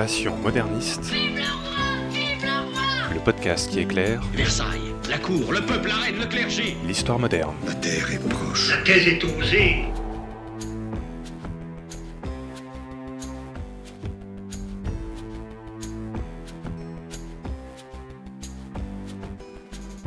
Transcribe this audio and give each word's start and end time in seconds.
Passion 0.00 0.34
moderniste. 0.38 1.12
Le 3.12 3.20
podcast 3.22 3.70
qui 3.70 3.80
éclaire 3.80 4.22
Versailles, 4.32 4.94
la 5.10 5.18
cour, 5.18 5.52
le 5.52 5.60
peuple, 5.60 5.88
la 5.88 5.94
reine, 5.96 6.16
le 6.18 6.24
clergé. 6.24 6.74
l'histoire 6.86 7.18
moderne. 7.18 7.54
La 7.66 7.74
terre 7.74 8.10
est 8.10 8.28
proche. 8.30 8.70
La 8.70 8.82
thèse 8.82 9.06
est 9.06 9.22
osée. 9.22 9.84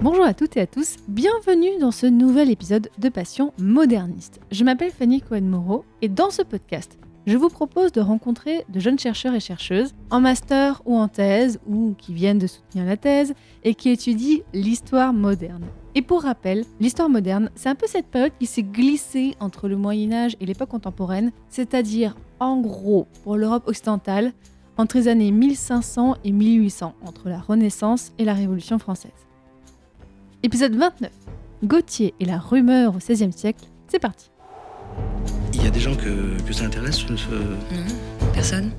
Bonjour 0.02 0.26
à 0.26 0.34
toutes 0.34 0.58
et 0.58 0.62
à 0.62 0.66
tous, 0.66 0.96
bienvenue 1.08 1.78
dans 1.80 1.92
ce 1.92 2.08
nouvel 2.08 2.50
épisode 2.50 2.90
de 2.98 3.10
Passion 3.10 3.54
moderniste. 3.60 4.40
Je 4.52 4.64
m'appelle 4.64 4.90
Fanny 4.90 5.22
Cohen-Moreau 5.22 5.86
et 6.02 6.10
dans 6.10 6.32
ce 6.32 6.42
podcast, 6.42 6.98
je 7.26 7.38
vous 7.38 7.50
propose 7.50 7.92
de 7.94 8.02
rencontrer 8.02 8.66
de 8.70 8.80
jeunes 8.80 9.00
chercheurs 9.00 9.34
et 9.34 9.40
chercheuses 9.40 9.94
en 10.10 10.20
master 10.20 10.82
ou 10.86 10.98
en 10.98 11.08
thèse 11.08 11.60
ou 11.66 11.96
qui 11.98 12.14
viennent 12.14 12.40
de 12.40 12.48
soutenir 12.48 12.86
la 12.86 12.98
thèse 12.98 13.34
et 13.64 13.76
qui 13.76 13.90
étudient 13.90 14.40
l'histoire 14.54 15.14
moderne. 15.14 15.64
Et 15.96 16.02
pour 16.02 16.24
rappel, 16.24 16.66
l'histoire 16.82 17.10
moderne, 17.10 17.50
c'est 17.56 17.70
un 17.70 17.76
peu 17.76 17.88
cette 17.88 18.08
période 18.08 18.34
qui 18.40 18.46
s'est 18.46 18.64
glissée 18.64 19.36
entre 19.40 19.70
le 19.70 19.78
Moyen 19.78 20.12
Âge 20.12 20.36
et 20.42 20.46
l'époque 20.46 20.70
contemporaine, 20.70 21.32
c'est-à-dire 21.50 22.16
en 22.40 22.60
gros 22.60 23.08
pour 23.24 23.38
l'Europe 23.38 23.68
occidentale, 23.68 24.34
entre 24.78 24.98
les 24.98 25.08
années 25.08 25.32
1500 25.32 26.16
et 26.24 26.32
1800, 26.32 26.96
entre 27.06 27.30
la 27.30 27.40
Renaissance 27.40 28.12
et 28.18 28.26
la 28.26 28.34
Révolution 28.34 28.80
française. 28.80 29.12
Épisode 30.42 30.76
29. 30.76 31.12
Gauthier 31.64 32.14
et 32.20 32.26
la 32.26 32.38
rumeur 32.38 32.96
au 32.96 32.98
XVIe 32.98 33.32
siècle, 33.32 33.66
c'est 33.88 34.00
parti. 34.00 34.33
Il 35.64 35.68
y 35.68 35.70
a 35.70 35.72
des 35.72 35.80
gens 35.80 35.96
que, 35.96 36.42
que 36.46 36.52
ça 36.52 36.66
intéresse 36.66 37.08
Non, 37.08 37.16
personne. 38.34 38.72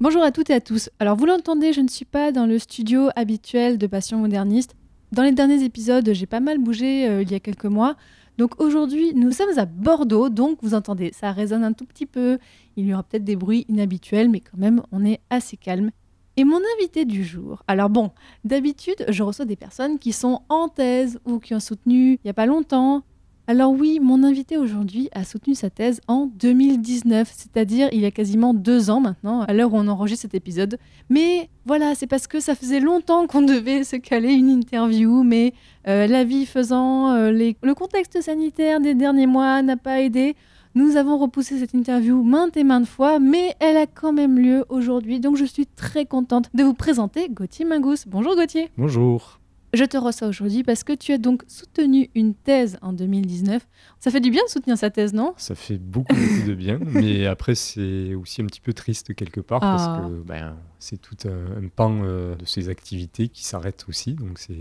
Bonjour 0.00 0.24
à 0.24 0.32
toutes 0.32 0.50
et 0.50 0.54
à 0.54 0.60
tous. 0.60 0.90
Alors 0.98 1.16
vous 1.16 1.24
l'entendez, 1.24 1.72
je 1.72 1.80
ne 1.80 1.86
suis 1.86 2.04
pas 2.04 2.32
dans 2.32 2.46
le 2.46 2.58
studio 2.58 3.10
habituel 3.14 3.78
de 3.78 3.86
Passion 3.86 4.18
Moderniste. 4.18 4.74
Dans 5.12 5.22
les 5.22 5.30
derniers 5.30 5.62
épisodes, 5.62 6.10
j'ai 6.12 6.26
pas 6.26 6.40
mal 6.40 6.58
bougé 6.58 7.08
euh, 7.08 7.22
il 7.22 7.30
y 7.30 7.36
a 7.36 7.38
quelques 7.38 7.66
mois. 7.66 7.94
Donc 8.38 8.60
aujourd'hui, 8.60 9.14
nous 9.14 9.30
sommes 9.30 9.56
à 9.56 9.66
Bordeaux, 9.66 10.30
donc 10.30 10.58
vous 10.62 10.74
entendez, 10.74 11.12
ça 11.14 11.30
résonne 11.30 11.62
un 11.62 11.74
tout 11.74 11.86
petit 11.86 12.06
peu. 12.06 12.38
Il 12.76 12.86
y 12.86 12.92
aura 12.92 13.04
peut-être 13.04 13.22
des 13.22 13.36
bruits 13.36 13.64
inhabituels, 13.68 14.28
mais 14.28 14.40
quand 14.40 14.58
même, 14.58 14.82
on 14.90 15.04
est 15.04 15.20
assez 15.30 15.56
calme. 15.56 15.92
Et 16.36 16.42
mon 16.42 16.58
invité 16.76 17.04
du 17.04 17.22
jour. 17.22 17.62
Alors 17.68 17.88
bon, 17.88 18.10
d'habitude, 18.42 19.04
je 19.08 19.22
reçois 19.22 19.44
des 19.44 19.54
personnes 19.54 20.00
qui 20.00 20.10
sont 20.10 20.42
en 20.48 20.66
thèse 20.68 21.20
ou 21.24 21.38
qui 21.38 21.54
ont 21.54 21.60
soutenu 21.60 22.14
il 22.14 22.20
n'y 22.24 22.30
a 22.30 22.34
pas 22.34 22.46
longtemps. 22.46 23.04
Alors 23.48 23.72
oui, 23.72 23.98
mon 24.00 24.22
invité 24.22 24.56
aujourd'hui 24.56 25.08
a 25.12 25.24
soutenu 25.24 25.56
sa 25.56 25.68
thèse 25.68 26.00
en 26.06 26.26
2019, 26.26 27.28
c'est-à-dire 27.36 27.88
il 27.90 28.00
y 28.00 28.06
a 28.06 28.12
quasiment 28.12 28.54
deux 28.54 28.88
ans 28.88 29.00
maintenant, 29.00 29.42
à 29.42 29.52
l'heure 29.52 29.74
où 29.74 29.76
on 29.76 29.88
enregistre 29.88 30.22
cet 30.22 30.34
épisode. 30.34 30.78
Mais 31.10 31.50
voilà, 31.66 31.96
c'est 31.96 32.06
parce 32.06 32.28
que 32.28 32.38
ça 32.38 32.54
faisait 32.54 32.78
longtemps 32.78 33.26
qu'on 33.26 33.42
devait 33.42 33.82
se 33.82 33.96
caler 33.96 34.32
une 34.32 34.48
interview, 34.48 35.24
mais 35.24 35.54
euh, 35.88 36.06
la 36.06 36.22
vie 36.22 36.46
faisant, 36.46 37.10
euh, 37.10 37.32
le 37.32 37.74
contexte 37.74 38.20
sanitaire 38.20 38.80
des 38.80 38.94
derniers 38.94 39.26
mois 39.26 39.60
n'a 39.62 39.76
pas 39.76 40.00
aidé. 40.00 40.36
Nous 40.76 40.96
avons 40.96 41.18
repoussé 41.18 41.58
cette 41.58 41.74
interview 41.74 42.22
maintes 42.22 42.56
et 42.56 42.64
maintes 42.64 42.86
fois, 42.86 43.18
mais 43.18 43.56
elle 43.58 43.76
a 43.76 43.86
quand 43.86 44.12
même 44.12 44.38
lieu 44.38 44.64
aujourd'hui, 44.68 45.18
donc 45.18 45.36
je 45.36 45.44
suis 45.44 45.66
très 45.66 46.06
contente 46.06 46.48
de 46.54 46.62
vous 46.62 46.74
présenter 46.74 47.28
Gauthier 47.28 47.64
Mingous. 47.64 48.06
Bonjour 48.06 48.36
Gauthier 48.36 48.70
Bonjour. 48.78 49.41
Je 49.74 49.84
te 49.84 49.96
reçois 49.96 50.28
aujourd'hui 50.28 50.62
parce 50.62 50.84
que 50.84 50.92
tu 50.92 51.12
as 51.12 51.18
donc 51.18 51.44
soutenu 51.48 52.10
une 52.14 52.34
thèse 52.34 52.78
en 52.82 52.92
2019. 52.92 53.66
Ça 54.00 54.10
fait 54.10 54.20
du 54.20 54.30
bien 54.30 54.42
de 54.44 54.50
soutenir 54.50 54.76
sa 54.76 54.90
thèse, 54.90 55.14
non? 55.14 55.32
Ça 55.36 55.54
fait 55.54 55.78
beaucoup, 55.78 56.14
beaucoup 56.14 56.46
de 56.48 56.54
bien, 56.54 56.78
mais 56.86 57.26
après 57.26 57.54
c'est 57.54 58.14
aussi 58.14 58.42
un 58.42 58.46
petit 58.46 58.60
peu 58.60 58.72
triste 58.72 59.14
quelque 59.14 59.40
part 59.40 59.60
Ah. 59.62 59.76
parce 59.76 60.00
que 60.10 60.22
ben, 60.22 60.56
c'est 60.78 61.00
tout 61.00 61.16
un, 61.26 61.64
un 61.64 61.68
pan 61.68 62.00
euh, 62.04 62.34
de 62.36 62.44
ses 62.44 62.68
activités 62.68 63.28
qui 63.28 63.44
s'arrête 63.44 63.84
aussi, 63.88 64.14
donc 64.14 64.38
c'est 64.38 64.60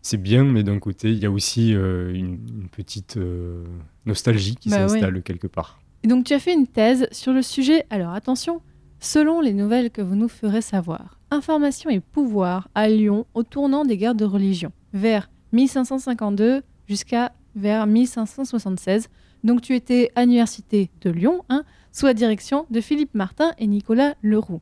c'est 0.00 0.16
bien, 0.16 0.44
mais 0.44 0.62
d'un 0.62 0.78
côté 0.78 1.10
il 1.10 1.18
y 1.18 1.26
a 1.26 1.30
aussi 1.30 1.74
euh, 1.74 2.14
une, 2.14 2.38
une 2.48 2.68
petite 2.70 3.16
euh, 3.16 3.64
nostalgie 4.06 4.54
qui 4.54 4.68
Bah 4.70 4.88
s'installe 4.88 5.22
quelque 5.22 5.48
part. 5.48 5.80
Et 6.04 6.08
donc 6.08 6.24
tu 6.24 6.32
as 6.34 6.38
fait 6.38 6.54
une 6.54 6.68
thèse 6.68 7.08
sur 7.10 7.32
le 7.32 7.42
sujet, 7.42 7.84
alors 7.90 8.12
attention, 8.12 8.62
selon 9.00 9.40
les 9.40 9.52
nouvelles 9.52 9.90
que 9.90 10.00
vous 10.00 10.14
nous 10.14 10.28
ferez 10.28 10.62
savoir, 10.62 11.17
information 11.30 11.90
et 11.90 12.00
pouvoir 12.00 12.68
à 12.74 12.88
Lyon 12.88 13.26
au 13.34 13.42
tournant 13.42 13.84
des 13.84 13.96
guerres 13.96 14.14
de 14.14 14.24
religion, 14.24 14.72
vers 14.92 15.30
1552 15.52 16.62
jusqu'à 16.86 17.32
vers 17.54 17.86
1576. 17.86 19.08
Donc 19.44 19.62
tu 19.62 19.74
étais 19.74 20.10
à 20.14 20.22
l'université 20.22 20.90
de 21.00 21.10
Lyon, 21.10 21.44
hein, 21.48 21.64
sous 21.92 22.06
la 22.06 22.14
direction 22.14 22.66
de 22.70 22.80
Philippe 22.80 23.14
Martin 23.14 23.52
et 23.58 23.66
Nicolas 23.66 24.14
Leroux. 24.22 24.60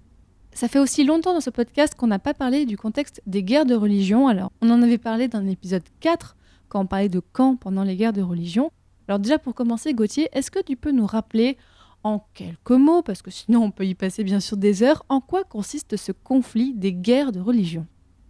Ça 0.52 0.68
fait 0.68 0.78
aussi 0.78 1.04
longtemps 1.04 1.34
dans 1.34 1.40
ce 1.40 1.50
podcast 1.50 1.94
qu'on 1.94 2.06
n'a 2.06 2.18
pas 2.18 2.34
parlé 2.34 2.64
du 2.64 2.78
contexte 2.78 3.20
des 3.26 3.42
guerres 3.42 3.66
de 3.66 3.74
religion. 3.74 4.26
Alors, 4.26 4.52
on 4.62 4.70
en 4.70 4.82
avait 4.82 4.96
parlé 4.96 5.28
dans 5.28 5.40
l'épisode 5.40 5.82
4, 6.00 6.34
quand 6.68 6.80
on 6.80 6.86
parlait 6.86 7.10
de 7.10 7.20
camps 7.20 7.56
pendant 7.56 7.82
les 7.82 7.96
guerres 7.96 8.14
de 8.14 8.22
religion. 8.22 8.70
Alors 9.06 9.18
déjà, 9.18 9.38
pour 9.38 9.54
commencer, 9.54 9.92
Gauthier, 9.92 10.28
est-ce 10.32 10.50
que 10.50 10.62
tu 10.62 10.76
peux 10.76 10.92
nous 10.92 11.06
rappeler 11.06 11.58
en 12.06 12.24
quelques 12.34 12.70
mots, 12.70 13.02
parce 13.02 13.20
que 13.20 13.32
sinon 13.32 13.64
on 13.64 13.70
peut 13.72 13.84
y 13.84 13.96
passer 13.96 14.22
bien 14.22 14.38
sûr 14.38 14.56
des 14.56 14.84
heures, 14.84 15.04
en 15.08 15.20
quoi 15.20 15.42
consiste 15.42 15.96
ce 15.96 16.12
conflit 16.12 16.72
des 16.72 16.92
guerres 16.92 17.32
de 17.32 17.40
religion? 17.40 17.84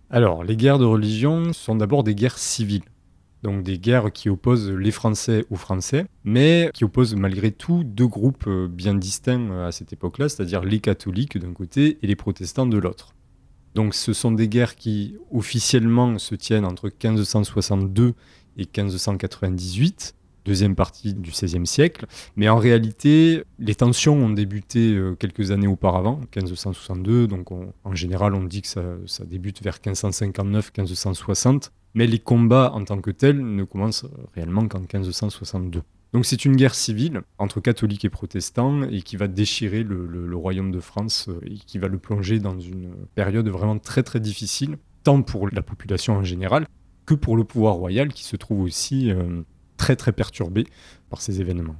Alors, 0.08 0.44
les 0.44 0.56
guerres 0.56 0.78
de 0.78 0.86
religion 0.86 1.52
sont 1.52 1.76
d'abord 1.76 2.02
des 2.02 2.14
guerres 2.14 2.38
civiles. 2.38 2.84
Donc 3.42 3.62
des 3.62 3.78
guerres 3.78 4.12
qui 4.12 4.30
opposent 4.30 4.70
les 4.70 4.90
Français 4.90 5.44
aux 5.50 5.56
Français, 5.56 6.06
mais 6.24 6.70
qui 6.72 6.84
opposent 6.84 7.14
malgré 7.16 7.52
tout 7.52 7.84
deux 7.84 8.06
groupes 8.06 8.46
euh, 8.46 8.66
bien 8.66 8.94
distincts 8.94 9.66
à 9.66 9.72
cette 9.72 9.92
époque-là, 9.92 10.30
c'est-à-dire 10.30 10.62
les 10.62 10.80
catholiques 10.80 11.36
d'un 11.36 11.52
côté 11.52 11.98
et 12.00 12.06
les 12.06 12.16
protestants 12.16 12.66
de 12.66 12.78
l'autre. 12.78 13.14
Donc 13.74 13.94
ce 13.94 14.14
sont 14.14 14.32
des 14.32 14.48
guerres 14.48 14.74
qui 14.74 15.16
officiellement 15.30 16.18
se 16.18 16.34
tiennent 16.34 16.64
entre 16.64 16.86
1562 16.86 18.14
et 18.56 18.62
1598, 18.62 20.14
deuxième 20.46 20.74
partie 20.76 21.12
du 21.14 21.30
XVIe 21.30 21.66
siècle, 21.66 22.06
mais 22.36 22.48
en 22.48 22.56
réalité, 22.56 23.42
les 23.58 23.74
tensions 23.74 24.14
ont 24.16 24.30
débuté 24.30 24.94
euh, 24.94 25.14
quelques 25.14 25.50
années 25.50 25.66
auparavant, 25.66 26.20
1562, 26.34 27.26
donc 27.26 27.50
on- 27.50 27.72
en 27.84 27.94
général 27.94 28.34
on 28.34 28.44
dit 28.44 28.62
que 28.62 28.68
ça, 28.68 28.82
ça 29.06 29.24
débute 29.24 29.62
vers 29.62 29.78
1559-1560, 29.80 31.70
mais 31.94 32.06
les 32.06 32.18
combats 32.18 32.70
en 32.74 32.84
tant 32.84 33.00
que 33.00 33.10
tels 33.10 33.40
ne 33.40 33.64
commencent 33.64 34.06
réellement 34.34 34.66
qu'en 34.68 34.80
1562. 34.80 35.82
Donc 36.12 36.24
c'est 36.24 36.44
une 36.44 36.56
guerre 36.56 36.74
civile 36.74 37.22
entre 37.38 37.60
catholiques 37.60 38.04
et 38.04 38.10
protestants 38.10 38.82
et 38.84 39.02
qui 39.02 39.16
va 39.16 39.26
déchirer 39.28 39.82
le 39.82 40.36
royaume 40.36 40.70
de 40.70 40.80
France 40.80 41.26
euh, 41.28 41.40
et 41.44 41.54
qui 41.56 41.78
va 41.78 41.88
le 41.88 41.98
plonger 41.98 42.38
dans 42.38 42.58
une 42.58 42.90
période 43.14 43.48
vraiment 43.48 43.78
très 43.78 44.02
très 44.02 44.20
difficile, 44.20 44.78
tant 45.02 45.22
pour 45.22 45.48
la 45.50 45.62
population 45.62 46.14
en 46.14 46.22
général 46.24 46.66
que 47.04 47.14
pour 47.14 47.36
le 47.36 47.44
pouvoir 47.44 47.74
royal 47.74 48.08
qui 48.12 48.24
se 48.24 48.36
trouve 48.36 48.60
aussi 48.62 49.10
euh, 49.10 49.42
très 49.86 49.94
très 49.94 50.10
perturbé 50.10 50.66
par 51.10 51.20
ces 51.20 51.40
événements. 51.40 51.76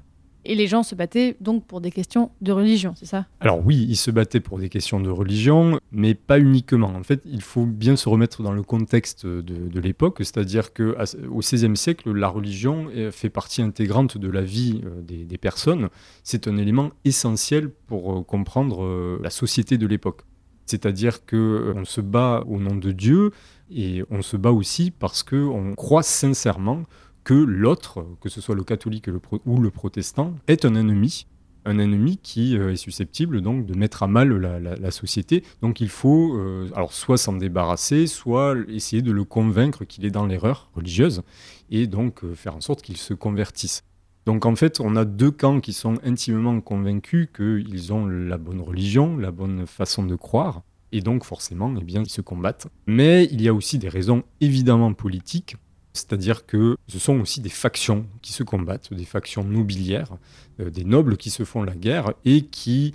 Et 0.49 0.55
les 0.55 0.69
gens 0.69 0.85
se 0.85 0.95
battaient 0.95 1.37
donc 1.41 1.67
pour 1.67 1.81
des 1.81 1.91
questions 1.91 2.31
de 2.41 2.53
religion, 2.53 2.95
c'est 2.95 3.05
ça? 3.05 3.27
Alors 3.41 3.67
oui, 3.67 3.85
ils 3.89 3.97
se 3.97 4.13
battaient 4.13 4.39
pour 4.39 4.61
des 4.61 4.69
questions 4.69 5.01
de 5.01 5.11
religion, 5.11 5.81
mais 5.91 6.15
pas 6.15 6.39
uniquement. 6.39 6.95
En 6.95 7.03
fait, 7.03 7.21
il 7.25 7.43
faut 7.43 7.67
bien 7.67 7.97
se 7.97 8.09
remettre 8.09 8.45
dans 8.45 8.53
le 8.53 8.63
contexte 8.63 9.27
de, 9.27 9.41
de 9.41 9.81
l'époque, 9.81 10.19
c'est-à-dire 10.21 10.73
qu'au 10.73 11.41
XVIe 11.41 11.77
siècle, 11.77 12.13
la 12.13 12.29
religion 12.29 12.87
euh, 12.95 13.11
fait 13.11 13.29
partie 13.29 13.61
intégrante 13.61 14.19
de 14.19 14.31
la 14.31 14.43
vie 14.43 14.83
euh, 14.85 15.03
des, 15.03 15.25
des 15.25 15.39
personnes. 15.39 15.89
C'est 16.23 16.47
un 16.47 16.57
élément 16.59 16.91
essentiel 17.05 17.69
pour 17.89 18.17
euh, 18.17 18.23
comprendre 18.23 19.19
la 19.21 19.31
société 19.31 19.79
de 19.79 19.87
l'époque. 19.89 20.23
C'est-à-dire 20.65 21.25
que 21.25 21.75
on 21.77 21.85
se 21.85 22.01
bat 22.01 22.45
au 22.47 22.59
nom 22.59 22.77
de 22.77 22.93
Dieu 22.93 23.33
et 23.69 24.05
on 24.11 24.23
se 24.23 24.37
bat 24.37 24.53
aussi 24.53 24.93
parce 24.93 25.25
que 25.25 25.37
on 25.37 25.75
croit 25.75 26.03
sincèrement 26.05 26.85
que 27.27 27.35
l'autre, 27.35 28.07
que 28.21 28.29
ce 28.29 28.41
soit 28.41 28.55
le 28.55 28.63
catholique 28.63 29.11
ou 29.47 29.61
le 29.61 29.71
protestant, 29.71 30.35
est 30.47 30.65
un 30.65 30.77
ennemi 30.77 31.27
un 31.65 31.81
ennemi 31.81 32.19
qui 32.23 32.57
euh, 32.57 32.71
est 32.71 32.77
susceptible 32.77 33.41
donc 33.41 33.67
de 33.67 33.77
mettre 33.77 34.05
à 34.05 34.07
mal 34.07 34.29
la 34.39 34.91
société. 34.93 35.43
Donc 35.63 35.81
il 35.81 35.89
faut 35.89 36.37
euh, 36.37 36.71
alors 36.77 36.93
soit 36.93 37.19
s'en 37.19 37.33
débarrasser, 37.33 38.07
soit 38.07 38.55
essayer 38.69 39.03
de 39.03 39.11
le 39.11 39.25
convaincre 39.25 39.85
qu'il 39.85 40.05
est 40.05 40.13
dans 40.13 40.27
l'erreur 40.27 40.71
religieuse 40.77 41.23
et 41.69 41.89
donc 41.89 42.23
euh, 42.23 42.37
faire 42.37 42.55
en 42.55 42.61
sorte 42.61 42.83
qu'il 42.83 42.97
se 42.97 43.15
convertisse. 43.15 43.83
Donc 44.27 44.47
en 44.47 44.55
fait, 44.55 44.79
on 44.79 44.95
a 44.95 45.05
deux 45.05 45.33
camps 45.33 45.59
qui 45.59 45.73
sont 45.73 45.99
intimement 46.05 46.61
convaincus 46.61 47.29
qu'ils 47.35 47.93
ont 47.93 48.07
la 48.07 48.39
bonne 48.39 48.61
religion, 48.61 49.17
la 49.17 49.33
bonne 49.33 49.67
façon 49.67 50.05
de 50.05 50.15
croire, 50.15 50.63
et 50.93 51.01
donc 51.01 51.25
forcément, 51.25 51.75
eh 51.81 51.85
bien, 51.85 52.03
ils 52.03 52.11
se 52.11 52.21
combattent. 52.21 52.69
Mais 52.87 53.29
il 53.33 53.43
y 53.43 53.49
a 53.49 53.55
aussi 53.55 53.79
des 53.79 53.89
raisons 53.89 54.23
évidemment 54.41 54.93
politiques, 54.93 55.57
c'est-à-dire 55.97 56.47
que 56.47 56.77
ce 56.89 56.99
sont 56.99 57.21
aussi 57.21 57.41
des 57.41 57.49
factions 57.49 58.07
qui 58.23 58.33
se 58.33 58.43
combattent, 58.43 58.93
des 58.93 59.05
factions 59.05 59.45
nobiliaires, 59.45 60.17
euh, 60.61 60.71
des 60.71 60.85
nobles 60.85 61.17
qui 61.17 61.31
se 61.31 61.45
font 61.45 61.63
la 61.63 61.75
guerre 61.75 62.13
et 62.25 62.43
qui 62.43 62.95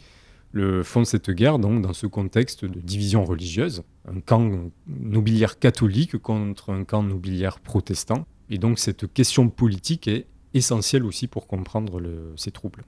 le, 0.51 0.83
font 0.83 1.03
cette 1.05 1.31
guerre 1.31 1.59
donc 1.59 1.81
dans 1.81 1.93
ce 1.93 2.07
contexte 2.07 2.65
de 2.65 2.79
division 2.79 3.23
religieuse, 3.25 3.83
un 4.07 4.19
camp 4.19 4.49
nobiliaire 4.87 5.59
catholique 5.59 6.17
contre 6.17 6.71
un 6.71 6.83
camp 6.83 7.03
nobiliaire 7.03 7.59
protestant. 7.59 8.25
Et 8.49 8.57
donc 8.57 8.79
cette 8.79 9.11
question 9.11 9.49
politique 9.49 10.07
est 10.07 10.27
essentielle 10.53 11.05
aussi 11.05 11.27
pour 11.27 11.47
comprendre 11.47 12.01
ces 12.35 12.51
troubles. 12.51 12.83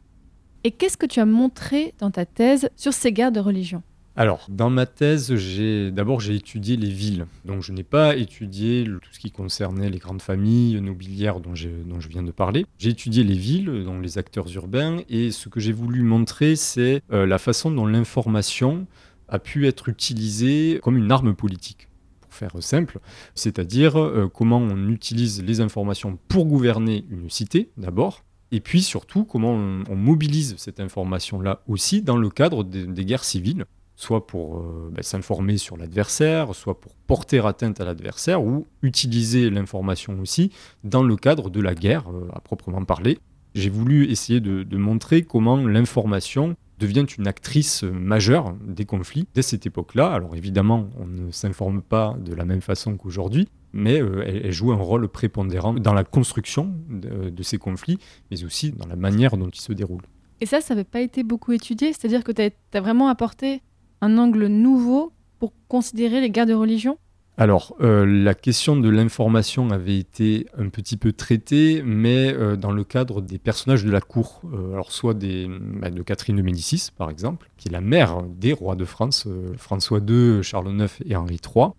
Et 0.66 0.72
qu'est-ce 0.72 0.98
que 0.98 1.06
tu 1.06 1.20
as 1.20 1.26
montré 1.26 1.94
dans 2.00 2.12
ta 2.12 2.26
thèse 2.26 2.70
sur 2.76 2.94
ces 2.94 3.12
guerres 3.12 3.32
de 3.32 3.40
religion? 3.40 3.84
Alors, 4.16 4.46
dans 4.48 4.70
ma 4.70 4.86
thèse, 4.86 5.36
j'ai 5.38 5.90
d'abord 5.90 6.20
j'ai 6.20 6.36
étudié 6.36 6.78
les 6.78 6.92
villes. 6.92 7.26
Donc, 7.46 7.64
je 7.64 7.72
n'ai 7.72 7.84
pas 7.84 8.16
étudié 8.16 8.86
tout 8.86 9.10
ce 9.12 9.20
qui 9.20 9.32
concernait 9.32 9.90
les 9.90 9.98
grandes 9.98 10.22
familles 10.22 10.80
nobiliaires 10.82 11.40
dont, 11.40 11.56
je 11.56 11.70
viens 12.10 12.22
de 12.22 12.32
parler. 12.32 12.68
J'ai 12.78 12.92
étudié 12.92 13.24
les 13.24 13.34
villes, 13.34 13.84
donc 13.84 14.04
les 14.04 14.20
acteurs 14.20 14.46
urbains, 14.56 15.00
et 15.10 15.32
ce 15.32 15.50
que 15.50 15.60
j'ai 15.60 15.72
voulu 15.72 16.04
montrer, 16.04 16.56
c'est 16.56 17.02
euh, 17.12 17.26
la 17.26 17.40
façon 17.40 17.72
dont 17.72 17.88
l'information 17.88 18.86
a 19.30 19.40
pu 19.40 19.66
être 19.66 19.90
utilisée 19.90 20.80
comme 20.84 20.98
une 20.98 21.12
arme 21.12 21.34
politique. 21.34 21.88
Pour 22.22 22.36
faire 22.36 22.52
simple, 22.62 23.00
c'est-à-dire 23.34 24.00
euh, 24.00 24.30
comment 24.32 24.60
on 24.60 24.90
utilise 24.90 25.42
les 25.42 25.60
informations 25.60 26.20
pour 26.28 26.46
gouverner 26.46 27.06
une 27.10 27.32
cité, 27.32 27.72
d'abord, 27.78 28.24
et 28.52 28.60
puis 28.60 28.84
surtout 28.84 29.26
comment 29.26 29.54
on, 29.54 29.96
mobilise 29.96 30.54
cette 30.58 30.80
information-là 30.80 31.64
aussi 31.68 32.04
dans 32.04 32.18
le 32.18 32.30
cadre 32.30 32.64
des 32.64 33.06
guerres 33.06 33.24
civiles 33.24 33.66
soit 33.96 34.28
pour 34.28 34.58
euh, 34.58 34.92
ben, 34.92 35.04
s'informer 35.04 35.58
sur 35.58 35.78
l'adversaire, 35.78 36.54
soit 36.56 36.80
pour 36.80 36.96
porter 37.08 37.46
atteinte 37.46 37.80
à 37.80 37.86
l'adversaire, 37.86 38.44
ou 38.44 38.68
utiliser 38.82 39.50
l'information 39.50 40.20
aussi 40.20 40.52
dans 40.84 41.04
le 41.04 41.16
cadre 41.16 41.50
de 41.50 41.62
la 41.62 41.76
guerre 41.76 42.10
euh, 42.10 42.28
à 42.34 42.40
proprement 42.40 42.84
parler. 42.84 43.20
J'ai 43.56 43.70
voulu 43.70 44.10
essayer 44.10 44.40
de, 44.40 44.78
montrer 44.78 45.22
comment 45.22 45.58
l'information 45.58 46.56
devient 46.80 47.06
une 47.18 47.28
actrice 47.28 47.84
majeure 47.84 48.56
des 48.66 48.86
conflits 48.86 49.28
dès 49.36 49.44
cette 49.44 49.68
époque-là. 49.68 50.12
Alors 50.12 50.36
évidemment, 50.36 50.90
on 51.00 51.06
ne 51.06 51.32
s'informe 51.32 51.84
pas 51.84 52.16
de 52.20 52.34
la 52.34 52.46
même 52.46 52.62
façon 52.62 52.98
qu'aujourd'hui, 52.98 53.48
mais 53.72 54.02
euh, 54.02 54.24
elle, 54.26 54.52
joue 54.52 54.72
un 54.72 54.78
rôle 54.78 55.08
prépondérant 55.08 55.76
dans 55.76 55.94
la 55.94 56.04
construction 56.04 56.74
de 56.90 57.44
ces 57.44 57.60
conflits, 57.60 58.00
mais 58.32 58.44
aussi 58.44 58.72
dans 58.72 58.88
la 58.88 58.96
manière 58.96 59.38
dont 59.38 59.50
ils 59.50 59.62
se 59.62 59.72
déroulent. 59.72 60.08
Et 60.44 60.46
ça, 60.46 60.60
ça 60.60 60.74
n'avait 60.74 60.84
pas 60.84 61.00
été 61.00 61.24
beaucoup 61.24 61.54
étudié 61.54 61.94
C'est-à-dire 61.94 62.22
que 62.22 62.34
tu 62.34 62.42
as, 62.42 62.82
vraiment 62.82 63.08
apporté 63.08 63.62
un 64.04 64.18
angle 64.18 64.48
nouveau 64.48 65.14
pour 65.40 65.54
considérer 65.68 66.20
les 66.20 66.30
guerres 66.30 66.46
de 66.46 66.54
religion? 66.54 66.98
Alors, 67.36 67.76
euh, 67.82 68.06
la 68.06 68.36
question 68.36 68.76
de 68.76 68.90
l'information 68.90 69.72
avait 69.72 69.98
été 69.98 70.46
un 70.56 70.70
petit 70.70 70.98
peu 70.98 71.14
traitée, 71.14 71.82
mais 71.84 72.32
euh, 72.32 72.56
dans 72.56 72.72
le 72.72 72.84
cadre 72.84 73.22
des 73.22 73.40
personnages 73.40 73.84
de 73.84 73.90
la 73.90 74.02
cour. 74.02 74.42
Euh, 74.54 74.74
alors, 74.74 74.92
soit 74.92 75.16
bah, 75.16 75.90
de 75.90 76.04
Catherine 76.04 76.36
de 76.36 76.44
Médicis, 76.44 76.90
par 76.96 77.10
exemple, 77.10 77.50
qui 77.58 77.70
est 77.70 77.72
la 77.72 77.82
mère 77.82 78.22
des 78.24 78.54
rois 78.54 78.76
de 78.76 78.86
France, 78.86 79.28
François 79.58 80.00
II, 80.00 80.44
Charles 80.44 80.70
IX 80.78 81.02
et 81.06 81.16
Henri 81.16 81.40
III. 81.44 81.70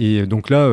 Et 0.00 0.26
donc 0.26 0.48
là, 0.48 0.70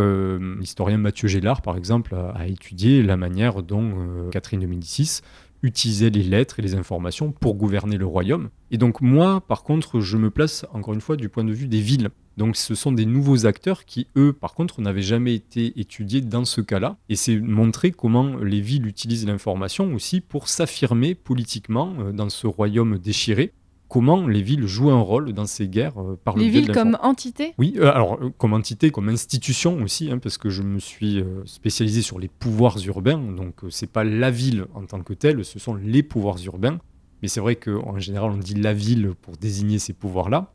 l'historien 0.59 0.97
Mathieu 0.97 1.27
Gélard, 1.27 1.63
par 1.63 1.77
exemple, 1.77 2.13
a, 2.13 2.47
étudié 2.47 3.01
la 3.01 3.17
manière 3.17 3.63
dont 3.63 4.29
Catherine 4.31 4.59
de 4.59 4.67
Médicis 4.67 5.21
utilisait 5.65 6.09
les 6.09 6.23
lettres 6.23 6.59
et 6.59 6.61
les 6.61 6.75
informations 6.75 7.31
pour 7.31 7.55
gouverner 7.55 7.97
le 7.97 8.05
royaume. 8.05 8.49
Et 8.71 8.77
donc 8.77 9.01
moi, 9.01 9.41
par 9.41 9.63
contre, 9.63 9.99
je 9.99 10.17
me 10.17 10.29
place 10.29 10.65
encore 10.73 10.93
une 10.93 11.01
fois 11.01 11.15
du 11.15 11.29
point 11.29 11.43
de 11.43 11.53
vue 11.53 11.67
des 11.67 11.81
villes. 11.81 12.09
Donc 12.37 12.57
ce 12.57 12.75
sont 12.75 12.91
des 12.91 13.05
nouveaux 13.05 13.45
acteurs 13.45 13.85
qui, 13.85 14.07
eux, 14.17 14.33
par 14.33 14.53
contre, 14.53 14.81
n'avaient 14.81 15.01
jamais 15.01 15.33
été 15.33 15.79
étudiés 15.79 16.21
dans 16.21 16.45
ce 16.45 16.61
cas-là. 16.61 16.97
Et 17.09 17.15
c'est 17.15 17.37
montrer 17.37 17.91
comment 17.91 18.35
les 18.37 18.61
villes 18.61 18.87
utilisent 18.87 19.25
l'information 19.25 19.93
aussi 19.93 20.21
pour 20.21 20.49
s'affirmer 20.49 21.15
politiquement 21.15 21.93
euh, 21.99 22.11
dans 22.11 22.29
ce 22.29 22.47
royaume 22.47 22.97
déchiré. 22.97 23.53
Comment 23.87 24.27
les 24.27 24.41
villes 24.41 24.65
jouent 24.65 24.89
un 24.89 25.01
rôle 25.01 25.33
dans 25.33 25.45
ces 25.45 25.67
guerres 25.67 25.99
euh, 26.01 26.19
par 26.23 26.35
le 26.35 26.43
Les 26.43 26.49
biais 26.49 26.61
villes 26.61 26.71
comme 26.71 26.97
entité? 27.01 27.53
Oui, 27.57 27.75
euh, 27.77 27.91
alors 27.93 28.15
euh, 28.15 28.31
comme 28.37 28.53
entité, 28.53 28.89
comme 28.89 29.09
institution 29.09 29.81
aussi, 29.83 30.11
hein, 30.11 30.17
parce 30.17 30.37
que 30.37 30.49
je 30.49 30.63
me 30.63 30.79
suis 30.79 31.23
spécialisé 31.45 32.01
sur 32.01 32.19
les 32.19 32.27
pouvoirs 32.27 32.77
urbains, 32.85 33.17
donc 33.17 33.55
c'est 33.69 33.91
pas 33.91 34.03
la 34.03 34.31
ville 34.31 34.65
en 34.73 34.85
tant 34.85 35.01
que 35.01 35.13
telle, 35.13 35.45
ce 35.45 35.59
sont 35.59 35.75
les 35.75 36.03
pouvoirs 36.03 36.37
urbains. 36.45 36.79
Mais 37.21 37.27
c'est 37.27 37.39
vrai 37.39 37.55
qu'en 37.55 37.97
général, 37.99 38.31
on 38.31 38.37
dit 38.37 38.55
la 38.55 38.73
ville 38.73 39.13
pour 39.21 39.37
désigner 39.37 39.79
ces 39.79 39.93
pouvoirs-là. 39.93 40.51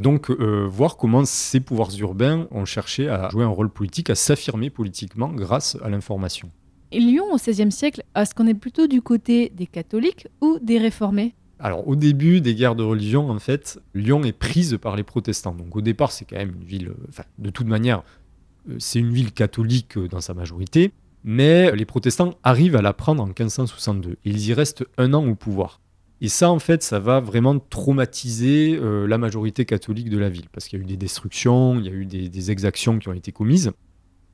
Donc, 0.00 0.30
voir 0.30 0.96
comment 0.96 1.24
ces 1.24 1.60
pouvoirs 1.60 1.90
urbains 1.98 2.46
ont 2.50 2.64
cherché 2.64 3.08
à 3.08 3.28
jouer 3.30 3.44
un 3.44 3.48
rôle 3.48 3.68
politique, 3.68 4.10
à 4.10 4.14
s'affirmer 4.14 4.70
politiquement 4.70 5.28
grâce 5.28 5.76
à 5.82 5.88
l'information. 5.88 6.50
Et 6.92 7.00
Lyon, 7.00 7.24
au 7.32 7.36
XVIe 7.36 7.72
siècle, 7.72 8.04
est-ce 8.14 8.34
qu'on 8.34 8.46
est 8.46 8.54
plutôt 8.54 8.86
du 8.86 9.02
côté 9.02 9.50
des 9.54 9.66
catholiques 9.66 10.28
ou 10.40 10.58
des 10.62 10.78
réformés? 10.78 11.34
Alors, 11.60 11.86
au 11.86 11.96
début 11.96 12.40
des 12.40 12.54
guerres 12.54 12.74
de 12.74 12.82
religion, 12.82 13.30
en 13.30 13.38
fait, 13.38 13.80
Lyon 13.94 14.22
est 14.24 14.32
prise 14.32 14.76
par 14.80 14.96
les 14.96 15.02
protestants. 15.02 15.54
Donc, 15.54 15.76
au 15.76 15.80
départ, 15.80 16.12
c'est 16.12 16.24
quand 16.24 16.36
même 16.36 16.52
une 16.60 16.64
ville. 16.64 16.88
euh, 16.88 17.06
Enfin, 17.08 17.24
de 17.38 17.50
toute 17.50 17.66
manière, 17.68 18.02
euh, 18.68 18.76
c'est 18.78 18.98
une 18.98 19.12
ville 19.12 19.32
catholique 19.32 19.96
euh, 19.96 20.08
dans 20.08 20.20
sa 20.20 20.34
majorité. 20.34 20.92
Mais 21.22 21.74
les 21.74 21.86
protestants 21.86 22.34
arrivent 22.42 22.76
à 22.76 22.82
la 22.82 22.92
prendre 22.92 23.22
en 23.22 23.26
1562. 23.26 24.10
Et 24.10 24.16
ils 24.24 24.48
y 24.48 24.52
restent 24.52 24.84
un 24.98 25.14
an 25.14 25.26
au 25.26 25.34
pouvoir. 25.34 25.80
Et 26.20 26.28
ça, 26.28 26.50
en 26.50 26.58
fait, 26.58 26.82
ça 26.82 26.98
va 26.98 27.20
vraiment 27.20 27.58
traumatiser 27.58 28.78
la 28.80 29.16
majorité 29.16 29.64
catholique 29.64 30.10
de 30.10 30.18
la 30.18 30.28
ville. 30.28 30.48
Parce 30.52 30.68
qu'il 30.68 30.78
y 30.78 30.82
a 30.82 30.84
eu 30.84 30.86
des 30.86 30.98
destructions, 30.98 31.78
il 31.78 31.86
y 31.86 31.88
a 31.88 31.92
eu 31.92 32.04
des 32.04 32.50
exactions 32.50 32.98
qui 32.98 33.08
ont 33.08 33.14
été 33.14 33.32
commises. 33.32 33.72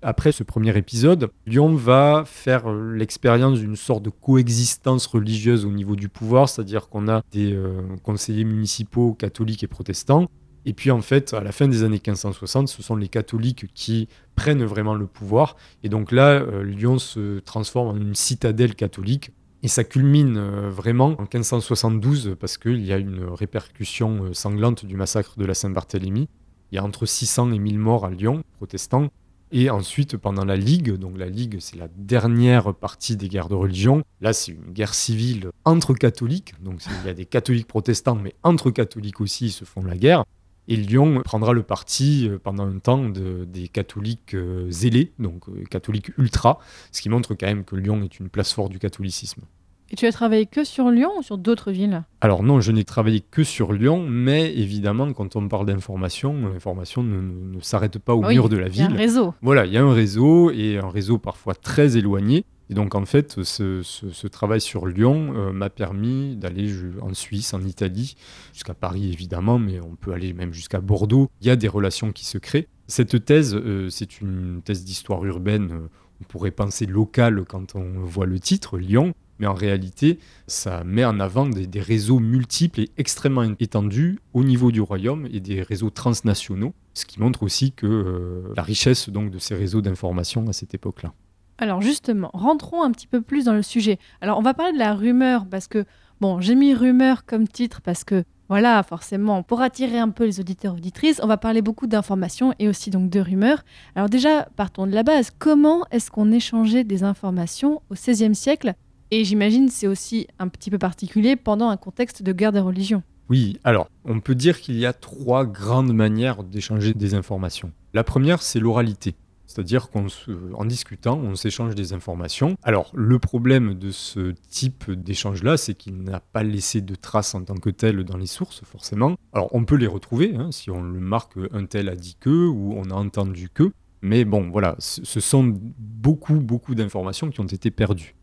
Après 0.03 0.33
ce 0.33 0.43
premier 0.43 0.75
épisode, 0.79 1.29
Lyon 1.45 1.75
va 1.75 2.25
faire 2.25 2.73
l'expérience 2.73 3.59
d'une 3.59 3.77
sorte 3.77 4.03
de 4.03 4.09
coexistence 4.09 5.07
religieuse 5.07 5.67
au 5.67 5.71
niveau 5.71 5.95
du 5.95 6.09
pouvoir, 6.09 6.49
c'est-à-dire 6.49 6.89
qu'on 6.89 7.07
a 7.07 7.21
des 7.33 7.53
euh, 7.53 7.83
conseillers 8.03 8.45
municipaux 8.45 9.13
catholiques 9.13 9.63
et 9.63 9.67
protestants. 9.67 10.27
Et 10.65 10.73
puis 10.73 10.91
en 10.91 11.03
fait, 11.03 11.35
à 11.35 11.43
la 11.43 11.53
fin 11.53 11.69
des 11.69 11.83
années 11.83 12.01
1560, 12.05 12.69
ce 12.69 12.83
sont 12.83 12.97
les 12.97 13.09
catholiques 13.09 13.67
qui 13.75 14.09
prennent 14.37 14.65
vraiment 14.65 14.95
le 14.95 15.07
pouvoir. 15.07 15.57
Et 15.83 15.91
donc 15.91 16.13
là, 16.13 16.31
euh, 16.31 16.63
Lyon 16.63 16.99
se 16.99 17.41
transforme 17.41 17.89
en 17.89 17.97
une 17.97 18.15
citadelle 18.15 18.75
catholique. 18.75 19.33
Et 19.63 19.69
ça 19.69 19.85
culmine 19.85 20.39
euh, 20.39 20.71
vraiment 20.71 21.09
en 21.19 21.25
1572 21.25 22.37
parce 22.41 22.57
qu'il 22.57 22.87
y 22.87 22.95
a 22.95 22.97
une 22.97 23.25
répercussion 23.25 24.33
sanglante 24.33 24.87
du 24.87 24.97
massacre 24.97 25.39
de 25.39 25.45
la 25.45 25.53
Saint-Barthélemy. 25.53 26.31
Il 26.73 26.77
y 26.77 26.79
a 26.79 26.85
entre 26.85 27.05
600 27.05 27.53
et 27.53 27.59
1000 27.59 27.79
morts 27.79 28.07
à 28.07 28.11
Lyon, 28.11 28.43
protestants. 28.57 29.11
Et 29.53 29.69
ensuite, 29.69 30.17
pendant 30.17 30.45
la 30.45 30.57
Ligue, 30.57 30.95
donc 30.97 31.19
la 31.19 31.29
Ligue, 31.29 31.57
c'est 31.59 31.77
la 31.77 31.89
dernière 31.97 32.73
partie 32.75 33.17
des 33.17 33.29
guerres 33.29 33.49
de 33.49 33.57
religion. 33.57 34.05
Là, 34.21 34.33
c'est 34.33 34.53
une 34.53 34.73
guerre 34.73 34.95
civile 34.95 35.51
entre 35.65 35.93
catholiques. 35.95 36.55
Donc, 36.63 36.81
il 37.03 37.07
y 37.07 37.11
a 37.11 37.15
des 37.15 37.27
catholiques 37.27 37.67
protestants, 37.67 38.15
mais 38.15 38.35
entre 38.45 38.71
catholiques 38.71 39.21
aussi, 39.21 39.47
ils 39.47 39.51
se 39.53 39.65
font 39.65 39.83
la 39.83 39.97
guerre. 39.97 40.25
Et 40.69 40.77
Lyon 40.77 41.23
prendra 41.25 41.53
le 41.53 41.65
parti 41.65 42.29
euh, 42.29 42.39
pendant 42.39 42.65
un 42.65 42.79
temps 42.79 43.09
de- 43.09 43.45
des 43.45 43.67
catholiques 43.67 44.35
euh, 44.35 44.71
zélés, 44.71 45.13
donc 45.19 45.49
euh, 45.49 45.65
catholiques 45.69 46.17
ultra, 46.17 46.61
ce 46.93 47.03
qui 47.03 47.09
montre 47.09 47.35
quand 47.35 47.47
même 47.49 47.65
que 47.65 47.75
Lyon 47.75 48.03
est 48.05 48.21
une 48.21 48.29
place 48.29 48.53
forte 48.53 48.71
du 48.71 48.79
catholicisme. 48.79 49.43
Et 49.93 49.97
tu 49.97 50.07
as 50.07 50.13
travaillé 50.13 50.47
que 50.47 50.63
sur 50.63 50.91
Lyon 50.91 51.11
ou 51.19 51.23
sur 51.23 51.37
d'autres 51.37 51.73
villes 51.73 52.05
Alors 52.21 52.43
non, 52.45 52.61
je 52.61 52.71
n'ai 52.71 52.85
travaillé 52.85 53.21
que 53.21 53.43
sur 53.43 53.73
Lyon, 53.73 54.07
mais 54.09 54.55
évidemment, 54.57 55.13
quand 55.13 55.35
on 55.35 55.49
parle 55.49 55.67
d'information, 55.67 56.49
l'information 56.53 57.03
ne, 57.03 57.21
ne- 57.21 57.57
ne 57.57 57.61
s'arrête 57.61 57.99
pas 57.99 58.15
au 58.15 58.25
oui, 58.25 58.35
mur 58.35 58.49
de 58.49 58.57
la 58.57 58.69
Il 58.69 58.77
y 58.77 58.83
a 58.83 58.85
un 58.85 58.89
ville. 58.89 58.97
réseau. 58.97 59.35
Voilà, 59.43 59.67
il 59.67 59.73
y 59.73 59.77
a 59.79 59.83
un 59.83 59.93
réseau 59.93 60.51
et 60.53 60.79
un 60.79 60.89
réseau 60.89 61.19
parfois 61.19 61.55
très 61.57 61.97
éloigné. 61.97 62.45
Et 62.69 62.75
donc 62.75 62.95
en 62.95 63.05
fait, 63.05 63.43
ce, 63.43 63.83
ce- 63.83 64.11
ce 64.13 64.27
travail 64.29 64.61
sur 64.61 64.87
Lyon 64.87 65.33
euh, 65.35 65.53
m'a 65.53 65.71
permis 65.71 66.37
d'aller 66.37 66.73
en 67.03 67.13
Suisse, 67.15 67.53
en 67.53 67.63
Italie, 67.65 68.15
jusqu'à 68.53 68.75
Paris 68.75 69.11
évidemment, 69.13 69.59
mais 69.59 69.81
on 69.81 69.97
peut 69.97 70.13
aller 70.13 70.33
même 70.35 70.53
jusqu'à 70.53 70.81
Bordeaux. 70.81 71.29
Il 71.41 71.49
y 71.49 71.51
a 71.51 71.57
des 71.57 71.67
relations 71.67 72.13
qui 72.13 72.25
se 72.25 72.39
créent. 72.39 72.69
Cette 72.87 73.25
thèse, 73.25 73.57
euh, 73.57 73.89
c'est 73.91 74.21
une 74.21 74.61
thèse 74.65 74.85
d'histoire 74.85 75.25
urbaine, 75.25 75.71
euh, 75.73 75.89
on 76.21 76.25
pourrait 76.29 76.53
penser 76.53 76.87
locale 76.87 77.43
quand 77.49 77.75
on 77.75 78.05
voit 78.05 78.27
le 78.27 78.39
titre, 78.39 78.79
Lyon. 78.79 79.15
Mais 79.41 79.47
en 79.47 79.55
réalité, 79.55 80.19
ça 80.47 80.85
met 80.85 81.05
en 81.05 81.19
avant 81.19 81.47
des, 81.47 81.81
réseaux 81.81 82.21
multiples 82.21 82.81
et 82.81 82.91
extrêmement 82.99 83.43
étendus 83.59 84.19
au 84.35 84.45
niveau 84.45 84.71
du 84.71 84.83
royaume 84.83 85.27
et 85.33 85.41
des 85.41 85.63
réseaux 85.63 85.89
transnationaux, 85.89 86.75
ce 86.93 87.07
qui 87.07 87.21
montre 87.21 87.43
aussi 87.43 87.73
que 87.73 87.87
euh, 87.87 88.53
la 88.55 88.63
richesse 88.63 89.09
donc 89.09 89.31
de 89.31 89.39
ces 89.39 89.55
réseaux 89.55 89.81
d'information 89.81 90.47
à 90.49 90.53
cette 90.53 90.75
époque-là. 90.75 91.15
Alors 91.57 91.81
justement, 91.81 92.31
rentrons 92.35 92.83
un 92.83 92.91
petit 92.91 93.07
peu 93.07 93.23
plus 93.23 93.47
dans 93.47 93.55
le 93.55 93.63
sujet. 93.63 93.99
Alors 94.21 94.39
on 94.39 94.43
va 94.43 94.53
parler 94.53 94.75
de 94.75 94.79
la 94.79 94.95
rumeur 94.95 95.47
parce 95.47 95.69
que, 95.69 95.87
bon, 96.21 96.43
j'ai 96.43 96.55
mis 96.55 96.75
rumeur 96.75 97.25
comme 97.25 97.49
titre 97.49 97.81
parce 97.81 98.05
que, 98.05 98.25
voilà, 98.51 98.83
forcément, 98.83 99.43
pour 99.43 99.63
attirer 99.63 99.99
un 99.99 100.11
peu 100.11 100.25
les 100.25 100.41
auditeurs 100.41 100.75
auditrices, 100.75 101.21
on 101.23 101.27
va 101.27 101.39
parler 101.39 101.63
beaucoup 101.63 101.87
d'informations 101.87 102.53
et 102.59 102.69
aussi 102.69 102.91
donc 102.91 103.09
de 103.09 103.21
rumeurs. 103.21 103.63
Alors 103.95 104.11
déjà, 104.11 104.49
partons 104.57 104.87
de 104.87 104.93
la 104.93 105.03
base. 105.03 105.31
Comment 105.39 105.87
est-ce 105.91 106.11
qu'on 106.11 106.31
échangeait 106.31 106.85
des 106.85 107.05
informations 107.05 107.81
au 107.89 107.95
XVIe 107.95 108.35
siècle 108.35 108.75
Et 109.11 109.25
j'imagine 109.25 109.69
c'est 109.69 109.87
aussi 109.87 110.29
un 110.39 110.49
petit 110.49 110.71
peu 110.71 110.79
particulier 110.79 111.37
pendant 111.37 111.69
un 111.69 111.77
contexte 111.77 112.23
de 112.23 112.33
guerre 112.33 112.53
des 112.53 112.61
religions. 112.61 113.03
Oui, 113.29 113.59
alors, 113.63 113.89
on 114.05 114.21
peut 114.21 114.35
dire 114.35 114.61
qu'il 114.61 114.77
y 114.77 114.87
a 114.87 114.93
trois 114.93 115.47
grandes 115.47 115.93
manières 115.93 116.43
d'échanger 116.43 116.95
des 116.95 117.15
informations. 117.15 117.73
La 117.95 118.03
première, 118.03 118.43
c'est 118.43 118.59
l'oralité. 118.59 119.15
C'est-à-dire 119.47 119.91
qu'en 119.91 120.65
discutant, 120.65 121.19
on 121.19 121.35
s'échange 121.35 121.75
des 121.75 121.93
informations. 121.93 122.57
Alors, 122.63 122.93
le 122.95 123.19
problème 123.19 123.75
de 123.75 123.91
ce 123.91 124.33
type 124.49 124.93
d'échange-là, 124.93 125.57
c'est 125.57 125.75
qu'il 125.75 126.03
n'a 126.03 126.21
pas 126.21 126.45
laissé 126.45 126.81
de 126.81 126.95
traces 126.95 127.35
en 127.35 127.43
tant 127.43 127.57
que 127.57 127.71
tel 127.71 128.05
dans 128.05 128.17
les 128.17 128.27
sources, 128.29 128.63
forcément. 128.65 129.17
Alors, 129.33 129.49
on 129.53 129.65
peut 129.65 129.75
les 129.75 129.89
retrouver, 129.89 130.37
hein, 130.37 130.53
si 130.53 130.71
on 130.71 130.83
le 130.83 131.01
marque, 131.01 131.37
un 131.53 131.67
tel 131.67 131.89
a 131.89 131.97
dit 131.97 132.17
que, 132.21 132.31
ou 132.31 132.75
on 132.77 132.91
a 132.91 132.95
entendu 132.95 133.49
que. 133.49 133.73
Mais 134.03 134.25
bon, 134.25 134.51
voilà, 134.51 134.77
ce 134.79 135.05
ce 135.05 135.19
sont 135.19 135.53
beaucoup, 135.79 136.39
beaucoup 136.39 136.77
d'informations 136.77 137.31
qui 137.31 137.41
ont 137.41 137.47
été 137.47 137.73
perdues. 137.73 138.15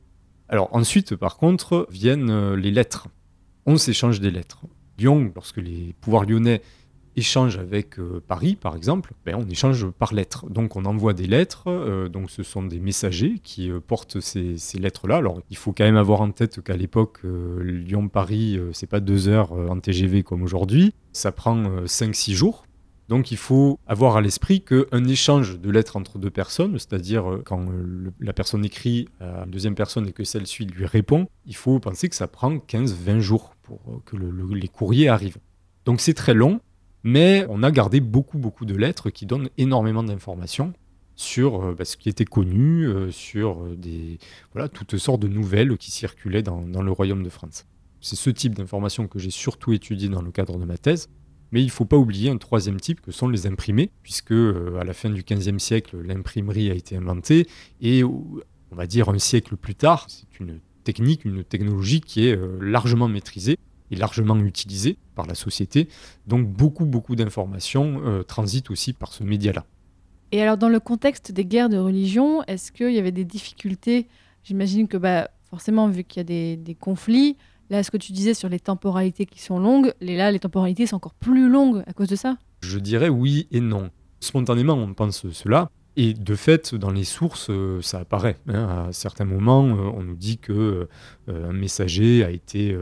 Alors 0.50 0.70
ensuite, 0.72 1.16
par 1.16 1.38
contre, 1.38 1.88
viennent 1.92 2.30
euh, 2.30 2.56
les 2.56 2.72
lettres. 2.72 3.08
On 3.66 3.78
s'échange 3.78 4.22
des 4.22 4.32
lettres. 4.32 4.62
Lyon, 4.98 5.32
lorsque 5.36 5.58
les 5.58 5.94
pouvoirs 6.00 6.24
lyonnais 6.24 6.62
échange 7.18 7.58
avec 7.58 8.00
euh, 8.00 8.22
Paris, 8.26 8.56
par 8.56 8.76
exemple, 8.76 9.14
ben, 9.26 9.36
on 9.36 9.50
échange 9.50 9.88
par 9.90 10.14
lettres. 10.14 10.50
Donc 10.50 10.76
on 10.76 10.86
envoie 10.86 11.14
des 11.14 11.28
lettres, 11.28 11.64
euh, 11.68 12.08
donc 12.08 12.30
ce 12.30 12.44
sont 12.44 12.64
des 12.64 12.80
messagers 12.80 13.40
qui 13.44 13.70
portent 13.88 14.22
ces, 14.22 14.58
ces 14.58 14.78
lettres-là. 14.78 15.18
Alors 15.18 15.42
il 15.50 15.58
faut 15.58 15.74
quand 15.74 15.84
même 15.84 15.98
avoir 15.98 16.22
en 16.22 16.32
tête 16.32 16.62
qu'à 16.62 16.78
l'époque, 16.78 17.20
Lyon-Paris, 17.24 18.60
c'est 18.72 18.88
pas 18.88 19.00
deux 19.00 19.28
heures 19.28 19.52
en 19.52 19.80
TGV 19.80 20.24
comme 20.24 20.44
aujourd'hui, 20.44 20.94
ça 21.12 21.32
prend 21.32 21.84
5-6 21.86 22.34
jours. 22.34 22.67
Donc 23.10 23.32
il 23.32 23.38
faut 23.38 23.80
avoir 23.88 24.18
à 24.18 24.22
l'esprit 24.22 24.62
qu'un 24.62 25.06
échange 25.06 25.60
de 25.60 25.70
lettres 25.72 25.96
entre 25.96 26.18
deux 26.20 26.30
personnes, 26.30 26.74
c'est-à-dire 26.78 27.32
euh, 27.32 27.42
quand 27.46 27.66
euh, 27.72 28.12
la 28.20 28.34
personne 28.34 28.66
écrit 28.66 29.08
à 29.22 29.44
une 29.46 29.52
deuxième 29.52 29.76
personne 29.76 30.08
et 30.08 30.12
que 30.12 30.26
celle-ci 30.26 30.66
lui 30.66 30.86
répond, 30.86 31.28
il 31.46 31.56
faut 31.56 31.80
penser 31.80 32.10
que 32.10 32.16
ça 32.16 32.28
prend 32.28 32.56
15-20 32.58 33.20
jours 33.20 33.56
pour 33.64 33.80
euh, 33.88 33.98
que 34.06 34.18
le- 34.18 34.30
le- 34.30 34.54
les 34.56 34.68
courriers 34.68 35.08
arrivent. 35.08 35.38
Donc 35.86 36.02
c'est 36.02 36.14
très 36.14 36.34
long, 36.34 36.60
mais 37.04 37.46
on 37.50 37.64
a 37.64 37.72
gardé 37.72 38.02
beaucoup 38.02 38.40
beaucoup 38.40 38.66
de 38.66 38.76
lettres 38.76 39.10
qui 39.10 39.26
donnent 39.26 39.50
énormément 39.58 40.04
d'informations 40.04 40.74
sur 41.16 41.74
bah, 41.76 41.86
ce 41.86 41.96
qui 41.98 42.10
était 42.10 42.26
connu, 42.26 42.88
sur 43.10 43.64
des, 43.76 44.20
voilà, 44.54 44.68
toutes 44.70 44.98
sortes 44.98 45.22
de 45.22 45.28
nouvelles 45.28 45.76
qui 45.78 45.90
circulaient 45.92 46.44
dans, 46.44 46.62
dans 46.62 46.84
le 46.84 46.92
royaume 46.92 47.24
de 47.24 47.30
France. 47.30 47.66
C'est 48.02 48.16
ce 48.18 48.30
type 48.30 48.54
d'informations 48.54 49.08
que 49.08 49.18
j'ai 49.18 49.32
surtout 49.32 49.74
étudié 49.74 50.10
dans 50.10 50.22
le 50.22 50.30
cadre 50.32 50.60
de 50.60 50.66
ma 50.66 50.78
thèse. 50.78 51.10
Mais 51.52 51.62
il 51.62 51.66
ne 51.66 51.72
faut 51.72 51.86
pas 51.86 51.98
oublier 51.98 52.30
un 52.30 52.38
troisième 52.38 52.80
type 52.80 53.02
que 53.02 53.12
sont 53.12 53.28
les 53.28 53.48
imprimés, 53.48 53.92
puisque 54.04 54.32
euh, 54.32 54.78
à 54.80 54.84
la 54.84 54.94
fin 54.94 55.10
du 55.10 55.24
XVe 55.24 55.60
siècle, 55.60 55.98
l'imprimerie 56.04 56.70
a 56.70 56.74
été 56.74 56.96
inventée, 56.98 57.48
et 57.82 58.04
on 58.04 58.42
va 58.72 58.88
dire 58.88 59.10
un 59.10 59.20
siècle 59.20 59.56
plus 59.56 59.76
tard, 59.76 60.06
c'est 60.10 60.40
une 60.40 60.60
technique, 60.84 61.26
une 61.26 61.44
technologie 61.44 62.02
qui 62.02 62.28
est 62.28 62.36
euh, 62.36 62.58
largement 62.62 63.08
maîtrisée 63.08 63.58
et 63.92 63.96
largement 63.96 64.38
utilisée 64.38 64.98
par 65.16 65.26
la 65.26 65.36
société. 65.36 65.88
Donc 66.28 66.48
beaucoup, 66.48 66.86
beaucoup 66.86 67.16
d'informations 67.16 68.02
euh, 68.06 68.24
transitent 68.24 68.72
aussi 68.72 68.94
par 68.94 69.14
ce 69.14 69.24
média-là. 69.24 69.66
Et 70.34 70.42
alors, 70.42 70.58
dans 70.58 70.70
le 70.70 70.82
contexte 70.82 71.32
des 71.32 71.46
guerres 71.46 71.70
de 71.70 71.78
religion, 71.78 72.44
est-ce 72.44 72.74
qu'il 72.74 72.92
y 72.92 73.00
avait 73.00 73.14
des 73.14 73.24
difficultés? 73.24 74.08
J'imagine 74.44 74.90
que, 74.90 74.98
bah, 74.98 75.30
forcément, 75.50 75.88
vu 75.88 76.04
qu'il 76.04 76.20
y 76.20 76.54
a 76.54 76.56
des 76.58 76.76
conflits, 76.76 77.38
là, 77.70 77.84
ce 77.84 77.92
que 77.92 77.98
tu 77.98 78.12
disais 78.12 78.34
sur 78.34 78.50
les 78.50 78.60
temporalités 78.60 79.26
qui 79.26 79.42
sont 79.42 79.60
longues, 79.60 79.94
les, 80.02 80.32
les 80.32 80.40
temporalités 80.40 80.88
sont 80.88 80.98
encore 80.98 81.14
plus 81.14 81.50
longues 81.50 81.84
à 81.88 81.94
cause 81.94 82.08
de 82.10 82.16
ça 82.16 82.38
Je 82.62 82.80
dirais 82.80 83.10
oui 83.10 83.48
et 83.52 83.62
non. 83.62 83.90
Spontanément, 84.20 84.74
on 84.74 84.94
pense 84.94 85.30
cela. 85.32 85.70
Et 86.00 86.14
de 86.14 86.36
fait, 86.36 86.76
dans 86.76 86.92
les 86.92 87.04
sources, 87.04 87.50
euh, 87.50 87.82
ça 87.82 88.00
apparaît. 88.00 88.38
hein. 88.48 88.86
À 88.88 88.92
certains 88.92 89.26
moments, 89.26 89.66
euh, 89.66 89.92
on 89.96 90.04
nous 90.04 90.16
dit 90.16 90.38
que 90.38 90.88
euh, 91.28 91.50
un 91.50 91.54
messager 91.54 92.24
a 92.24 92.30
été, 92.30 92.78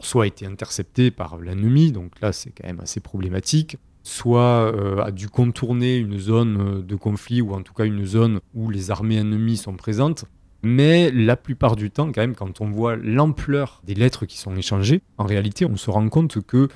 soit 0.00 0.24
a 0.24 0.26
été 0.28 0.46
intercepté 0.46 1.10
par 1.10 1.38
l'ennemi, 1.38 1.90
donc 1.90 2.20
là 2.20 2.32
c'est 2.32 2.50
quand 2.50 2.66
même 2.66 2.80
assez 2.80 3.00
problématique, 3.00 3.76
soit 4.04 4.72
a 5.04 5.10
dû 5.10 5.28
contourner 5.28 5.96
une 5.96 6.18
zone 6.18 6.86
de 6.86 6.96
conflit 6.96 7.42
ou 7.42 7.52
en 7.54 7.62
tout 7.62 7.74
cas 7.74 7.84
une 7.84 8.04
zone 8.06 8.38
où 8.54 8.70
les 8.70 8.90
armées 8.92 9.16
ennemies 9.16 9.56
sont 9.56 9.74
présentes. 9.74 10.24
Mais 10.62 11.10
la 11.10 11.36
plupart 11.36 11.76
du 11.76 11.90
temps, 11.90 12.12
quand 12.12 12.20
même, 12.20 12.34
quand 12.34 12.60
on 12.60 12.70
voit 12.70 12.96
l'ampleur 12.96 13.80
des 13.84 13.94
lettres 13.94 14.26
qui 14.26 14.38
sont 14.38 14.54
échangées, 14.56 15.02
en 15.16 15.24
réalité, 15.24 15.64
on 15.64 15.76
se 15.76 15.90
rend 15.90 16.08
compte 16.08 16.40
que 16.42 16.68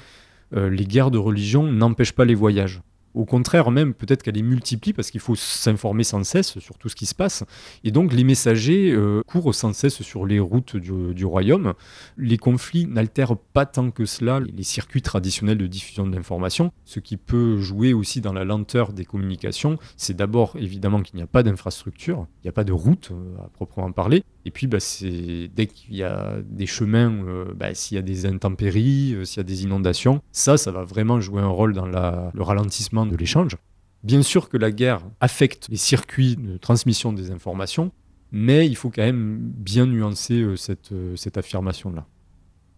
euh, 0.55 0.71
les 0.71 0.87
guerres 0.87 1.11
de 1.11 1.19
religion 1.19 1.65
n'empêchent 1.65 2.15
pas 2.15 2.25
les 2.25 2.35
voyages. 2.35 2.81
Au 3.15 3.25
contraire, 3.25 3.71
même, 3.71 3.95
peut-être 3.95 4.23
qu'elle 4.23 4.35
les 4.35 4.43
multiplie 4.43 4.93
parce 4.93 5.11
qu'il 5.11 5.21
faut 5.21 5.37
s'informer 5.37 6.05
sans 6.05 6.25
cesse 6.25 6.59
sur 6.59 6.77
tout 6.79 6.89
ce 6.89 6.97
qui 6.97 7.07
se 7.07 7.15
passe. 7.15 7.45
Et 7.85 7.91
donc, 7.91 8.13
les 8.13 8.25
messagers 8.25 8.93
euh, 8.93 9.23
courent 9.27 9.55
sans 9.55 9.73
cesse 9.73 10.03
sur 10.03 10.27
les 10.27 10.41
routes 10.41 10.77
du, 10.77 11.15
du 11.15 11.25
royaume. 11.25 11.75
Les 12.17 12.39
conflits 12.39 12.87
n'altèrent 12.87 13.37
pas 13.37 13.67
tant 13.67 13.91
que 13.91 14.05
cela 14.05 14.41
les 14.41 14.63
circuits 14.63 15.03
traditionnels 15.03 15.59
de 15.59 15.67
diffusion 15.67 16.07
d'informations. 16.07 16.73
Ce 16.85 17.01
qui 17.01 17.17
peut 17.17 17.59
jouer 17.59 17.93
aussi 17.93 18.21
dans 18.21 18.33
la 18.33 18.45
lenteur 18.45 18.93
des 18.93 19.05
communications, 19.05 19.79
c'est 19.97 20.17
d'abord 20.17 20.57
évidemment 20.57 21.03
qu'il 21.03 21.17
n'y 21.17 21.23
a 21.23 21.27
pas 21.27 21.43
d'infrastructure, 21.43 22.27
il 22.43 22.47
n'y 22.47 22.49
a 22.49 22.53
pas 22.53 22.65
de 22.65 22.73
route 22.73 23.11
euh, 23.13 23.45
à 23.45 23.49
proprement 23.49 23.93
parler. 23.93 24.25
Et 24.47 24.51
puis, 24.51 24.67
bah, 24.67 24.79
dès 25.01 25.67
qu'il 25.67 25.97
y 25.97 26.03
a 26.03 26.37
des 26.45 26.67
chemins, 26.67 27.11
euh, 27.27 27.47
bah, 27.55 27.75
s'il 27.75 27.95
y 27.95 27.99
a 27.99 28.03
des 28.03 28.27
intempéries, 28.27 29.15
euh, 29.15 29.25
s'il 29.25 29.39
y 29.39 29.41
a 29.41 29.45
des 29.45 29.63
inondations, 29.63 30.21
ça, 30.33 30.57
ça 30.57 30.71
va 30.71 30.85
vraiment 30.85 31.21
jouer 31.21 31.41
un 31.41 31.49
rôle 31.49 31.73
dans 31.73 31.87
le 31.87 32.43
ralentissement 32.43 33.07
de 33.07 33.17
l'échange. 33.17 33.57
Bien 34.03 34.23
sûr 34.23 34.51
que 34.51 34.59
la 34.59 34.71
guerre 34.71 35.01
affecte 35.21 35.69
les 35.71 35.79
circuits 35.79 36.37
de 36.37 36.59
transmission 36.59 37.15
des 37.15 37.31
informations, 37.31 37.91
mais 38.33 38.67
il 38.67 38.77
faut 38.77 38.91
quand 38.91 39.03
même 39.03 39.39
bien 39.41 39.87
nuancer 39.87 40.45
cette, 40.57 40.93
euh, 40.93 41.17
cette 41.17 41.39
affirmation-là. 41.39 42.05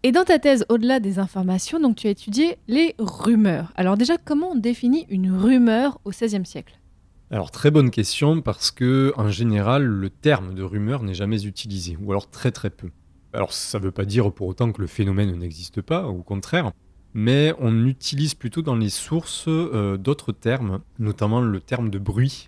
Et 0.03 0.13
dans 0.13 0.23
ta 0.23 0.39
thèse, 0.39 0.65
au-delà 0.69 1.01
des 1.01 1.19
informations, 1.19 1.81
donc 1.81 1.97
tu 1.97 2.07
as 2.07 2.11
étudié 2.11 2.57
les 2.69 2.95
rumeurs. 2.97 3.73
Alors 3.75 3.97
déjà, 3.97 4.17
comment 4.17 4.51
on 4.51 4.55
définit 4.55 5.05
une 5.09 5.31
rumeur 5.35 5.99
au 6.05 6.11
XVIe 6.11 6.45
siècle? 6.45 6.79
Alors 7.29 7.51
très 7.51 7.71
bonne 7.71 7.91
question 7.91 8.41
parce 8.41 8.71
que 8.71 9.13
en 9.17 9.29
général 9.29 9.83
le 9.83 10.09
terme 10.09 10.53
de 10.53 10.63
rumeur 10.63 11.03
n'est 11.03 11.13
jamais 11.13 11.43
utilisé 11.43 11.97
ou 12.01 12.11
alors 12.11 12.29
très 12.29 12.51
très 12.51 12.69
peu. 12.69 12.89
Alors 13.33 13.51
ça 13.51 13.79
ne 13.79 13.83
veut 13.83 13.91
pas 13.91 14.05
dire 14.05 14.31
pour 14.31 14.47
autant 14.47 14.71
que 14.71 14.81
le 14.81 14.87
phénomène 14.87 15.35
n'existe 15.37 15.81
pas, 15.81 16.07
au 16.07 16.23
contraire, 16.23 16.71
mais 17.13 17.53
on 17.59 17.85
utilise 17.85 18.33
plutôt 18.33 18.61
dans 18.61 18.75
les 18.75 18.89
sources 18.89 19.45
euh, 19.49 19.97
d'autres 19.97 20.31
termes, 20.31 20.79
notamment 20.99 21.41
le 21.41 21.59
terme 21.59 21.89
de 21.89 21.99
bruit, 21.99 22.47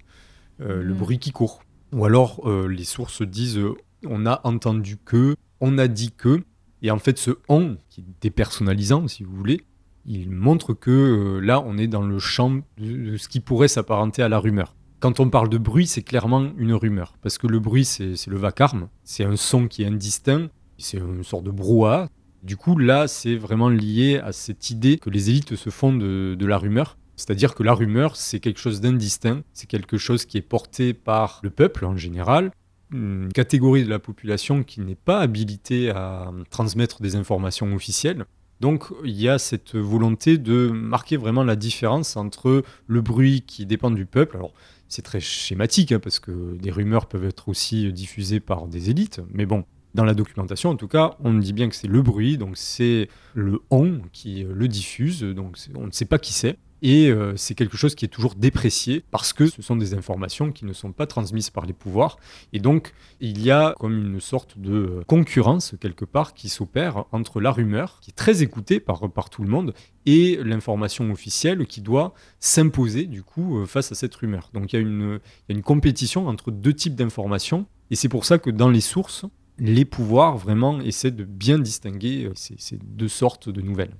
euh, 0.61 0.81
le 0.81 0.93
Mhm. 0.93 0.99
bruit 0.99 1.19
qui 1.19 1.31
court. 1.31 1.61
Ou 1.91 2.05
alors 2.05 2.47
euh, 2.47 2.67
les 2.67 2.85
sources 2.85 3.21
disent 3.21 3.59
on 4.05 4.25
a 4.25 4.39
entendu 4.45 4.95
que, 4.97 5.35
on 5.59 5.77
a 5.77 5.89
dit 5.89 6.11
que, 6.15 6.41
et 6.81 6.91
en 6.91 6.99
fait 6.99 7.17
ce 7.17 7.31
on 7.49 7.77
qui 7.89 8.01
est 8.01 8.05
dépersonnalisant 8.21 9.09
si 9.09 9.23
vous 9.23 9.35
voulez, 9.35 9.61
il 10.05 10.29
montre 10.31 10.73
que 10.73 10.91
euh, 10.91 11.39
là, 11.39 11.61
on 11.65 11.77
est 11.77 11.87
dans 11.87 12.01
le 12.01 12.19
champ 12.19 12.61
de, 12.77 13.17
ce 13.17 13.27
qui 13.27 13.39
pourrait 13.39 13.67
s'apparenter 13.67 14.21
à 14.23 14.29
la 14.29 14.39
rumeur. 14.39 14.75
Quand 14.99 15.19
on 15.19 15.29
parle 15.29 15.49
de 15.49 15.57
bruit, 15.57 15.87
c'est 15.87 16.01
clairement 16.01 16.51
une 16.57 16.73
rumeur, 16.73 17.15
parce 17.21 17.37
que 17.37 17.47
le 17.47 17.59
bruit, 17.59 17.85
c'est 17.85 18.27
le 18.27 18.37
vacarme, 18.37 18.89
c'est 19.03 19.23
un 19.23 19.37
son 19.37 19.67
qui 19.67 19.83
est 19.83 19.87
indistinct, 19.87 20.49
c'est 20.77 20.97
une 20.97 21.23
sorte 21.23 21.45
de 21.45 21.51
brouhaha. 21.51 22.09
Du 22.43 22.57
coup, 22.57 22.77
là, 22.77 23.07
c'est 23.07 23.35
vraiment 23.35 23.69
lié 23.69 24.17
à 24.17 24.31
cette 24.33 24.69
idée 24.69 24.97
que 24.97 25.09
les 25.09 25.29
élites 25.29 25.55
se 25.55 25.69
font 25.69 25.93
de 25.93 26.45
la 26.45 26.57
rumeur. 26.57 26.97
C'est-à-dire 27.19 27.53
que 27.53 27.63
la 27.63 27.73
rumeur, 27.73 28.15
c'est 28.15 28.39
quelque 28.39 28.61
chose 28.61 28.79
d'indistinct, 28.79 29.41
c'est 29.51 29.67
quelque 29.67 29.97
chose 29.97 30.25
qui 30.25 30.37
est 30.37 30.41
porté 30.41 30.93
par 30.93 31.41
le 31.43 31.49
peuple 31.49 31.83
en 31.85 31.97
général, 31.97 32.51
une 32.93 33.29
catégorie 33.33 33.83
de 33.83 33.89
la 33.89 33.99
population 33.99 34.63
qui 34.63 34.79
n'est 34.79 34.95
pas 34.95 35.19
habilitée 35.19 35.89
à 35.89 36.31
transmettre 36.49 37.01
des 37.01 37.17
informations 37.17 37.73
officielles. 37.75 38.25
Donc 38.59 38.87
il 39.03 39.19
y 39.19 39.29
a 39.29 39.39
cette 39.39 39.75
volonté 39.75 40.37
de 40.37 40.67
marquer 40.67 41.17
vraiment 41.17 41.43
la 41.43 41.55
différence 41.55 42.17
entre 42.17 42.63
le 42.87 43.01
bruit 43.01 43.41
qui 43.41 43.65
dépend 43.65 43.91
du 43.91 44.05
peuple. 44.05 44.37
Alors 44.37 44.53
c'est 44.87 45.01
très 45.01 45.19
schématique 45.19 45.91
hein, 45.91 45.99
parce 45.99 46.19
que 46.19 46.57
des 46.57 46.71
rumeurs 46.71 47.05
peuvent 47.05 47.25
être 47.25 47.47
aussi 47.47 47.91
diffusées 47.93 48.39
par 48.39 48.67
des 48.67 48.89
élites, 48.89 49.21
mais 49.31 49.45
bon, 49.45 49.63
dans 49.95 50.03
la 50.03 50.13
documentation 50.13 50.69
en 50.69 50.75
tout 50.75 50.87
cas, 50.87 51.15
on 51.23 51.33
dit 51.33 51.53
bien 51.53 51.69
que 51.69 51.75
c'est 51.75 51.87
le 51.87 52.01
bruit, 52.01 52.37
donc 52.37 52.57
c'est 52.57 53.07
le 53.33 53.59
on 53.69 54.01
qui 54.11 54.45
le 54.49 54.67
diffuse, 54.67 55.21
donc 55.21 55.57
on 55.75 55.87
ne 55.87 55.91
sait 55.91 56.05
pas 56.05 56.19
qui 56.19 56.33
c'est. 56.33 56.57
Et 56.81 57.09
euh, 57.09 57.35
c'est 57.35 57.55
quelque 57.55 57.77
chose 57.77 57.95
qui 57.95 58.05
est 58.05 58.09
toujours 58.09 58.35
déprécié 58.35 59.03
parce 59.11 59.33
que 59.33 59.47
ce 59.47 59.61
sont 59.61 59.75
des 59.75 59.93
informations 59.93 60.51
qui 60.51 60.65
ne 60.65 60.73
sont 60.73 60.91
pas 60.91 61.07
transmises 61.07 61.49
par 61.49 61.65
les 61.65 61.73
pouvoirs. 61.73 62.17
Et 62.53 62.59
donc, 62.59 62.93
il 63.19 63.41
y 63.43 63.51
a 63.51 63.75
comme 63.79 63.97
une 63.97 64.19
sorte 64.19 64.57
de 64.57 64.73
euh, 64.73 65.03
concurrence 65.05 65.75
quelque 65.79 66.05
part 66.05 66.33
qui 66.33 66.47
s'opère 66.47 67.05
entre 67.11 67.41
la 67.41 67.51
rumeur, 67.51 67.99
qui 68.01 68.11
est 68.11 68.13
très 68.13 68.43
écoutée 68.43 68.79
par, 68.79 69.09
par 69.11 69.29
tout 69.29 69.43
le 69.43 69.49
monde, 69.49 69.73
et 70.05 70.39
l'information 70.43 71.11
officielle 71.11 71.65
qui 71.65 71.81
doit 71.81 72.13
s'imposer 72.39 73.05
du 73.05 73.23
coup 73.23 73.59
euh, 73.59 73.65
face 73.65 73.91
à 73.91 73.95
cette 73.95 74.15
rumeur. 74.15 74.49
Donc 74.53 74.71
il 74.71 74.75
y, 74.77 74.79
a 74.79 74.81
une, 74.81 75.19
il 75.47 75.53
y 75.53 75.55
a 75.55 75.57
une 75.57 75.63
compétition 75.63 76.27
entre 76.27 76.51
deux 76.51 76.73
types 76.73 76.95
d'informations, 76.95 77.65
et 77.91 77.95
c'est 77.95 78.09
pour 78.09 78.25
ça 78.25 78.37
que 78.37 78.49
dans 78.49 78.69
les 78.69 78.81
sources, 78.81 79.25
les 79.57 79.83
pouvoirs 79.83 80.37
vraiment 80.37 80.79
essaient 80.79 81.11
de 81.11 81.25
bien 81.25 81.59
distinguer 81.59 82.29
ces, 82.35 82.55
ces 82.57 82.79
deux 82.81 83.09
sortes 83.09 83.49
de 83.49 83.61
nouvelles. 83.61 83.95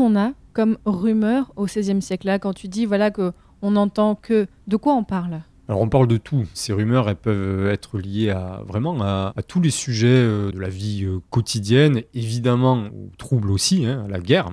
Qu'on 0.00 0.16
a 0.16 0.32
comme 0.54 0.78
rumeur 0.86 1.52
au 1.56 1.66
XVIe 1.66 2.00
siècle 2.00 2.26
là 2.26 2.38
Quand 2.38 2.54
tu 2.54 2.68
dis 2.68 2.86
voilà 2.86 3.10
que 3.10 3.32
on 3.60 3.76
entend 3.76 4.14
que, 4.14 4.46
de 4.66 4.76
quoi 4.78 4.94
on 4.94 5.04
parle? 5.04 5.42
Alors 5.68 5.82
on 5.82 5.90
parle 5.90 6.08
de 6.08 6.16
tout. 6.16 6.46
Ces 6.54 6.72
rumeurs, 6.72 7.10
elles 7.10 7.16
peuvent 7.16 7.66
être 7.66 7.98
liées 7.98 8.30
à 8.30 8.62
vraiment 8.66 9.02
à, 9.02 9.34
tous 9.46 9.60
les 9.60 9.68
sujets 9.68 10.06
euh, 10.08 10.50
de 10.52 10.58
la 10.58 10.70
vie 10.70 11.04
euh, 11.04 11.18
quotidienne, 11.28 12.00
évidemment 12.14 12.86
aux 12.86 13.14
troubles 13.18 13.50
aussi, 13.50 13.84
hein, 13.84 14.06
à 14.06 14.08
la 14.08 14.20
guerre. 14.20 14.48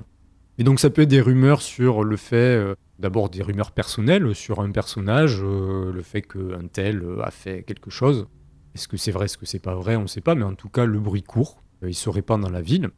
Et 0.58 0.66
donc 0.66 0.82
ça 0.82 0.90
peut 0.90 1.04
être 1.04 1.10
des 1.10 1.22
rumeurs 1.22 1.62
sur 1.62 2.04
le 2.04 2.18
fait, 2.18 2.36
euh, 2.58 2.76
d'abord 3.00 3.30
des 3.30 3.42
rumeurs 3.42 3.72
personnelles 3.72 4.36
sur 4.36 4.60
un 4.60 4.72
personnage, 4.72 5.42
le 5.42 6.02
fait 6.04 6.24
qu'un 6.24 6.68
tel 6.70 7.02
a 7.24 7.32
fait 7.32 7.64
quelque 7.64 7.90
chose. 7.90 8.28
Est-ce 8.76 8.90
que 8.90 8.98
c'est 8.98 9.12
vrai, 9.12 9.26
est-ce 9.26 9.38
que 9.38 9.46
c'est 9.46 9.60
pas 9.60 9.76
vrai, 9.76 9.96
on 9.96 10.02
ne 10.02 10.08
sait 10.08 10.20
pas, 10.20 10.36
mais 10.36 10.44
en 10.44 10.56
tout 10.56 10.70
cas 10.70 10.84
le 10.84 11.00
bruit 11.00 11.24
court, 11.24 11.64
il 11.84 11.96
se 11.96 12.10
répand 12.10 12.42
dans 12.42 12.50
la 12.50 12.62
ville 12.62 12.90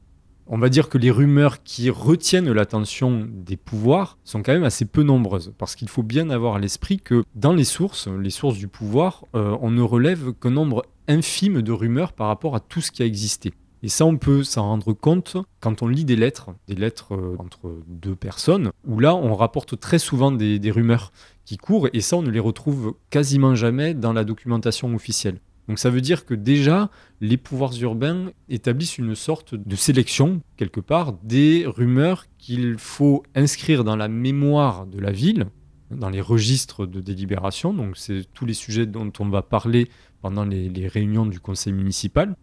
on 0.49 0.57
va 0.57 0.69
dire 0.69 0.89
que 0.89 0.97
les 0.97 1.11
rumeurs 1.11 1.61
qui 1.63 1.91
retiennent 1.91 2.51
l'attention 2.51 3.27
des 3.29 3.55
pouvoirs 3.55 4.17
sont 4.23 4.41
quand 4.41 4.51
même 4.51 4.63
assez 4.63 4.85
peu 4.85 5.03
nombreuses, 5.03 5.53
parce 5.59 5.75
qu'il 5.75 5.87
faut 5.87 6.01
bien 6.01 6.31
avoir 6.31 6.55
à 6.55 6.59
l'esprit 6.59 6.99
que 6.99 7.23
dans 7.35 7.53
les 7.53 7.63
sources, 7.63 8.07
les 8.07 8.31
sources 8.31 8.57
du 8.57 8.67
pouvoir, 8.67 9.25
euh, 9.35 9.55
on 9.61 9.69
ne 9.69 9.83
relève 9.83 10.33
qu'un 10.33 10.49
nombre 10.49 10.83
infime 11.07 11.61
de 11.61 11.71
rumeurs 11.71 12.13
par 12.13 12.27
rapport 12.27 12.55
à 12.55 12.59
tout 12.59 12.81
ce 12.81 12.91
qui 12.91 13.03
a 13.03 13.05
existé. 13.05 13.53
Et 13.83 13.89
ça, 13.89 14.05
on 14.05 14.17
peut 14.17 14.43
s'en 14.43 14.63
rendre 14.63 14.91
compte 14.91 15.37
quand 15.61 15.83
on 15.83 15.87
lit 15.87 16.03
des 16.03 16.17
lettres, 16.17 16.49
des 16.67 16.75
lettres 16.75 17.13
euh, 17.13 17.35
entre 17.37 17.79
deux 17.87 18.15
personnes, 18.15 18.71
où 18.87 18.99
là, 18.99 19.15
on 19.15 19.35
rapporte 19.35 19.79
très 19.79 19.99
souvent 19.99 20.31
des 20.31 20.71
rumeurs 20.71 21.11
qui 21.45 21.57
courent, 21.57 21.89
et 21.93 22.01
ça, 22.01 22.17
on 22.17 22.23
ne 22.23 22.31
les 22.31 22.39
retrouve 22.39 22.95
quasiment 23.11 23.53
jamais 23.53 23.93
dans 23.93 24.13
la 24.13 24.23
documentation 24.23 24.93
officielle. 24.95 25.39
Donc 25.69 25.77
ça 25.77 25.91
veut 25.91 26.01
dire 26.01 26.25
que 26.25 26.33
déjà, 26.33 26.89
les 27.21 27.37
pouvoirs 27.37 27.79
urbains 27.79 28.31
établissent 28.49 28.97
une 28.97 29.13
sorte 29.13 29.53
de 29.53 29.75
sélection, 29.75 30.41
quelque 30.57 30.79
part, 30.79 31.13
des 31.21 31.65
rumeurs 31.67 32.25
qu'il 32.39 32.79
faut 32.79 33.21
inscrire 33.35 33.83
dans 33.83 33.95
la 33.95 34.07
mémoire 34.07 34.87
de 34.87 34.99
la 34.99 35.11
ville, 35.11 35.45
dans 35.91 36.09
les 36.09 36.21
registres 36.21 36.87
de 36.87 37.01
délibération. 37.01 37.71
Donc 37.71 37.97
c'est 37.97 38.23
tous 38.33 38.47
les 38.47 38.55
sujets 38.55 38.87
dont 38.87 39.11
on 39.19 39.29
va 39.29 39.43
parler 39.43 39.89
pendant 40.23 40.43
les, 40.43 40.87
réunions 40.87 41.27
du 41.27 41.39
conseil 41.39 41.71
municipal. 41.71 42.35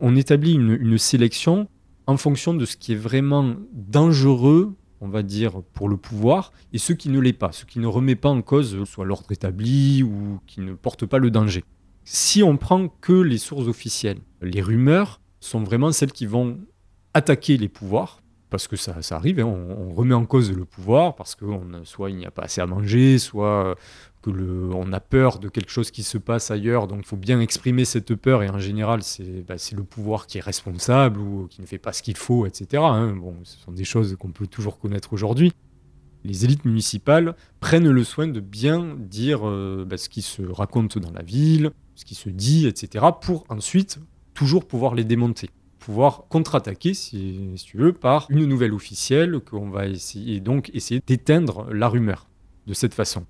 On 0.00 0.16
établit 0.16 0.54
une, 0.54 0.96
sélection 0.96 1.68
en 2.06 2.16
fonction 2.16 2.54
de 2.54 2.64
ce 2.64 2.78
qui 2.78 2.92
est 2.92 2.96
vraiment 2.96 3.56
dangereux 3.74 4.74
on 5.02 5.08
va 5.08 5.22
dire, 5.22 5.62
pour 5.72 5.88
le 5.88 5.96
pouvoir, 5.96 6.52
et 6.74 6.78
ce 6.78 6.92
qui 6.92 7.08
ne 7.08 7.18
l'est 7.18 7.32
pas, 7.32 7.52
ce 7.52 7.64
qui 7.64 7.78
ne 7.78 7.86
remet 7.86 8.16
pas 8.16 8.28
en 8.28 8.42
cause 8.42 8.84
soit 8.84 9.06
l'ordre 9.06 9.32
établi 9.32 10.02
ou 10.02 10.40
qui 10.46 10.60
ne 10.60 10.74
porte 10.74 11.06
pas 11.06 11.16
le 11.16 11.30
danger 11.30 11.64
si 12.04 12.42
on 12.42 12.56
prend 12.56 12.88
que 12.88 13.12
les 13.12 13.38
sources 13.38 13.68
officielles, 13.68 14.20
les 14.42 14.62
rumeurs 14.62 15.20
sont 15.40 15.62
vraiment 15.62 15.92
celles 15.92 16.12
qui 16.12 16.26
vont 16.26 16.58
attaquer 17.14 17.56
les 17.56 17.68
pouvoirs, 17.68 18.22
parce 18.50 18.66
que 18.66 18.76
ça, 18.76 18.96
arrive, 19.10 19.38
hein, 19.38 19.44
on, 19.44 19.92
remet 19.92 20.14
en 20.14 20.26
cause 20.26 20.50
le 20.52 20.64
pouvoir, 20.64 21.14
parce 21.14 21.34
que 21.36 21.46
soit 21.84 22.10
il 22.10 22.16
n'y 22.16 22.26
a 22.26 22.32
pas 22.32 22.42
assez 22.42 22.60
à 22.60 22.66
manger, 22.66 23.18
soit 23.18 23.76
que 24.22 24.30
on 24.74 24.92
a 24.92 25.00
peur 25.00 25.38
de 25.38 25.48
quelque 25.48 25.70
chose 25.70 25.90
qui 25.90 26.02
se 26.02 26.18
passe 26.18 26.50
ailleurs, 26.50 26.88
donc 26.88 27.00
il 27.00 27.06
faut 27.06 27.16
bien 27.16 27.40
exprimer 27.40 27.84
cette 27.84 28.14
peur, 28.16 28.42
et 28.42 28.50
en 28.50 28.58
général 28.58 29.02
c'est 29.02 29.46
bah, 29.46 29.54
le 29.72 29.84
pouvoir 29.84 30.26
qui 30.26 30.38
est 30.38 30.42
responsable 30.42 31.20
ou 31.20 31.46
qui 31.48 31.60
ne 31.60 31.66
fait 31.66 31.78
pas 31.78 31.92
ce 31.92 32.02
qu'il 32.02 32.16
faut, 32.16 32.44
etc. 32.44 32.82
Hein. 32.84 33.14
Bon, 33.16 33.36
ce 33.44 33.56
sont 33.58 33.72
des 33.72 33.84
choses 33.84 34.16
qu'on 34.18 34.32
peut 34.32 34.46
toujours 34.46 34.78
connaître 34.78 35.12
aujourd'hui 35.12 35.52
les 36.24 36.44
élites 36.44 36.64
municipales 36.64 37.34
prennent 37.60 37.88
le 37.88 38.04
soin 38.04 38.28
de 38.28 38.40
bien 38.40 38.96
dire 38.98 39.48
euh, 39.48 39.84
bah, 39.88 39.96
ce 39.96 40.08
qui 40.08 40.22
se 40.22 40.42
raconte 40.42 40.98
dans 40.98 41.12
la 41.12 41.22
ville, 41.22 41.70
ce 42.00 42.06
qui 42.06 42.14
se 42.14 42.30
dit, 42.30 42.66
etc., 42.66 43.04
pour 43.20 43.44
ensuite 43.50 43.98
toujours 44.32 44.66
pouvoir 44.66 44.94
les 44.94 45.04
démonter, 45.04 45.50
pouvoir 45.78 46.24
contre-attaquer, 46.30 46.94
si, 46.94 47.52
tu 47.62 47.76
veux, 47.76 47.92
par 47.92 48.26
une 48.30 48.46
nouvelle 48.46 48.72
officielle 48.72 49.38
qu'on 49.40 49.68
va 49.68 49.86
essayer, 49.86 50.40
donc 50.40 50.70
essayer 50.72 51.02
d'éteindre 51.06 51.70
la 51.70 51.88
rumeur 51.88 52.30
de 52.66 52.72
cette 52.72 52.94
façon. 52.94 53.26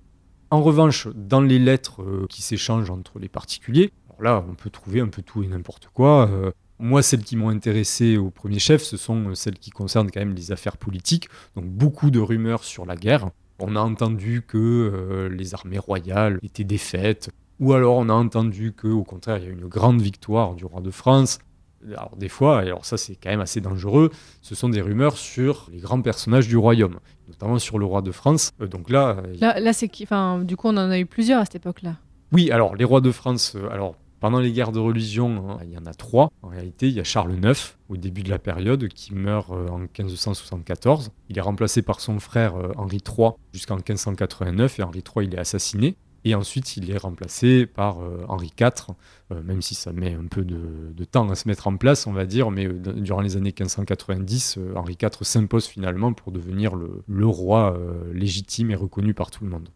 En 0.51 0.61
revanche, 0.61 1.09
dans 1.13 1.41
les 1.41 1.59
lettres 1.59 2.01
euh, 2.01 2.27
qui 2.29 2.41
s'échangent 2.41 2.89
entre 2.89 3.19
les 3.19 3.27
particuliers, 3.27 3.91
là, 4.21 4.45
on 4.49 4.55
peut 4.55 4.69
trouver 4.69 5.01
un 5.01 5.09
peu 5.09 5.21
tout 5.21 5.43
et 5.43 5.47
n'importe 5.47 5.89
quoi. 5.93 6.29
Euh, 6.29 6.51
moi, 6.79 7.03
celles 7.03 7.23
qui 7.23 7.35
m'ont 7.35 7.49
intéressé 7.49 8.15
au 8.15 8.29
premier 8.29 8.59
chef, 8.59 8.83
ce 8.83 8.95
sont 8.95 9.35
celles 9.35 9.59
qui 9.59 9.71
concernent 9.71 10.11
quand 10.11 10.21
même 10.21 10.33
les 10.33 10.53
affaires 10.53 10.77
politiques, 10.77 11.27
donc 11.57 11.65
beaucoup 11.65 12.09
de 12.09 12.19
rumeurs 12.19 12.63
sur 12.63 12.85
la 12.85 12.95
guerre. 12.95 13.31
On 13.59 13.75
a 13.75 13.81
entendu 13.81 14.43
que 14.47 14.57
euh, 14.57 15.29
les 15.29 15.53
armées 15.53 15.77
royales 15.77 16.39
étaient 16.41 16.63
défaites, 16.63 17.31
ou 17.61 17.73
alors 17.73 17.95
on 17.95 18.09
a 18.09 18.13
entendu 18.13 18.73
que, 18.73 18.87
au 18.87 19.03
contraire, 19.03 19.37
il 19.37 19.43
y 19.45 19.47
a 19.47 19.51
une 19.51 19.67
grande 19.67 20.01
victoire 20.01 20.55
du 20.55 20.65
roi 20.65 20.81
de 20.81 20.91
France. 20.91 21.39
Alors 21.87 22.15
des 22.17 22.27
fois, 22.27 22.59
alors 22.59 22.85
ça 22.85 22.97
c'est 22.97 23.15
quand 23.15 23.29
même 23.29 23.39
assez 23.39 23.61
dangereux, 23.61 24.11
ce 24.41 24.53
sont 24.53 24.69
des 24.69 24.81
rumeurs 24.81 25.17
sur 25.17 25.67
les 25.71 25.79
grands 25.79 26.01
personnages 26.01 26.47
du 26.47 26.57
royaume, 26.57 26.99
notamment 27.27 27.57
sur 27.57 27.79
le 27.79 27.85
roi 27.85 28.01
de 28.01 28.11
France. 28.11 28.51
Euh, 28.61 28.67
donc 28.67 28.89
là, 28.89 29.17
euh, 29.17 29.35
là, 29.39 29.59
là 29.59 29.73
c'est 29.73 29.87
qui 29.87 30.03
Enfin, 30.03 30.39
du 30.39 30.57
coup, 30.57 30.67
on 30.67 30.77
en 30.77 30.91
a 30.91 30.99
eu 30.99 31.05
plusieurs 31.05 31.39
à 31.39 31.45
cette 31.45 31.55
époque-là. 31.55 31.95
Oui, 32.31 32.51
alors 32.51 32.75
les 32.75 32.83
rois 32.83 33.01
de 33.01 33.11
France, 33.11 33.53
euh, 33.55 33.69
alors 33.71 33.95
pendant 34.19 34.39
les 34.39 34.51
guerres 34.51 34.71
de 34.71 34.79
religion, 34.79 35.49
hein, 35.49 35.57
il 35.63 35.71
y 35.71 35.77
en 35.77 35.85
a 35.85 35.93
trois. 35.93 36.31
En 36.43 36.49
réalité, 36.49 36.87
il 36.87 36.93
y 36.93 36.99
a 36.99 37.03
Charles 37.03 37.33
IX, 37.33 37.75
au 37.89 37.97
début 37.97 38.21
de 38.21 38.29
la 38.29 38.37
période, 38.37 38.87
qui 38.89 39.15
meurt 39.15 39.49
en 39.49 39.79
1574. 39.79 41.09
Il 41.29 41.37
est 41.39 41.41
remplacé 41.41 41.81
par 41.81 41.99
son 41.99 42.19
frère 42.19 42.53
Henri 42.77 42.99
III 43.03 43.29
jusqu'en 43.51 43.77
1589, 43.77 44.79
et 44.79 44.83
Henri 44.83 45.03
III, 45.03 45.25
il 45.25 45.33
est 45.33 45.39
assassiné. 45.39 45.95
Et 46.23 46.35
ensuite, 46.35 46.77
il 46.77 46.91
est 46.91 46.97
remplacé 46.97 47.65
par 47.65 48.01
euh, 48.01 48.23
Henri 48.27 48.51
IV, 48.59 48.95
euh, 49.31 49.41
même 49.43 49.61
si 49.61 49.73
ça 49.73 49.91
met 49.91 50.13
un 50.13 50.27
peu 50.27 50.43
de, 50.43 51.03
temps 51.03 51.29
à 51.29 51.35
se 51.35 51.47
mettre 51.47 51.67
en 51.67 51.77
place, 51.77 52.05
on 52.05 52.13
va 52.13 52.25
dire, 52.25 52.51
mais 52.51 52.67
euh, 52.67 52.73
durant 52.73 53.21
les 53.21 53.37
années 53.37 53.49
1590, 53.49 54.59
Henri 54.75 54.97
IV 55.01 55.09
s'impose 55.21 55.65
finalement 55.65 56.13
pour 56.13 56.31
devenir 56.31 56.73
le, 56.75 57.25
roi 57.25 57.77
légitime 58.13 58.71
et 58.71 58.75
reconnu 58.75 59.13
par 59.13 59.31
tout 59.31 59.43
le 59.43 59.49
monde. 59.49 59.69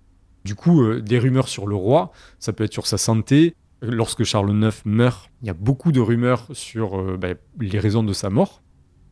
Du 0.44 0.56
coup, 0.56 1.00
des 1.00 1.18
rumeurs 1.18 1.48
sur 1.48 1.68
le 1.68 1.76
roi, 1.76 2.12
ça 2.38 2.54
peut 2.54 2.64
être 2.64 2.74
sur 2.74 2.86
sa 2.86 2.98
santé. 2.98 3.56
Lorsque 3.82 4.24
Charles 4.24 4.52
IX 4.52 4.76
meurt, 4.86 5.30
il 5.42 5.48
y 5.48 5.50
a 5.50 5.54
beaucoup 5.54 5.92
de 5.92 6.00
rumeurs 6.00 6.48
sur 6.54 7.18
ben, 7.18 7.38
les 7.60 7.80
raisons 7.80 8.04
de 8.04 8.14
sa 8.14 8.30
mort. 8.30 8.62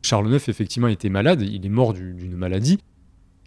Charles 0.02 0.32
IX, 0.32 0.48
effectivement, 0.48 0.88
était 0.88 1.08
malade, 1.08 1.40
il 1.40 1.64
est 1.64 1.70
mort 1.70 1.94
d'une 1.94 2.36
maladie, 2.36 2.78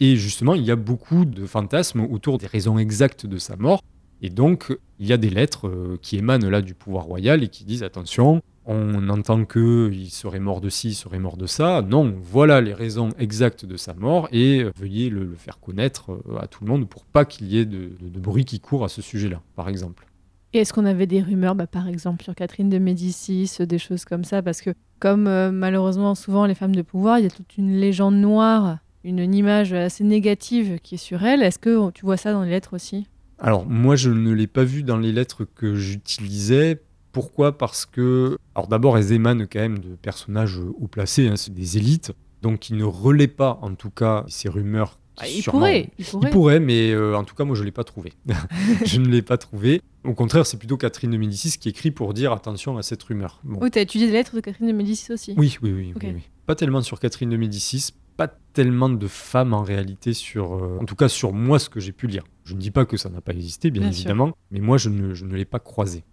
et 0.00 0.16
justement, 0.16 0.54
il 0.54 0.64
y 0.64 0.70
a 0.70 0.76
beaucoup 0.76 1.24
de 1.24 1.46
fantasmes 1.46 2.00
autour 2.00 2.38
des 2.38 2.46
raisons 2.46 2.78
exactes 2.78 3.26
de 3.26 3.38
sa 3.38 3.56
mort. 3.56 3.82
Et 4.20 4.30
donc, 4.30 4.76
il 4.98 5.06
y 5.06 5.12
a 5.12 5.16
des 5.16 5.30
lettres 5.30 5.68
euh, 5.68 5.98
qui 6.02 6.16
émanent 6.16 6.50
là 6.50 6.60
du 6.60 6.74
pouvoir 6.74 7.04
royal 7.04 7.42
et 7.42 7.48
qui 7.48 7.64
disent 7.64 7.82
attention, 7.82 8.42
on 8.64 9.08
entend 9.08 9.44
qu'il 9.44 10.10
serait 10.10 10.40
mort 10.40 10.60
de 10.60 10.68
ci, 10.68 10.88
il 10.88 10.94
serait 10.94 11.18
mort 11.18 11.36
de 11.36 11.46
ça. 11.46 11.82
Non, 11.82 12.14
voilà 12.20 12.60
les 12.60 12.74
raisons 12.74 13.10
exactes 13.18 13.64
de 13.64 13.76
sa 13.76 13.94
mort 13.94 14.28
et 14.32 14.62
euh, 14.62 14.72
veuillez 14.76 15.08
le, 15.08 15.34
faire 15.36 15.60
connaître 15.60 16.12
euh, 16.12 16.38
à 16.40 16.48
tout 16.48 16.64
le 16.64 16.70
monde 16.70 16.88
pour 16.88 17.04
pas 17.04 17.24
qu'il 17.24 17.46
y 17.46 17.58
ait 17.58 17.64
de, 17.64 17.90
bruit 18.18 18.44
qui 18.44 18.60
court 18.60 18.84
à 18.84 18.88
ce 18.88 19.02
sujet-là, 19.02 19.40
par 19.54 19.68
exemple. 19.68 20.06
Et 20.52 20.58
est-ce 20.58 20.72
qu'on 20.72 20.86
avait 20.86 21.06
des 21.06 21.22
rumeurs, 21.22 21.54
bah, 21.54 21.66
par 21.66 21.88
exemple, 21.88 22.24
sur 22.24 22.34
Catherine 22.34 22.70
de 22.70 22.78
Médicis, 22.78 23.50
des 23.60 23.78
choses 23.78 24.04
comme 24.04 24.24
ça? 24.24 24.42
Parce 24.42 24.62
que, 24.62 24.70
comme 24.98 25.24
malheureusement 25.50 26.14
souvent 26.14 26.46
les 26.46 26.54
femmes 26.54 26.74
de 26.74 26.82
pouvoir, 26.82 27.18
il 27.18 27.24
y 27.24 27.26
a 27.26 27.30
toute 27.30 27.56
une 27.58 27.78
légende 27.78 28.16
noire 28.16 28.78
une, 29.04 29.34
image 29.34 29.72
assez 29.72 30.04
négative 30.04 30.78
qui 30.82 30.96
est 30.96 30.98
sur 30.98 31.24
elle. 31.24 31.42
Est-ce 31.42 31.58
que 31.58 31.90
tu 31.90 32.04
vois 32.04 32.16
ça 32.16 32.32
dans 32.32 32.42
les 32.42 32.50
lettres 32.50 32.74
aussi? 32.74 33.06
Alors 33.38 33.66
moi 33.66 33.96
je 33.96 34.10
ne 34.10 34.32
l'ai 34.32 34.46
pas 34.46 34.64
vu 34.64 34.82
dans 34.82 34.96
les 34.96 35.12
lettres 35.12 35.44
que 35.44 35.74
j'utilisais. 35.74 36.82
Pourquoi? 37.12 37.56
Parce 37.56 37.86
que, 37.86 38.36
alors 38.54 38.68
d'abord 38.68 38.98
elles 38.98 39.12
émanent 39.12 39.46
quand 39.50 39.60
même 39.60 39.78
de 39.78 39.94
personnages 39.94 40.58
haut 40.58 40.88
placés, 40.88 41.28
hein, 41.28 41.36
c'est 41.36 41.54
des 41.54 41.78
élites, 41.78 42.12
donc 42.42 42.68
ils 42.68 42.76
ne 42.76 42.84
relaient 42.84 43.28
pas 43.28 43.58
en 43.62 43.74
tout 43.74 43.90
cas 43.90 44.24
ces 44.28 44.48
rumeurs 44.48 44.98
ah, 45.20 45.26
il, 45.26 45.42
pourrait, 45.42 45.88
il, 45.98 46.30
pourrait. 46.30 46.60
mais 46.60 46.92
euh, 46.92 47.16
en 47.16 47.24
tout 47.24 47.34
cas, 47.34 47.44
moi, 47.44 47.56
je 47.56 47.62
ne 47.62 47.66
l'ai 47.66 47.72
pas 47.72 47.82
trouvé. 47.82 48.12
je 48.84 49.00
ne 49.00 49.08
l'ai 49.08 49.22
pas 49.22 49.36
trouvé. 49.36 49.82
Au 50.04 50.14
contraire, 50.14 50.46
c'est 50.46 50.58
plutôt 50.58 50.76
Catherine 50.76 51.10
de 51.10 51.16
Médicis 51.16 51.58
qui 51.58 51.68
écrit 51.68 51.90
pour 51.90 52.14
dire 52.14 52.32
attention 52.32 52.78
à 52.78 52.82
cette 52.82 53.02
rumeur. 53.02 53.40
Oui, 53.44 53.70
tu 53.70 53.78
as 53.78 53.82
étudié 53.82 54.06
les 54.06 54.12
lettres 54.12 54.36
de 54.36 54.40
Catherine 54.40 54.68
de 54.68 54.72
Médicis 54.72 55.12
aussi 55.12 55.34
Oui, 55.36 55.58
oui, 55.60 55.72
oui, 55.72 55.92
oui, 56.00 56.12
oui. 56.14 56.22
Pas 56.46 56.54
tellement 56.54 56.82
sur 56.82 57.00
Catherine 57.00 57.30
de 57.30 57.36
Médicis, 57.36 57.90
pas 58.18 58.28
tellement 58.52 58.90
de 58.90 59.06
femmes 59.06 59.54
en 59.54 59.62
réalité 59.62 60.12
sur, 60.12 60.52
euh, 60.52 60.78
en 60.80 60.84
tout 60.84 60.96
cas 60.96 61.08
sur 61.08 61.32
moi, 61.32 61.60
ce 61.60 61.70
que 61.70 61.78
j'ai 61.78 61.92
pu 61.92 62.08
lire. 62.08 62.24
Je 62.44 62.54
ne 62.54 62.58
dis 62.58 62.72
pas 62.72 62.84
que 62.84 62.96
ça 62.96 63.08
n'a 63.08 63.20
pas 63.20 63.32
existé, 63.32 63.70
bien, 63.70 63.86
évidemment, 63.86 64.32
mais 64.50 64.58
moi, 64.58 64.76
je 64.76 64.90
ne, 64.90 65.14
je 65.14 65.24
ne 65.24 65.36
l'ai 65.36 65.44
pas 65.44 65.60
croisé. 65.60 66.04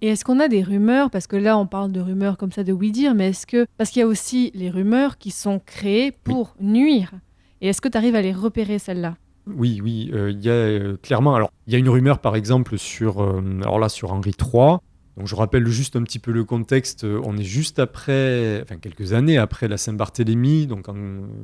Et 0.00 0.08
est-ce 0.08 0.24
qu'on 0.24 0.40
a 0.40 0.48
des 0.48 0.62
rumeurs 0.62 1.10
Parce 1.10 1.26
que 1.26 1.36
là, 1.36 1.58
on 1.58 1.66
parle 1.66 1.92
de 1.92 2.00
rumeurs 2.00 2.38
comme 2.38 2.50
ça 2.50 2.64
de 2.64 2.72
oui 2.72 2.90
dire, 2.90 3.14
mais 3.14 3.28
est-ce 3.28 3.46
que. 3.46 3.66
Parce 3.76 3.90
qu'il 3.90 4.00
y 4.00 4.02
a 4.02 4.06
aussi 4.06 4.50
les 4.54 4.70
rumeurs 4.70 5.18
qui 5.18 5.30
sont 5.30 5.60
créées 5.64 6.10
pour 6.10 6.56
nuire. 6.58 7.12
Et 7.60 7.68
est-ce 7.68 7.80
que 7.80 7.88
tu 7.88 7.98
arrives 7.98 8.16
à 8.16 8.22
les 8.22 8.32
repérer, 8.32 8.78
celles-là? 8.78 9.16
Oui, 9.46 9.80
oui, 9.82 10.10
euh, 10.14 10.30
il 10.30 10.40
y 10.40 10.48
a 10.48 10.52
euh, 10.52 10.96
clairement. 11.02 11.34
Alors, 11.34 11.52
il 11.66 11.74
y 11.74 11.76
a 11.76 11.78
une 11.78 11.88
rumeur, 11.88 12.18
par 12.18 12.34
exemple, 12.34 12.78
sur, 12.78 13.20
alors 13.20 13.78
là, 13.78 13.90
sur 13.90 14.12
Henri 14.12 14.32
III, 14.40 14.78
donc 15.16 15.26
je 15.26 15.34
rappelle 15.34 15.66
juste 15.68 15.96
un 15.96 16.02
petit 16.02 16.18
peu 16.18 16.32
le 16.32 16.44
contexte. 16.44 17.04
On 17.04 17.36
est 17.36 17.44
juste 17.44 17.78
après, 17.78 18.62
enfin 18.62 18.76
quelques 18.76 19.12
années 19.12 19.36
après 19.36 19.68
la 19.68 19.76
Saint-Barthélemy. 19.76 20.66
Donc 20.66 20.86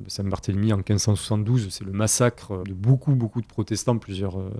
Saint-Barthélemy 0.06 0.72
en 0.72 0.78
1572, 0.78 1.68
c'est 1.70 1.84
le 1.84 1.92
massacre 1.92 2.64
de 2.64 2.72
beaucoup, 2.72 3.14
beaucoup 3.14 3.42
de 3.42 3.46
protestants, 3.46 3.98
plusieurs 3.98 4.40
euh, 4.40 4.50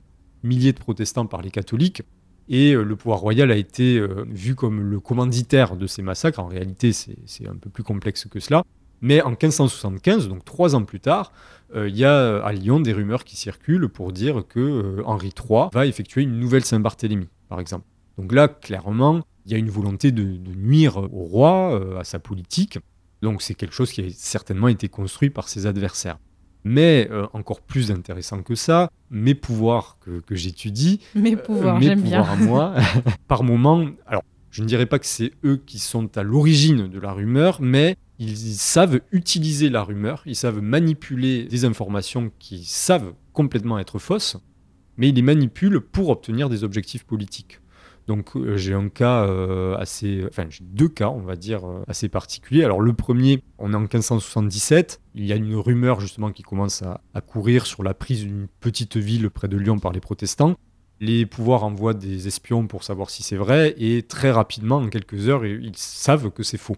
milliers 0.42 0.73
de 0.73 0.79
protestants 0.79 1.27
par 1.27 1.40
les 1.40 1.51
catholiques. 1.51 2.03
Et 2.51 2.73
euh, 2.73 2.83
le 2.83 2.97
pouvoir 2.97 3.21
royal 3.21 3.51
a 3.51 3.57
été 3.57 3.97
euh, 3.97 4.27
vu 4.29 4.55
comme 4.55 4.83
le 4.83 5.01
commanditaire 5.01 5.77
de 5.77 5.87
ces 5.87 6.03
massacres. 6.03 6.38
En 6.38 6.49
réalité, 6.49 6.92
c'est 6.92 7.49
un 7.49 7.57
peu 7.57 7.71
plus 7.71 7.85
complexe 7.85 8.27
que 8.27 8.40
cela. 8.40 8.62
Mais 9.01 9.23
en 9.23 9.31
1575, 9.31 10.29
donc 10.29 10.44
trois 10.44 10.75
ans 10.75 10.83
plus 10.83 11.01
tard, 11.01 11.33
il 11.77 11.97
y 11.97 12.05
a 12.05 12.38
à 12.38 12.53
Lyon 12.53 12.81
des 12.81 12.92
rumeurs 12.92 13.23
qui 13.23 13.37
circulent 13.37 13.88
pour 13.88 14.11
dire 14.11 14.42
que 14.49 15.01
Henri 15.05 15.29
III 15.29 15.68
va 15.73 15.87
effectuer 15.87 16.23
une 16.23 16.40
nouvelle 16.40 16.64
Saint-Barthélemy, 16.64 17.29
par 17.49 17.61
exemple. 17.61 17.85
Donc 18.18 18.33
là, 18.33 18.48
clairement, 18.48 19.22
il 19.46 19.52
y 19.52 19.54
a 19.54 19.59
une 19.59 19.70
volonté 19.70 20.12
de, 20.12 20.22
de 20.22 20.54
nuire 20.54 20.98
au 20.98 21.24
roi, 21.24 21.81
euh, 21.81 21.98
à 21.98 22.04
sa 22.04 22.18
politique. 22.18 22.78
Donc 23.22 23.42
c'est 23.42 23.54
quelque 23.54 23.74
chose 23.74 23.92
qui 23.92 24.02
a 24.02 24.04
certainement 24.11 24.68
été 24.68 24.88
construit 24.88 25.31
par 25.31 25.48
ses 25.48 25.66
adversaires. 25.66 26.18
Mais 26.64 27.09
euh, 27.11 27.26
encore 27.33 27.61
plus 27.61 27.90
intéressant 27.90 28.42
que 28.42 28.57
ça, 28.57 28.90
mes 29.11 29.35
pouvoirs 29.35 29.96
que, 30.00 30.20
que 30.20 30.35
j'étudie, 30.35 31.00
Mes 31.14 31.35
euh, 31.35 31.37
pouvoirs, 31.37 31.78
mes 31.78 31.87
j'aime 31.87 32.02
bien. 32.02 32.22
à 32.22 32.37
moi, 32.37 32.74
par 33.28 33.44
moment, 33.44 33.87
alors 34.07 34.24
je 34.50 34.62
ne 34.62 34.66
dirais 34.66 34.87
pas 34.87 34.98
que 34.98 35.07
c'est 35.07 35.33
eux 35.44 35.62
qui 35.64 35.78
sont 35.78 36.18
à 36.18 36.22
l'origine 36.22 36.88
de 36.88 36.98
la 36.98 37.12
rumeur, 37.12 37.59
mais 37.61 37.96
ils 38.18 38.57
savent 38.57 39.00
utiliser 39.12 39.70
la 39.70 39.85
rumeur, 39.85 40.22
ils 40.26 40.35
savent 40.35 40.61
manipuler 40.61 41.44
des 41.44 41.64
informations 41.64 42.33
qui 42.40 42.64
savent 42.64 43.12
complètement 43.33 43.78
être 43.78 44.00
fausses, 44.00 44.37
mais 44.96 45.11
ils 45.11 45.14
les 45.14 45.22
manipulent 45.22 45.81
pour 45.81 46.09
obtenir 46.09 46.48
des 46.48 46.64
objectifs 46.64 47.04
politiques. 47.04 47.61
Donc 48.09 48.37
euh, 48.37 48.57
j'ai 48.57 48.73
un 48.73 48.88
cas 48.88 49.27
euh, 49.27 49.77
assez, 49.77 50.25
enfin 50.27 50.47
j'ai 50.49 50.64
deux 50.64 50.88
cas, 50.88 51.11
on 51.11 51.21
va 51.21 51.37
dire 51.37 51.68
euh, 51.68 51.85
assez 51.87 52.09
particuliers. 52.09 52.64
Alors 52.64 52.81
le 52.81 52.94
premier, 52.94 53.42
on 53.59 53.75
est 53.75 53.77
en 53.77 53.81
1577. 53.81 55.03
Il 55.14 55.27
y 55.27 55.33
a 55.33 55.37
une 55.37 55.55
rumeur 55.55 56.01
justement 56.01 56.33
qui 56.33 56.42
commence 56.42 56.83
à, 56.83 57.21
courir 57.21 57.66
sur 57.66 57.83
la 57.83 57.92
prise 57.92 58.25
d'une 58.25 58.49
petite 58.61 58.97
ville 58.97 59.29
près 59.29 59.47
de 59.47 59.59
Lyon 59.59 59.79
par 59.79 59.92
les 59.92 60.01
protestants. 60.01 60.57
Les 61.01 61.27
pouvoirs 61.27 61.64
envoient 61.64 61.92
des 61.92 62.27
espions 62.27 62.66
pour 62.66 62.83
savoir 62.83 63.11
si 63.11 63.23
c'est 63.23 63.37
vrai 63.37 63.75
et 63.77 64.03
très 64.03 64.31
rapidement, 64.31 64.77
en 64.79 64.88
quelques 64.88 65.29
heures, 65.29 65.44
ils 65.44 65.77
savent 65.77 66.31
que 66.31 66.42
c'est 66.42 66.59
faux. 66.59 66.77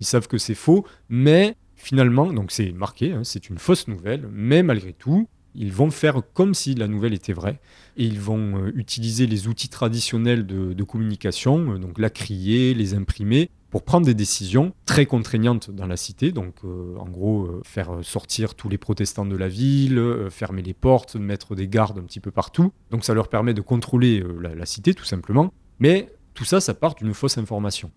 Ils 0.00 0.06
savent 0.06 0.26
que 0.26 0.38
c'est 0.38 0.54
faux, 0.54 0.86
mais 1.10 1.54
finalement, 1.76 2.32
donc 2.32 2.50
c'est 2.50 2.72
marqué, 2.72 3.12
hein, 3.12 3.24
c'est 3.24 3.50
une 3.50 3.58
fausse 3.58 3.88
nouvelle, 3.88 4.26
mais 4.32 4.62
malgré 4.62 4.94
tout, 4.94 5.28
ils 5.54 5.72
vont 5.72 5.90
faire 5.90 6.20
comme 6.32 6.54
si 6.54 6.74
la 6.74 6.88
nouvelle 6.88 7.14
était 7.14 7.32
vraie 7.32 7.60
et 7.96 8.04
ils 8.04 8.20
vont 8.20 8.56
euh, 8.56 8.72
utiliser 8.74 9.26
les 9.26 9.48
outils 9.48 9.68
traditionnels 9.68 10.46
de, 10.46 10.82
communication, 10.84 11.74
euh, 11.74 11.78
donc 11.78 11.98
la 11.98 12.10
crier, 12.10 12.74
les 12.74 12.94
imprimer, 12.94 13.50
pour 13.70 13.84
prendre 13.84 14.04
des 14.04 14.14
décisions 14.14 14.74
très 14.84 15.06
contraignantes 15.06 15.70
dans 15.70 15.86
la 15.86 15.96
cité. 15.96 16.32
Donc, 16.32 16.56
euh, 16.64 16.96
en 16.98 17.08
gros, 17.08 17.62
faire 17.64 17.98
sortir 18.02 18.54
tous 18.54 18.68
les 18.68 18.76
protestants 18.76 19.24
de 19.24 19.36
la 19.36 19.48
ville, 19.48 20.26
fermer 20.30 20.60
les 20.60 20.74
portes, 20.74 21.16
mettre 21.16 21.54
des 21.54 21.68
gardes 21.68 21.98
un 21.98 22.02
petit 22.02 22.20
peu 22.20 22.30
partout. 22.30 22.72
Donc, 22.90 23.04
ça 23.04 23.14
leur 23.14 23.28
permet 23.28 23.54
de 23.54 23.62
contrôler 23.62 24.22
la, 24.40 24.54
la 24.54 24.66
cité, 24.66 24.92
tout 24.92 25.06
simplement. 25.06 25.54
Mais 25.78 26.12
tout 26.34 26.44
ça, 26.44 26.60
ça 26.60 26.74
part 26.74 26.94
d'une 26.96 27.14
fausse 27.14 27.38
information. 27.38 27.90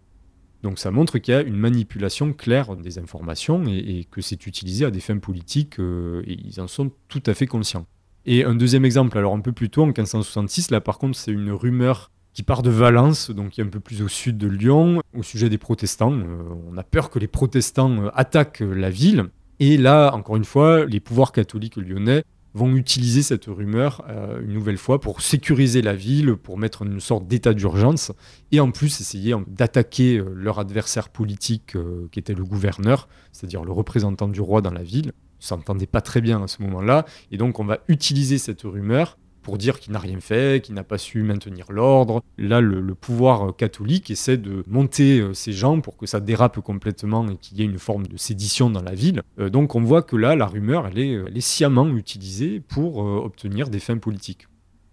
Donc 0.66 0.80
ça 0.80 0.90
montre 0.90 1.20
qu'il 1.20 1.32
y 1.32 1.38
a 1.38 1.42
une 1.42 1.58
manipulation 1.58 2.34
claire 2.34 2.76
des 2.76 2.98
informations 2.98 3.66
et, 3.68 4.08
que 4.10 4.20
c'est 4.20 4.48
utilisé 4.48 4.84
à 4.84 4.90
des 4.90 5.00
fins 5.00 5.20
politiques 5.20 5.80
euh, 5.80 6.24
et 6.26 6.40
ils 6.44 6.60
en 6.60 6.68
sont 6.68 6.92
tout 7.08 7.22
à 7.28 7.36
fait 7.36 7.46
conscients. 7.46 7.86
Et 8.26 8.44
un 8.44 8.56
deuxième 8.56 8.84
exemple, 8.84 9.16
alors 9.20 9.36
un 9.36 9.42
peu 9.42 9.52
plus 9.52 9.70
tôt, 9.70 9.84
en 9.84 9.86
1566, 9.86 10.72
là 10.72 10.82
par 10.82 10.98
contre 10.98 11.20
c'est 11.20 11.30
une 11.30 11.52
rumeur 11.52 12.10
qui 12.34 12.42
part 12.42 12.64
de 12.64 12.72
Valence, 12.72 13.30
donc 13.30 13.52
qui 13.52 13.62
est 13.62 13.64
un 13.64 13.68
peu 13.68 13.80
plus 13.80 14.02
au 14.02 14.08
sud 14.08 14.40
de 14.40 14.48
Lyon, 14.48 15.04
au 15.16 15.22
sujet 15.22 15.50
des 15.50 15.60
protestants. 15.60 16.14
Euh, 16.14 16.42
on 16.68 16.76
a 16.78 16.84
peur 16.84 17.12
que 17.12 17.20
les 17.20 17.28
protestants 17.28 18.06
euh, 18.06 18.10
attaquent 18.16 18.64
la 18.66 18.90
ville. 18.90 19.26
Et 19.60 19.78
là, 19.78 20.16
encore 20.16 20.36
une 20.36 20.46
fois, 20.46 20.86
les 20.86 21.00
pouvoirs 21.00 21.32
catholiques 21.32 21.78
lyonnais 21.78 22.24
vont 22.56 22.74
utiliser 22.78 23.22
cette 23.22 23.46
rumeur 23.46 24.04
euh, 24.10 24.42
une 24.42 24.54
nouvelle 24.54 24.78
fois 24.78 25.02
pour 25.02 25.22
sécuriser 25.22 25.82
la 25.82 25.94
ville, 25.94 26.38
pour 26.38 26.58
mettre 26.58 26.84
une 26.84 27.02
sorte 27.02 27.28
d'état 27.28 27.54
d'urgence, 27.54 28.14
et 28.54 28.62
en 28.62 28.72
plus 28.72 29.02
essayer 29.02 29.34
euh, 29.34 29.42
d'attaquer 29.48 30.18
euh, 30.18 30.32
leur 30.34 30.58
adversaire 30.58 31.10
politique 31.10 31.76
qui 32.12 32.20
était 32.20 32.34
le 32.34 32.46
gouverneur, 32.46 33.10
c'est-à-dire 33.34 33.64
le 33.66 33.74
représentant 33.74 34.30
du 34.30 34.40
roi 34.40 34.62
dans 34.62 34.72
la 34.72 34.84
ville. 34.84 35.12
Ils 35.42 35.46
s'entendaient 35.46 35.86
pas 35.86 36.00
très 36.00 36.22
bien 36.22 36.42
à 36.42 36.48
ce 36.48 36.62
moment-là, 36.64 37.06
et 37.32 37.38
donc 37.38 37.60
on 37.60 37.66
va 37.66 37.80
utiliser 37.90 38.38
cette 38.38 38.62
rumeur 38.62 39.18
pour 39.46 39.60
dire 39.60 39.80
qu'il 39.80 39.94
n'a 39.94 40.00
rien 40.00 40.20
fait, 40.20 40.64
qu'il 40.64 40.74
n'a 40.74 40.84
pas 40.84 40.98
su 40.98 41.22
maintenir 41.22 41.68
l'ordre. 41.72 42.24
Là, 42.40 42.62
le, 42.62 42.96
pouvoir 42.96 43.50
euh, 43.50 43.52
catholique 43.52 44.10
essaie 44.10 44.38
de 44.38 44.64
monter 44.68 45.20
euh, 45.20 45.36
ces 45.36 45.54
gens 45.54 45.82
pour 45.82 45.98
que 45.98 46.08
ça 46.08 46.20
dérape 46.20 46.60
complètement 46.62 47.30
et 47.30 47.38
qu'il 47.38 47.60
y 47.60 47.62
ait 47.62 47.66
une 47.66 47.78
forme 47.78 48.08
de 48.08 48.18
sédition 48.18 48.72
dans 48.72 48.82
la 48.82 48.96
ville. 48.96 49.22
Euh, 49.38 49.52
donc 49.52 49.76
on 49.76 49.82
voit 49.82 50.02
que 50.02 50.16
là, 50.16 50.36
la 50.36 50.48
rumeur, 50.48 50.88
elle 50.88 50.98
est, 50.98 51.42
sciemment 51.42 51.88
utilisée 51.90 52.60
pour 52.60 53.04
euh, 53.04 53.22
obtenir 53.24 53.70
des 53.70 53.80
fins 53.80 54.00
politiques. 54.00 54.48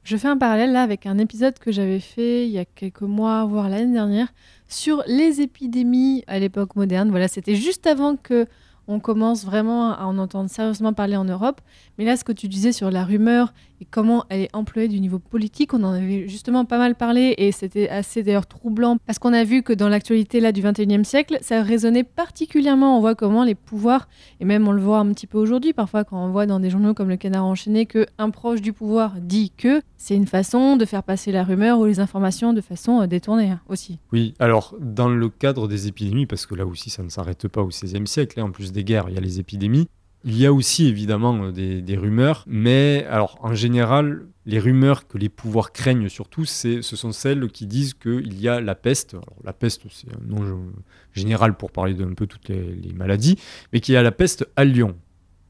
Je 0.04 0.18
fais 0.18 0.28
un 0.28 0.36
parallèle 0.36 0.72
là 0.72 0.82
avec 0.82 1.06
un 1.06 1.16
épisode 1.16 1.58
que 1.58 1.72
j'avais 1.72 2.00
fait 2.00 2.46
il 2.46 2.52
y 2.52 2.58
a 2.58 2.66
quelques 2.66 3.00
mois, 3.00 3.46
voire 3.46 3.70
l'année 3.70 3.94
dernière, 3.94 4.34
sur 4.68 5.02
les 5.06 5.40
épidémies 5.40 6.24
à 6.26 6.38
l'époque 6.38 6.76
moderne. 6.76 7.08
Voilà, 7.08 7.26
c'était 7.26 7.54
juste 7.54 7.86
avant 7.86 8.16
que 8.16 8.46
on 8.88 9.00
commence 9.00 9.44
vraiment 9.44 9.92
à 9.92 10.04
en 10.04 10.18
entendre 10.18 10.50
sérieusement 10.50 10.92
parler 10.92 11.16
en 11.16 11.24
Europe. 11.24 11.60
Mais 11.98 12.04
là, 12.04 12.16
ce 12.16 12.24
que 12.24 12.32
tu 12.32 12.48
disais 12.48 12.72
sur 12.72 12.90
la 12.90 13.04
rumeur 13.04 13.54
comment 13.90 14.24
elle 14.28 14.42
est 14.42 14.54
employée 14.54 14.88
du 14.88 15.00
niveau 15.00 15.18
politique, 15.18 15.74
on 15.74 15.82
en 15.82 15.92
avait 15.92 16.28
justement 16.28 16.64
pas 16.64 16.78
mal 16.78 16.94
parlé 16.94 17.34
et 17.38 17.52
c'était 17.52 17.88
assez 17.88 18.22
d'ailleurs 18.22 18.46
troublant 18.46 18.96
parce 19.06 19.18
qu'on 19.18 19.32
a 19.32 19.44
vu 19.44 19.62
que 19.62 19.72
dans 19.72 19.88
l'actualité 19.88 20.40
là 20.40 20.52
du 20.52 20.62
21e 20.62 21.04
siècle, 21.04 21.38
ça 21.40 21.62
résonnait 21.62 22.04
particulièrement. 22.04 22.98
On 22.98 23.00
voit 23.00 23.14
comment 23.14 23.44
les 23.44 23.54
pouvoirs, 23.54 24.08
et 24.40 24.44
même 24.44 24.68
on 24.68 24.72
le 24.72 24.80
voit 24.80 24.98
un 24.98 25.12
petit 25.12 25.26
peu 25.26 25.38
aujourd'hui 25.38 25.72
parfois 25.72 26.04
quand 26.04 26.22
on 26.22 26.30
voit 26.30 26.46
dans 26.46 26.60
des 26.60 26.70
journaux 26.70 26.94
comme 26.94 27.08
le 27.08 27.16
Canard 27.16 27.44
enchaîné 27.44 27.86
que 27.86 28.06
un 28.18 28.30
proche 28.30 28.60
du 28.60 28.72
pouvoir 28.72 29.14
dit 29.20 29.52
que 29.56 29.82
c'est 29.96 30.16
une 30.16 30.26
façon 30.26 30.76
de 30.76 30.84
faire 30.84 31.02
passer 31.02 31.32
la 31.32 31.44
rumeur 31.44 31.78
ou 31.78 31.86
les 31.86 32.00
informations 32.00 32.52
de 32.52 32.60
façon 32.60 33.02
euh, 33.02 33.06
détournée 33.06 33.50
hein, 33.50 33.60
aussi. 33.68 33.98
Oui, 34.12 34.34
alors 34.38 34.74
dans 34.80 35.08
le 35.08 35.28
cadre 35.28 35.68
des 35.68 35.86
épidémies, 35.86 36.26
parce 36.26 36.46
que 36.46 36.54
là 36.54 36.66
aussi 36.66 36.90
ça 36.90 37.02
ne 37.02 37.08
s'arrête 37.08 37.48
pas 37.48 37.62
au 37.62 37.68
XVIe 37.68 38.06
siècle, 38.06 38.40
hein, 38.40 38.44
en 38.44 38.50
plus 38.50 38.72
des 38.72 38.84
guerres, 38.84 39.06
il 39.08 39.14
y 39.14 39.18
a 39.18 39.20
les 39.20 39.38
épidémies. 39.38 39.88
Il 40.24 40.38
y 40.38 40.46
a 40.46 40.52
aussi 40.52 40.86
évidemment 40.86 41.46
euh, 41.46 41.52
des, 41.52 41.96
rumeurs, 41.96 42.44
mais 42.46 43.06
en 43.40 43.54
général, 43.54 44.26
les 44.46 44.58
rumeurs 44.58 45.06
que 45.06 45.18
les 45.18 45.28
pouvoirs 45.28 45.72
craignent 45.72 46.08
surtout, 46.08 46.44
ce 46.44 46.80
sont 46.82 47.12
celles 47.12 47.48
qui 47.48 47.66
disent 47.66 47.94
qu'il 47.94 48.40
y 48.40 48.48
a 48.48 48.60
la 48.60 48.74
peste. 48.74 49.16
La 49.44 49.52
peste, 49.52 49.82
c'est 49.90 50.08
un 50.12 50.20
nom 50.24 50.72
général 51.12 51.56
pour 51.56 51.70
parler 51.70 51.94
d'un 51.94 52.14
peu 52.14 52.26
toutes 52.26 52.48
les 52.48 52.92
maladies, 52.94 53.38
mais 53.72 53.80
qu'il 53.80 53.94
y 53.94 53.96
a 53.96 54.02
la 54.02 54.12
peste 54.12 54.48
à 54.56 54.64
Lyon. 54.64 54.96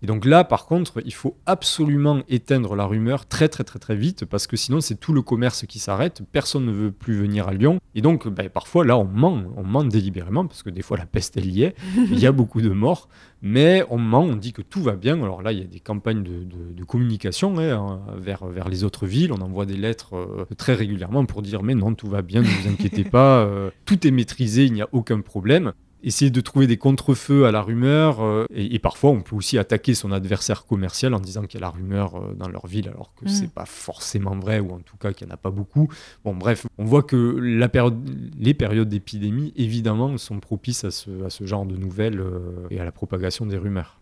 Et 0.02 0.06
donc 0.06 0.24
là, 0.24 0.42
par 0.42 0.66
contre, 0.66 1.00
il 1.04 1.14
faut 1.14 1.36
absolument 1.46 2.22
éteindre 2.28 2.74
la 2.74 2.84
rumeur 2.86 3.26
très 3.26 3.48
très 3.48 3.62
très 3.62 3.78
très 3.78 3.94
vite 3.94 4.24
parce 4.24 4.48
que 4.48 4.56
sinon 4.56 4.80
c'est 4.80 4.96
tout 4.96 5.12
le 5.12 5.22
commerce 5.22 5.64
qui 5.66 5.78
s'arrête, 5.78 6.22
personne 6.32 6.66
ne 6.66 6.72
veut 6.72 6.90
plus 6.90 7.14
venir 7.14 7.46
à 7.46 7.54
Lyon. 7.54 7.78
Et 7.94 8.02
donc 8.02 8.26
ben, 8.26 8.48
parfois 8.48 8.84
là 8.84 8.98
on 8.98 9.04
ment, 9.04 9.44
on 9.56 9.62
ment 9.62 9.84
délibérément 9.84 10.44
parce 10.44 10.64
que 10.64 10.70
des 10.70 10.82
fois 10.82 10.96
la 10.96 11.06
peste 11.06 11.36
elle 11.36 11.46
y 11.46 11.62
est, 11.62 11.76
il 11.96 12.18
y 12.18 12.26
a 12.26 12.32
beaucoup 12.32 12.60
de 12.60 12.70
morts, 12.70 13.08
mais 13.42 13.84
on 13.90 13.98
ment, 13.98 14.22
on 14.22 14.34
dit 14.34 14.52
que 14.52 14.62
tout 14.62 14.82
va 14.82 14.96
bien. 14.96 15.22
Alors 15.22 15.40
là 15.40 15.52
il 15.52 15.60
y 15.60 15.62
a 15.62 15.66
des 15.66 15.80
campagnes 15.80 16.24
de, 16.24 16.84
communication 16.84 17.58
hein, 17.60 18.00
vers, 18.18 18.44
vers 18.46 18.68
les 18.68 18.82
autres 18.82 19.06
villes, 19.06 19.32
on 19.32 19.40
envoie 19.40 19.66
des 19.66 19.76
lettres 19.76 20.16
euh, 20.16 20.44
très 20.56 20.74
régulièrement 20.74 21.24
pour 21.26 21.42
dire 21.42 21.62
mais 21.62 21.76
non 21.76 21.94
tout 21.94 22.08
va 22.08 22.22
bien, 22.22 22.42
ne 22.42 22.46
vous 22.46 22.68
inquiétez 22.68 23.04
pas, 23.04 23.38
euh, 23.38 23.70
tout 23.84 24.04
est 24.04 24.10
maîtrisé, 24.10 24.64
il 24.64 24.72
n'y 24.72 24.82
a 24.82 24.88
aucun 24.90 25.20
problème 25.20 25.72
essayer 26.02 26.30
de 26.30 26.40
trouver 26.40 26.66
des 26.66 26.76
contre-feux 26.76 27.46
à 27.46 27.50
la 27.52 27.62
rumeur. 27.62 28.20
euh, 28.22 28.46
et, 28.54 28.74
et 28.74 28.78
parfois, 28.78 29.10
on 29.10 29.20
peut 29.22 29.36
aussi 29.36 29.58
attaquer 29.58 29.94
son 29.94 30.12
adversaire 30.12 30.64
commercial 30.66 31.14
en 31.14 31.20
disant 31.20 31.42
qu'il 31.42 31.60
y 31.60 31.62
a 31.62 31.66
la 31.66 31.70
rumeur 31.70 32.16
euh, 32.16 32.34
dans 32.34 32.48
leur 32.48 32.66
ville, 32.66 32.88
alors 32.88 33.12
que 33.14 33.24
Mm. 33.26 33.28
c'est 33.28 33.50
pas 33.52 33.66
forcément 33.66 34.36
vrai, 34.36 34.60
ou 34.60 34.72
en 34.72 34.78
tout 34.80 34.96
cas 34.96 35.12
qu'il 35.12 35.26
n'y 35.26 35.32
en 35.32 35.34
a 35.34 35.38
pas 35.38 35.50
beaucoup. 35.50 35.88
Bon, 36.24 36.34
bref, 36.34 36.66
on 36.78 36.84
voit 36.84 37.02
que 37.02 37.16
la 37.38 37.68
période, 37.68 37.98
les 38.38 38.54
périodes 38.54 38.88
d'épidémie, 38.88 39.52
évidemment, 39.56 40.16
sont 40.18 40.40
propices 40.40 40.84
à 40.84 40.90
ce, 40.90 41.24
à 41.24 41.30
ce 41.30 41.46
genre 41.46 41.66
de 41.66 41.76
nouvelles 41.76 42.20
euh, 42.20 42.66
et 42.70 42.80
à 42.80 42.84
la 42.84 42.92
propagation 42.92 43.46
des 43.46 43.56
rumeurs. 43.56 43.98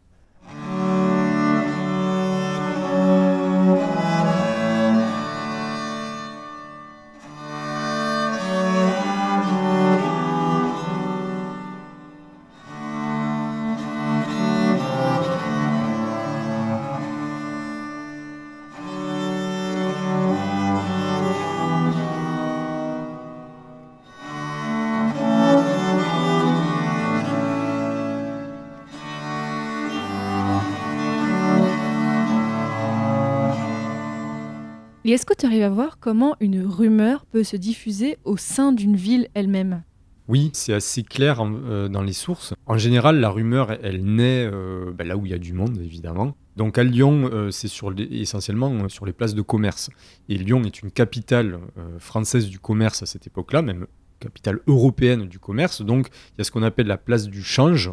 Et 35.10 35.14
est-ce 35.14 35.26
que 35.26 35.34
tu 35.34 35.44
arrives 35.44 35.64
à 35.64 35.70
voir 35.70 35.98
comment 35.98 36.36
une 36.38 36.64
rumeur 36.64 37.26
peut 37.26 37.42
se 37.42 37.56
diffuser 37.56 38.16
au 38.22 38.36
sein 38.36 38.70
d'une 38.70 38.94
ville 38.94 39.26
elle-même? 39.34 39.82
Oui, 40.28 40.50
c'est 40.52 40.72
assez 40.72 41.02
clair 41.02 41.42
euh, 41.42 41.88
dans 41.88 42.02
les 42.02 42.12
sources. 42.12 42.54
En 42.66 42.78
général, 42.78 43.18
la 43.18 43.28
rumeur, 43.28 43.72
elle, 43.82 44.04
naît 44.04 44.46
euh, 44.46 44.92
ben, 44.92 45.08
là 45.08 45.16
où 45.16 45.26
il 45.26 45.32
y 45.32 45.34
a 45.34 45.38
du 45.38 45.52
monde, 45.52 45.80
évidemment. 45.82 46.36
Donc 46.54 46.78
à 46.78 46.84
Lyon, 46.84 47.28
euh, 47.32 47.50
c'est 47.50 47.68
essentiellement 48.12 48.88
sur 48.88 49.04
les 49.04 49.12
places 49.12 49.34
de 49.34 49.42
commerce. 49.42 49.90
Et 50.28 50.38
Lyon 50.38 50.62
est 50.62 50.80
une 50.80 50.92
capitale 50.92 51.58
française 51.98 52.46
du 52.46 52.60
commerce 52.60 53.02
à 53.02 53.06
cette 53.06 53.26
époque-là, 53.26 53.62
même 53.62 53.88
capitale 54.20 54.60
européenne 54.68 55.26
du 55.26 55.40
commerce. 55.40 55.82
Donc 55.82 56.06
il 56.34 56.38
y 56.38 56.40
a 56.42 56.44
ce 56.44 56.52
qu'on 56.52 56.62
appelle 56.62 56.86
la 56.86 56.98
place 56.98 57.26
du 57.26 57.42
change. 57.42 57.90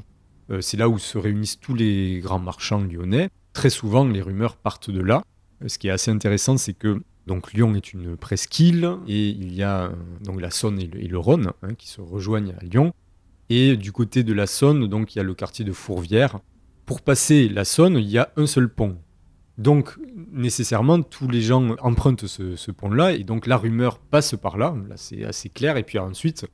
C'est 0.60 0.77
là 0.77 0.88
où 0.88 0.99
se 0.99 1.17
réunissent 1.17 1.60
tous 1.60 1.73
les 1.73 2.19
grands 2.19 2.38
marchands 2.38 2.84
lyonnais. 2.84 3.30
Très 3.53 3.71
souvent, 3.71 4.06
les 4.06 4.21
rumeurs 4.21 4.56
partent 4.56 4.91
de 4.91 5.01
là. 5.01 5.23
Euh, 5.63 5.67
ce 5.67 5.77
qui 5.77 5.87
est 5.87 5.91
assez 5.91 6.11
intéressant, 6.11 6.57
c'est 6.57 6.73
que 6.73 7.01
donc 7.25 7.53
Lyon 7.53 7.75
est 7.75 7.93
une 7.93 8.15
presqu'île 8.15 8.89
et 9.07 9.29
il 9.29 9.53
y 9.53 9.63
a 9.63 9.85
euh, 9.85 9.89
donc 10.23 10.39
la 10.39 10.49
Saône 10.49 10.79
et 10.79 10.87
le, 10.87 11.17
Rhône 11.17 11.51
hein, 11.61 11.73
qui 11.73 11.87
se 11.87 12.01
rejoignent 12.01 12.53
à 12.59 12.63
Lyon. 12.63 12.93
Et 13.49 13.77
du 13.77 13.91
côté 13.91 14.23
de 14.23 14.33
la 14.33 14.45
Saône, 14.45 14.87
donc 14.87 15.15
il 15.15 15.19
y 15.19 15.21
a 15.21 15.23
le 15.23 15.33
quartier 15.33 15.63
de 15.63 15.71
Fourvière. 15.71 16.39
Pour 16.85 17.01
passer 17.01 17.49
la 17.49 17.65
Saône, 17.65 17.97
il 17.97 18.09
y 18.09 18.17
a 18.17 18.31
un 18.35 18.45
seul 18.45 18.69
pont. 18.69 18.97
Donc 19.57 19.97
nécessairement, 20.31 21.01
tous 21.01 21.27
les 21.27 21.41
gens 21.41 21.75
empruntent 21.79 22.27
ce, 22.27 22.55
ce 22.55 22.71
pont-là 22.71 23.13
et 23.13 23.23
donc 23.23 23.47
la 23.47 23.57
rumeur 23.57 23.99
passe 23.99 24.35
par 24.35 24.57
là. 24.57 24.75
Là, 24.87 24.95
c'est 24.97 25.23
assez 25.23 25.49
clair. 25.49 25.77
Et 25.77 25.83
puis 25.83 25.97
ensuite, 25.97 26.45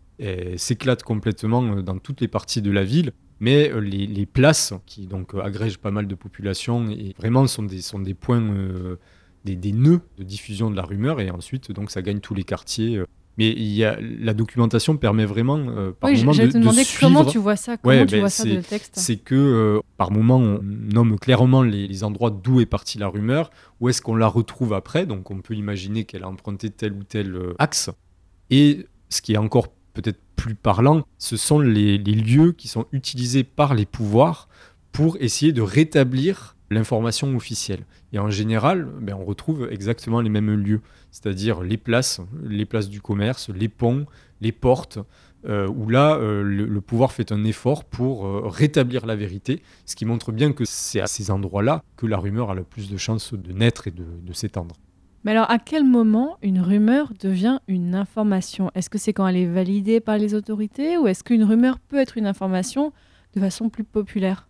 s'éclate 0.55 1.03
complètement 1.03 1.81
dans 1.81 1.97
toutes 1.97 2.21
les 2.21 2.27
parties 2.27 2.61
de 2.61 2.71
la 2.71 2.83
ville. 2.83 3.11
Mais 3.43 3.69
euh, 3.69 3.79
les, 3.81 4.07
les 4.07 4.25
places, 4.25 4.73
qui 4.85 5.05
donc 5.05 5.35
euh, 5.35 5.41
agrègent 5.41 5.77
pas 5.77 5.91
mal 5.91 6.07
de 6.07 6.15
population, 6.15 6.89
et 6.89 7.13
vraiment 7.17 7.45
sont 7.45 7.63
des, 7.63 7.81
sont 7.81 7.99
des 7.99 8.13
points, 8.13 8.41
euh, 8.41 8.95
des, 9.43 9.57
des 9.57 9.73
nœuds 9.73 9.99
de 10.17 10.23
diffusion 10.23 10.71
de 10.71 10.77
la 10.77 10.83
rumeur, 10.83 11.19
et 11.19 11.29
ensuite 11.29 11.69
donc 11.73 11.91
ça 11.91 12.01
gagne 12.01 12.21
tous 12.21 12.33
les 12.33 12.45
quartiers. 12.45 13.01
Mais 13.37 13.49
il 13.49 13.73
y 13.73 13.83
a, 13.83 13.97
la 13.99 14.33
documentation 14.33 14.95
permet 14.95 15.25
vraiment 15.25 15.57
euh, 15.57 15.91
par 15.91 16.09
Oui, 16.11 16.19
moment 16.19 16.31
de, 16.33 16.37
te 16.37 16.53
de 16.53 16.59
demander 16.59 16.83
comment 17.01 17.19
suivre. 17.21 17.31
tu 17.31 17.37
vois 17.39 17.55
ça, 17.57 17.75
comment 17.75 17.95
Ouais, 17.95 18.05
tu 18.05 18.13
ben, 18.13 18.19
vois 18.21 18.29
ça 18.29 18.45
de 18.45 18.53
le 18.53 18.61
texte. 18.61 18.93
C'est 18.95 19.17
que 19.17 19.35
euh, 19.35 19.79
par 19.97 20.11
moment 20.11 20.37
on 20.37 20.59
nomme 20.63 21.19
clairement 21.19 21.63
les, 21.63 21.87
les 21.87 22.03
endroits 22.05 22.29
d'où 22.29 22.61
est 22.61 22.65
partie 22.67 22.97
la 22.97 23.07
rumeur, 23.09 23.49
où 23.81 23.89
est-ce 23.89 24.01
qu'on 24.01 24.15
la 24.15 24.27
retrouve 24.27 24.71
après. 24.71 25.05
Donc 25.05 25.31
on 25.31 25.41
peut 25.41 25.55
imaginer 25.55 26.05
qu'elle 26.05 26.23
a 26.23 26.29
emprunté 26.29 26.69
tel 26.69 26.93
ou 26.93 27.03
tel 27.03 27.35
axe. 27.59 27.89
Et 28.51 28.85
ce 29.09 29.21
qui 29.21 29.33
est 29.33 29.37
encore 29.37 29.67
peut-être 29.93 30.19
plus 30.35 30.55
parlant, 30.55 31.03
ce 31.17 31.37
sont 31.37 31.59
les, 31.59 31.97
lieux 31.97 32.51
qui 32.51 32.67
sont 32.67 32.85
utilisés 32.91 33.43
par 33.43 33.73
les 33.73 33.85
pouvoirs 33.85 34.49
pour 34.91 35.17
essayer 35.19 35.53
de 35.53 35.61
rétablir 35.61 36.55
l'information 36.69 37.35
officielle. 37.35 37.85
Et 38.11 38.19
en 38.19 38.29
général, 38.29 38.87
ben, 39.01 39.15
on 39.19 39.25
retrouve 39.25 39.67
exactement 39.71 40.21
les 40.21 40.29
mêmes 40.29 40.53
lieux, 40.55 40.81
c'est-à-dire 41.11 41.61
les 41.61 41.77
places, 41.77 42.19
les 42.43 42.65
places 42.65 42.89
du 42.89 43.01
commerce, 43.01 43.49
les 43.49 43.69
ponts, 43.69 44.05
les 44.41 44.51
portes, 44.51 44.99
euh, 45.45 45.67
où 45.67 45.89
là, 45.89 46.15
euh, 46.15 46.41
le, 46.41 46.81
pouvoir 46.81 47.11
fait 47.11 47.31
un 47.31 47.43
effort 47.43 47.83
pour 47.83 48.25
euh, 48.25 48.47
rétablir 48.47 49.05
la 49.05 49.15
vérité, 49.15 49.61
ce 49.85 49.95
qui 49.95 50.05
montre 50.05 50.31
bien 50.31 50.53
que 50.53 50.63
c'est 50.65 51.01
à 51.01 51.07
ces 51.07 51.31
endroits-là 51.31 51.83
que 51.97 52.05
la 52.05 52.17
rumeur 52.17 52.51
a 52.51 52.55
le 52.55 52.63
plus 52.63 52.89
de 52.89 52.97
chances 52.97 53.33
de 53.33 53.51
naître 53.51 53.87
et 53.87 53.91
de 53.91 54.33
s'étendre. 54.33 54.75
Mais 55.23 55.31
alors, 55.31 55.49
à 55.49 55.57
quel 55.57 55.85
moment 55.85 56.37
une 56.41 56.59
rumeur 56.59 57.13
devient 57.19 57.59
une 57.67 57.95
information? 57.95 58.71
Est-ce 58.75 58.89
que 58.89 58.97
c'est 58.97 59.13
quand 59.13 59.25
elle 59.27 59.37
est 59.37 59.45
validée 59.45 60.01
par 60.01 60.17
les 60.17 60.35
autorités 60.35 60.97
ou 60.97 61.07
est-ce 61.07 61.23
qu'une 61.23 61.43
rumeur 61.43 61.79
peut 61.79 61.97
être 61.97 62.17
une 62.17 62.25
information 62.25 62.91
de 63.35 63.39
façon 63.39 63.69
plus 63.69 63.85
populaire? 63.85 64.49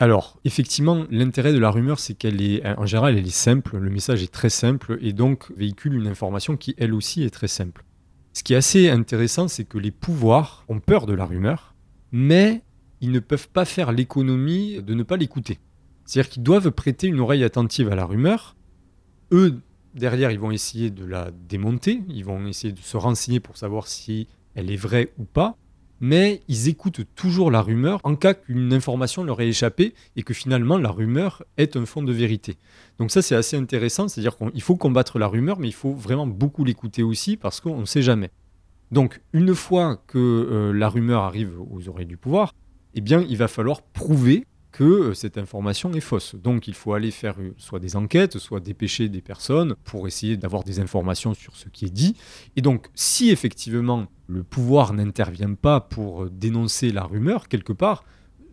Alors, 0.00 0.38
effectivement, 0.44 1.04
l'intérêt 1.10 1.52
de 1.52 1.58
la 1.58 1.70
rumeur, 1.70 1.98
c'est 1.98 2.14
qu'elle 2.14 2.40
est, 2.40 2.64
en 2.78 2.86
général, 2.86 3.18
elle 3.18 3.26
est 3.26 3.30
simple, 3.30 3.78
le 3.78 3.90
message 3.90 4.22
est 4.22 4.32
très 4.32 4.50
simple 4.50 4.98
et 5.00 5.12
donc 5.12 5.50
véhicule 5.56 5.94
une 5.94 6.06
information 6.06 6.56
qui, 6.56 6.74
elle 6.78 6.94
aussi, 6.94 7.22
est 7.22 7.30
très 7.30 7.48
simple. 7.48 7.84
Ce 8.32 8.44
qui 8.44 8.54
est 8.54 8.56
assez 8.56 8.90
intéressant, 8.90 9.48
c'est 9.48 9.64
que 9.64 9.78
les 9.78 9.90
pouvoirs 9.90 10.64
ont 10.68 10.78
peur 10.78 11.06
de 11.06 11.14
la 11.14 11.24
rumeur, 11.24 11.74
mais 12.12 12.62
ils 13.00 13.10
ne 13.10 13.18
peuvent 13.18 13.48
pas 13.48 13.64
faire 13.64 13.90
l'économie 13.90 14.82
de 14.82 14.94
ne 14.94 15.02
pas 15.02 15.16
l'écouter. 15.16 15.58
C'est-à-dire 16.04 16.30
qu'ils 16.30 16.42
doivent 16.42 16.70
prêter 16.70 17.08
une 17.08 17.20
oreille 17.20 17.44
attentive 17.44 17.90
à 17.90 17.96
la 17.96 18.04
rumeur. 18.04 18.56
Eux, 19.32 19.60
derrière, 19.94 20.30
ils 20.30 20.38
vont 20.38 20.50
essayer 20.50 20.90
de 20.90 21.04
la 21.04 21.30
démonter, 21.48 22.02
ils 22.08 22.24
vont 22.24 22.46
essayer 22.46 22.72
de 22.72 22.78
se 22.80 22.96
renseigner 22.96 23.40
pour 23.40 23.56
savoir 23.56 23.86
si 23.86 24.28
elle 24.54 24.70
est 24.70 24.76
vraie 24.76 25.12
ou 25.18 25.24
pas, 25.24 25.56
mais 26.00 26.42
ils 26.48 26.68
écoutent 26.68 27.02
toujours 27.14 27.50
la 27.50 27.60
rumeur 27.60 28.00
en 28.04 28.14
cas 28.14 28.34
qu'une 28.34 28.72
information 28.72 29.24
leur 29.24 29.40
ait 29.40 29.48
échappé 29.48 29.94
et 30.16 30.22
que 30.22 30.34
finalement 30.34 30.78
la 30.78 30.90
rumeur 30.90 31.42
est 31.56 31.76
un 31.76 31.86
fond 31.86 32.02
de 32.02 32.12
vérité. 32.12 32.56
Donc 32.98 33.10
ça 33.10 33.22
c'est 33.22 33.34
assez 33.34 33.56
intéressant, 33.56 34.08
c'est-à-dire 34.08 34.36
qu'il 34.36 34.62
faut 34.62 34.76
combattre 34.76 35.18
la 35.18 35.26
rumeur, 35.26 35.58
mais 35.58 35.68
il 35.68 35.74
faut 35.74 35.92
vraiment 35.92 36.26
beaucoup 36.26 36.64
l'écouter 36.64 37.02
aussi 37.02 37.36
parce 37.36 37.60
qu'on 37.60 37.80
ne 37.80 37.84
sait 37.84 38.02
jamais. 38.02 38.30
Donc 38.90 39.20
une 39.32 39.54
fois 39.54 40.02
que 40.06 40.18
euh, 40.18 40.72
la 40.72 40.88
rumeur 40.88 41.22
arrive 41.22 41.52
aux 41.70 41.88
oreilles 41.88 42.06
du 42.06 42.16
pouvoir, 42.16 42.54
eh 42.94 43.00
bien 43.00 43.24
il 43.28 43.36
va 43.36 43.48
falloir 43.48 43.82
prouver 43.82 44.46
que 44.72 44.84
euh, 44.84 45.14
cette 45.14 45.38
information 45.38 45.92
est 45.92 46.00
fausse. 46.00 46.34
Donc 46.34 46.68
il 46.68 46.74
faut 46.74 46.92
aller 46.92 47.10
faire 47.10 47.36
euh, 47.40 47.54
soit 47.56 47.80
des 47.80 47.96
enquêtes, 47.96 48.38
soit 48.38 48.60
dépêcher 48.60 49.08
des 49.08 49.20
personnes 49.20 49.74
pour 49.84 50.06
essayer 50.06 50.36
d'avoir 50.36 50.64
des 50.64 50.80
informations 50.80 51.34
sur 51.34 51.56
ce 51.56 51.68
qui 51.68 51.86
est 51.86 51.90
dit. 51.90 52.16
Et 52.56 52.62
donc 52.62 52.88
si 52.94 53.30
effectivement 53.30 54.06
le 54.26 54.42
pouvoir 54.42 54.92
n'intervient 54.92 55.54
pas 55.54 55.80
pour 55.80 56.24
euh, 56.24 56.30
dénoncer 56.30 56.90
la 56.92 57.04
rumeur 57.04 57.48
quelque 57.48 57.72
part, 57.72 58.04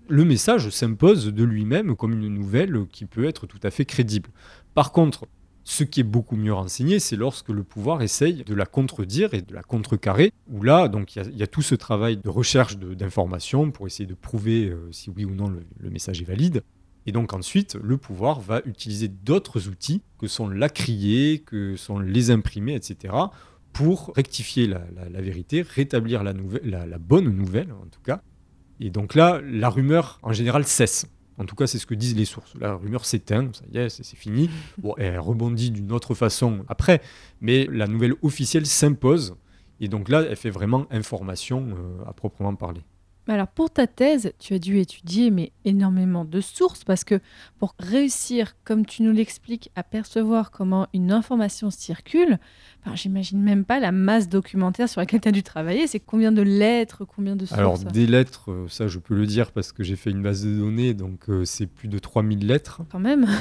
le 0.07 0.23
message 0.23 0.69
s'impose 0.69 1.33
de 1.33 1.43
lui-même 1.43 1.95
comme 1.95 2.13
une 2.13 2.27
nouvelle 2.27 2.85
qui 2.91 3.05
peut 3.05 3.25
être 3.25 3.47
tout 3.47 3.59
à 3.63 3.71
fait 3.71 3.85
crédible. 3.85 4.29
Par 4.75 4.91
contre, 4.91 5.25
ce 5.67 5.83
qui 5.83 5.99
est 5.99 6.03
beaucoup 6.03 6.35
mieux 6.35 6.53
renseigné, 6.53 6.99
c'est 6.99 7.15
lorsque 7.15 7.49
le 7.49 7.63
pouvoir 7.63 8.03
essaye 8.03 8.43
de 8.43 8.53
la 8.53 8.67
contredire 8.67 9.33
et 9.33 9.41
de 9.41 9.53
la 9.53 9.63
contrecarrer, 9.63 10.31
où 10.47 10.61
là, 10.61 10.87
donc, 10.87 11.15
il 11.15 11.35
y 11.35 11.43
a- 11.43 11.47
tout 11.47 11.63
ce 11.63 11.73
travail 11.73 12.17
de 12.17 12.29
recherche 12.29 12.77
d'informations 12.77 13.71
pour 13.71 13.87
essayer 13.87 14.05
de 14.05 14.13
prouver 14.13 14.69
euh, 14.69 14.91
si 14.91 15.09
oui 15.09 15.25
ou 15.25 15.33
non 15.33 15.49
le, 15.49 15.89
message 15.89 16.21
est 16.21 16.25
valide. 16.25 16.61
Et 17.07 17.11
donc 17.11 17.33
ensuite, 17.33 17.75
le 17.81 17.97
pouvoir 17.97 18.39
va 18.39 18.61
utiliser 18.65 19.07
d'autres 19.07 19.67
outils 19.67 20.01
que 20.19 20.27
sont 20.27 20.47
la 20.47 20.69
crier, 20.69 21.39
que 21.39 21.75
sont 21.75 21.99
les 21.99 22.29
imprimer, 22.29 22.75
etc., 22.75 23.13
pour 23.73 24.13
rectifier 24.15 24.67
la, 24.67 25.21
vérité, 25.21 25.61
rétablir 25.61 26.23
la 26.23 26.97
bonne 26.97 27.29
nouvelle, 27.29 27.73
en 27.73 27.87
tout 27.87 28.01
cas. 28.03 28.21
Et 28.79 28.89
donc 28.89 29.15
là, 29.15 29.41
la 29.43 29.69
rumeur, 29.69 30.19
en 30.21 30.33
général, 30.33 30.65
cesse. 30.65 31.07
En 31.37 31.45
tout 31.45 31.55
cas, 31.55 31.67
c'est 31.67 31.79
ce 31.79 31.85
que 31.85 31.95
disent 31.95 32.15
les 32.15 32.25
sources. 32.25 32.53
La 32.59 32.75
rumeur 32.75 33.05
s'éteint, 33.05 33.49
ça 33.53 33.65
y 33.71 33.77
est, 33.77 33.89
c'est 33.89 34.15
fini. 34.15 34.49
Bon, 34.77 34.93
elle 34.97 35.19
rebondit 35.19 35.71
d'une 35.71 35.91
autre 35.91 36.13
façon 36.13 36.63
après, 36.67 37.01
mais 37.41 37.67
la 37.71 37.87
nouvelle 37.87 38.13
officielle 38.21 38.65
s'impose. 38.65 39.35
Et 39.81 39.89
donc 39.89 40.07
là, 40.07 40.21
elle 40.21 40.37
fait 40.37 40.49
vraiment 40.49 40.87
information 40.89 41.67
euh, 41.69 42.09
à 42.09 42.13
proprement 42.13 42.55
parler. 42.55 42.81
Alors 43.27 43.47
pour 43.47 43.71
ta 43.71 43.87
thèse, 43.87 44.33
tu 44.37 44.53
as 44.53 44.59
dû 44.59 44.77
étudier 44.77 45.31
mais 45.31 45.51
énormément 45.63 46.25
de 46.25 46.41
sources 46.41 46.83
parce 46.83 47.03
que 47.03 47.19
pour 47.57 47.73
réussir, 47.79 48.55
comme 48.63 48.85
tu 48.85 49.01
nous 49.01 49.11
l'expliques, 49.11 49.71
à 49.75 49.83
percevoir 49.83 50.51
comment 50.51 50.87
une 50.93 51.11
information 51.11 51.71
circule, 51.71 52.37
enfin, 52.81 52.95
j'imagine 52.95 53.41
même 53.41 53.65
pas 53.65 53.79
la 53.79 53.91
masse 53.91 54.29
documentaire 54.29 54.87
sur 54.87 55.01
laquelle 55.01 55.21
tu 55.21 55.27
as 55.27 55.31
dû 55.31 55.41
travailler. 55.41 55.87
C'est 55.87 55.99
combien 55.99 56.31
de 56.31 56.43
lettres, 56.43 57.03
combien 57.03 57.35
de 57.35 57.45
sources? 57.45 57.59
Alors, 57.59 57.79
des 57.79 58.05
lettres, 58.05 58.51
euh, 58.51 58.67
ça 58.67 58.87
je 58.87 58.99
peux 58.99 59.15
le 59.15 59.25
dire 59.25 59.51
parce 59.51 59.71
que 59.71 59.83
j'ai 59.83 59.95
fait 59.95 60.11
une 60.11 60.21
base 60.21 60.45
de 60.45 60.55
données, 60.55 60.93
donc 60.93 61.29
euh, 61.29 61.45
c'est 61.45 61.67
plus 61.67 61.87
de 61.87 61.97
3000 61.97 62.45
lettres. 62.45 62.81
Quand 62.91 62.99
même. 62.99 63.27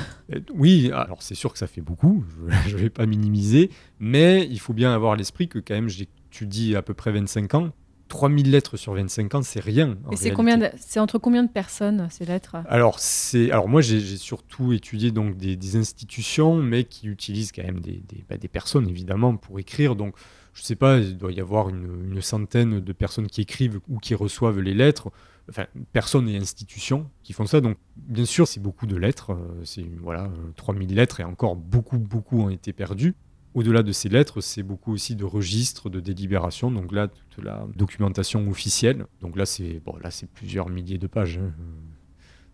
Oui, 0.55 0.91
alors 0.93 1.23
c'est 1.23 1.35
sûr 1.35 1.53
que 1.53 1.59
ça 1.59 1.67
fait 1.67 1.81
beaucoup, 1.81 2.25
je 2.67 2.77
ne 2.77 2.81
vais 2.81 2.91
pas 2.91 3.07
minimiser, 3.07 3.71
mais 4.01 4.47
il 4.51 4.59
faut 4.59 4.73
bien 4.73 4.93
avoir 4.93 5.13
à 5.13 5.17
l'esprit 5.17 5.49
que 5.49 5.59
quand 5.59 5.75
même 5.75 5.89
j'étudie 5.89 6.75
à 6.75 6.83
peu 6.83 6.95
près 6.95 7.13
25 7.13 7.55
ans. 7.55 7.71
3000 8.15 8.49
lettres 8.53 8.77
sur 8.77 8.95
25 8.95 9.35
ans, 9.35 9.43
c'est 9.43 9.59
rien. 9.61 9.99
en 10.07 10.13
Et 10.13 10.17
c'est 10.17 10.31
combien 10.31 10.57
de- 10.57 10.71
C'est 10.79 11.01
entre 11.01 11.19
combien 11.19 11.43
de 11.43 11.49
personnes 11.51 12.07
ces 12.11 12.25
lettres? 12.25 12.57
Alors, 12.69 13.01
c'est, 13.01 13.51
alors 13.51 13.69
moi, 13.69 13.81
j'ai, 13.81 13.99
surtout 14.17 14.73
étudié 14.73 15.11
donc 15.11 15.37
des, 15.37 15.57
des 15.57 15.75
institutions, 15.77 16.55
mais 16.57 16.85
qui 16.85 17.09
utilisent 17.09 17.51
quand 17.51 17.65
même 17.65 17.81
des, 17.81 18.03
des, 18.09 18.25
bah, 18.29 18.37
des 18.37 18.47
personnes, 18.47 18.89
évidemment, 18.89 19.37
pour 19.37 19.59
écrire. 19.59 19.97
Donc, 19.97 20.15
je 20.53 20.63
sais 20.63 20.77
pas, 20.77 20.99
il 20.99 21.19
doit 21.19 21.33
y 21.33 21.41
avoir 21.41 21.69
une, 21.71 22.13
une 22.13 22.23
centaine 22.23 22.79
de 22.79 22.93
personnes 22.93 23.27
qui 23.27 23.41
écrivent 23.41 23.81
ou 23.89 23.99
qui 23.99 24.15
reçoivent 24.15 24.61
les 24.61 24.75
lettres. 24.75 25.11
Enfin, 25.51 25.67
personnes 25.93 26.29
et 26.29 26.37
institutions 26.39 27.11
qui 27.25 27.33
font 27.33 27.47
ça. 27.47 27.61
Donc, 27.61 27.77
bien 27.97 28.25
sûr, 28.25 28.47
c'est 28.47 28.61
beaucoup 28.61 28.87
de 28.87 28.97
lettres. 28.97 29.33
euh, 29.33 29.61
C'est, 29.65 29.85
voilà, 30.01 30.23
euh, 30.25 30.53
3000 30.57 30.95
lettres 30.95 31.19
et 31.21 31.25
encore 31.25 31.57
beaucoup, 31.57 31.99
beaucoup 31.99 32.41
ont 32.43 32.49
été 32.49 32.73
perdues. 32.73 33.15
Au-delà 33.55 33.83
de 33.83 33.93
ces 33.93 34.09
lettres, 34.09 34.41
c'est 34.41 34.65
beaucoup 34.65 34.93
aussi 34.93 35.15
de 35.15 35.25
registres, 35.25 35.89
de 35.89 36.01
délibérations. 36.01 36.71
Donc 36.71 36.93
là, 36.93 37.09
toute 37.31 37.45
la 37.45 37.67
documentation 37.77 38.49
officielle. 38.49 39.07
Donc 39.21 39.37
là, 39.37 39.47
c'est 39.47 39.81
bon, 39.85 39.97
là, 40.03 40.11
c'est 40.11 40.29
plusieurs 40.29 40.69
milliers 40.69 40.99
de 40.99 41.07
pages. 41.07 41.39
hein. 41.39 41.53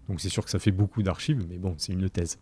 Donc 0.08 0.20
c'est 0.20 0.28
sûr 0.28 0.44
que 0.44 0.50
ça 0.50 0.58
fait 0.58 0.72
beaucoup 0.72 1.02
d'archives, 1.02 1.46
mais 1.48 1.56
bon, 1.56 1.74
c'est 1.78 1.92
une 1.92 2.10
thèse. 2.10 2.38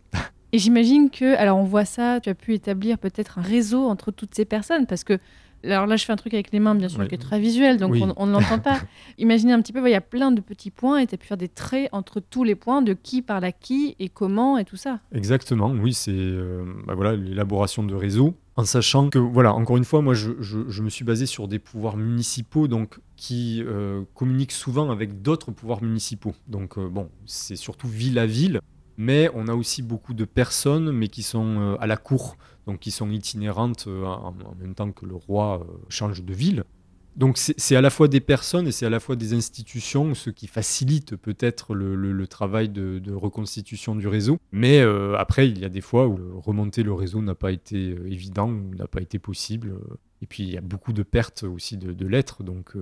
Et 0.51 0.57
j'imagine 0.57 1.09
que, 1.11 1.35
alors 1.37 1.57
on 1.59 1.63
voit 1.63 1.85
ça, 1.85 2.19
tu 2.19 2.29
as 2.29 2.35
pu 2.35 2.53
établir 2.55 2.97
peut-être 2.97 3.37
un 3.37 3.43
réseau 3.43 3.85
entre 3.85 4.11
toutes 4.11 4.33
ces 4.33 4.45
personnes, 4.45 4.87
parce 4.87 5.03
que, 5.03 5.19
alors 5.63 5.85
là 5.87 5.95
je 5.95 6.05
fais 6.05 6.13
un 6.13 6.17
truc 6.17 6.33
avec 6.33 6.51
les 6.51 6.59
mains, 6.59 6.75
bien 6.75 6.89
sûr, 6.89 6.99
Ouais. 6.99 7.07
qui 7.07 7.15
est 7.15 7.19
très 7.19 7.39
visuel, 7.39 7.77
donc 7.77 7.91
Oui. 7.93 8.03
on 8.17 8.25
ne 8.25 8.31
l'entend 8.31 8.59
pas. 8.59 8.79
Imaginez 9.17 9.53
un 9.53 9.61
petit 9.61 9.73
peu, 9.73 9.85
il 9.87 9.91
y 9.91 9.95
a 9.95 10.01
plein 10.01 10.31
de 10.31 10.41
petits 10.41 10.71
points, 10.71 10.97
et 10.99 11.07
tu 11.07 11.15
as 11.15 11.17
pu 11.17 11.27
faire 11.27 11.37
des 11.37 11.47
traits 11.49 11.89
entre 11.91 12.19
tous 12.19 12.43
les 12.43 12.55
points, 12.55 12.81
de 12.81 12.93
qui 12.93 13.21
parle 13.21 13.43
à 13.45 13.51
qui, 13.51 13.95
et 13.99 14.09
comment, 14.09 14.57
et 14.57 14.65
tout 14.65 14.77
ça. 14.77 14.99
Exactement, 15.13 15.69
oui, 15.71 15.93
c'est 15.93 16.11
euh, 16.13 16.63
bah 16.87 16.93
voilà, 16.95 17.15
l'élaboration 17.15 17.83
de 17.83 17.93
réseaux. 17.95 18.35
En 18.55 18.65
sachant 18.65 19.09
que, 19.09 19.19
voilà, 19.19 19.53
encore 19.53 19.77
une 19.77 19.85
fois, 19.85 20.01
moi, 20.01 20.13
je, 20.13 20.31
je- 20.41 20.67
je 20.67 20.81
me 20.83 20.89
suis 20.89 21.05
basé 21.05 21.25
sur 21.25 21.47
des 21.47 21.59
pouvoirs 21.59 21.95
municipaux 21.95 22.67
donc, 22.67 22.99
qui 23.15 23.63
euh, 23.65 24.03
communiquent 24.15 24.51
souvent 24.51 24.91
avec 24.91 25.21
d'autres 25.21 25.51
pouvoirs 25.51 25.81
municipaux. 25.81 26.33
Donc, 26.47 26.77
euh, 26.77 26.89
bon, 26.89 27.09
c'est 27.25 27.55
surtout 27.55 27.87
ville 27.87 28.19
à 28.19 28.25
ville, 28.25 28.59
mais 28.97 29.29
on 29.33 29.47
a 29.47 29.53
aussi 29.53 29.81
beaucoup 29.81 30.13
de 30.13 30.25
personnes, 30.25 30.91
mais 30.91 31.07
qui 31.07 31.23
sont 31.23 31.45
euh, 31.59 31.75
à 31.79 31.87
la 31.87 31.95
cour, 31.95 32.35
donc 32.69 32.79
qui 32.79 32.91
sont 32.91 33.09
itinérantes 33.09 33.85
euh, 33.87 34.05
en, 34.05 34.35
même 34.61 34.75
temps 34.75 34.91
que 34.91 35.07
le 35.07 35.15
roi 35.15 35.59
euh, 35.61 35.73
change 35.89 36.23
de 36.23 36.33
ville. 36.33 36.63
Donc 37.15 37.37
c'est 37.37 37.75
à 37.75 37.81
la 37.81 37.89
fois 37.89 38.07
des 38.07 38.21
personnes 38.21 38.67
et 38.67 38.71
c'est 38.71 38.85
à 38.85 38.89
la 38.89 38.99
fois 38.99 39.15
des 39.15 39.33
institutions, 39.33 40.13
ce 40.13 40.29
qui 40.29 40.47
facilite 40.47 41.17
peut-être 41.17 41.73
le, 41.73 42.27
travail 42.27 42.69
de, 42.69 43.11
reconstitution 43.11 43.95
du 43.95 44.07
réseau. 44.07 44.37
Mais 44.53 44.79
euh, 44.79 45.17
après, 45.17 45.49
il 45.49 45.59
y 45.59 45.65
a 45.65 45.69
des 45.69 45.81
fois 45.81 46.07
où 46.07 46.39
remonter 46.39 46.83
le 46.83 46.93
réseau 46.93 47.21
n'a 47.21 47.35
pas 47.35 47.51
été 47.51 47.97
évident 48.05 48.47
n'a 48.49 48.87
pas 48.87 49.01
été 49.01 49.19
possible. 49.19 49.73
Et 50.21 50.27
puis 50.27 50.43
il 50.43 50.49
y 50.51 50.57
a 50.57 50.61
beaucoup 50.61 50.93
de 50.93 51.03
pertes 51.03 51.43
aussi 51.43 51.75
de, 51.75 52.05
lettres, 52.05 52.43
donc 52.43 52.73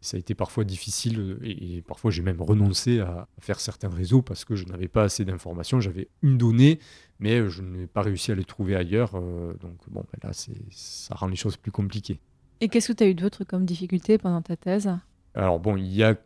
ça 0.00 0.16
a 0.16 0.20
été 0.20 0.34
parfois 0.34 0.64
difficile 0.64 1.38
et 1.42 1.82
parfois 1.82 2.10
j'ai 2.10 2.22
même 2.22 2.40
renoncé 2.40 3.00
à 3.00 3.26
faire 3.40 3.58
certains 3.58 3.88
réseaux 3.88 4.22
parce 4.22 4.44
que 4.46 4.54
je 4.54 4.64
n'avais 4.66 4.88
pas 4.88 5.02
assez 5.02 5.24
d'informations. 5.24 5.80
J'avais 5.80 6.08
une 6.22 6.38
donnée, 6.38 6.78
mais 7.20 7.40
euh, 7.40 7.48
je 7.48 7.62
n'ai 7.62 7.86
pas 7.86 8.02
réussi 8.02 8.32
à 8.32 8.34
les 8.34 8.44
trouver 8.44 8.76
ailleurs. 8.76 9.12
euh, 9.14 9.54
donc 9.60 9.76
bon, 9.88 10.04
là, 10.22 10.30
ça 10.32 11.14
rend 11.14 11.26
les 11.28 11.36
choses 11.36 11.56
plus 11.56 11.70
compliquées. 11.72 12.18
Et 12.60 12.68
qu'est-ce 12.68 12.88
que 12.88 12.92
tu 12.98 13.04
as 13.04 13.08
eu 13.08 13.14
d'autre 13.14 13.44
comme 13.44 13.64
difficulté 13.64 14.18
pendant 14.18 14.42
ta 14.42 14.56
thèse? 14.56 14.90
Alors 15.34 15.58
bon, 15.60 15.76
il 15.76 15.92
y 15.92 16.02
a 16.02 16.16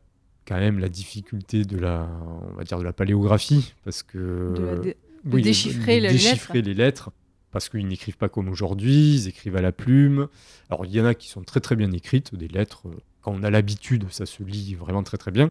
quand 0.47 0.59
même 0.59 0.79
la 0.79 0.89
difficulté 0.89 1.65
de 1.65 1.79
la, 1.79 2.09
on 2.51 2.55
va 2.55 2.65
dire 2.65 2.79
de 2.79 2.85
la 2.85 2.93
paléographie, 2.93 3.75
parce 3.85 4.03
que 4.03 4.55
De 4.57 4.63
la 4.65 4.77
dé- 4.77 4.97
de 5.25 5.35
oui, 5.37 5.43
déchiffrer 5.43 5.97
de 6.01 6.07
les 6.07 6.13
déchiffrer 6.13 6.63
les 6.63 6.75
lettres, 6.75 7.11
parce 7.51 7.69
qu'ils 7.69 7.87
n'écrivent 7.87 8.17
pas 8.19 8.29
comme 8.29 8.49
aujourd'hui, 8.49 9.15
ils 9.15 9.29
écrivent 9.29 9.57
à 9.57 9.63
la 9.63 9.73
plume. 9.73 10.29
Alors 10.71 10.85
il 10.87 10.93
y 10.93 11.01
en 11.01 11.05
a 11.07 11.15
qui 11.15 11.29
sont 11.29 11.43
très 11.43 11.61
très 11.61 11.77
bien 11.77 11.91
écrites, 11.93 12.35
des 12.35 12.49
lettres. 12.49 12.89
euh, 12.89 12.93
Quand 13.23 13.33
on 13.35 13.43
a 13.43 13.51
l'habitude, 13.51 14.05
ça 14.11 14.27
se 14.27 14.43
lit 14.43 14.75
vraiment 14.75 15.03
très 15.03 15.17
très 15.19 15.31
bien. 15.33 15.49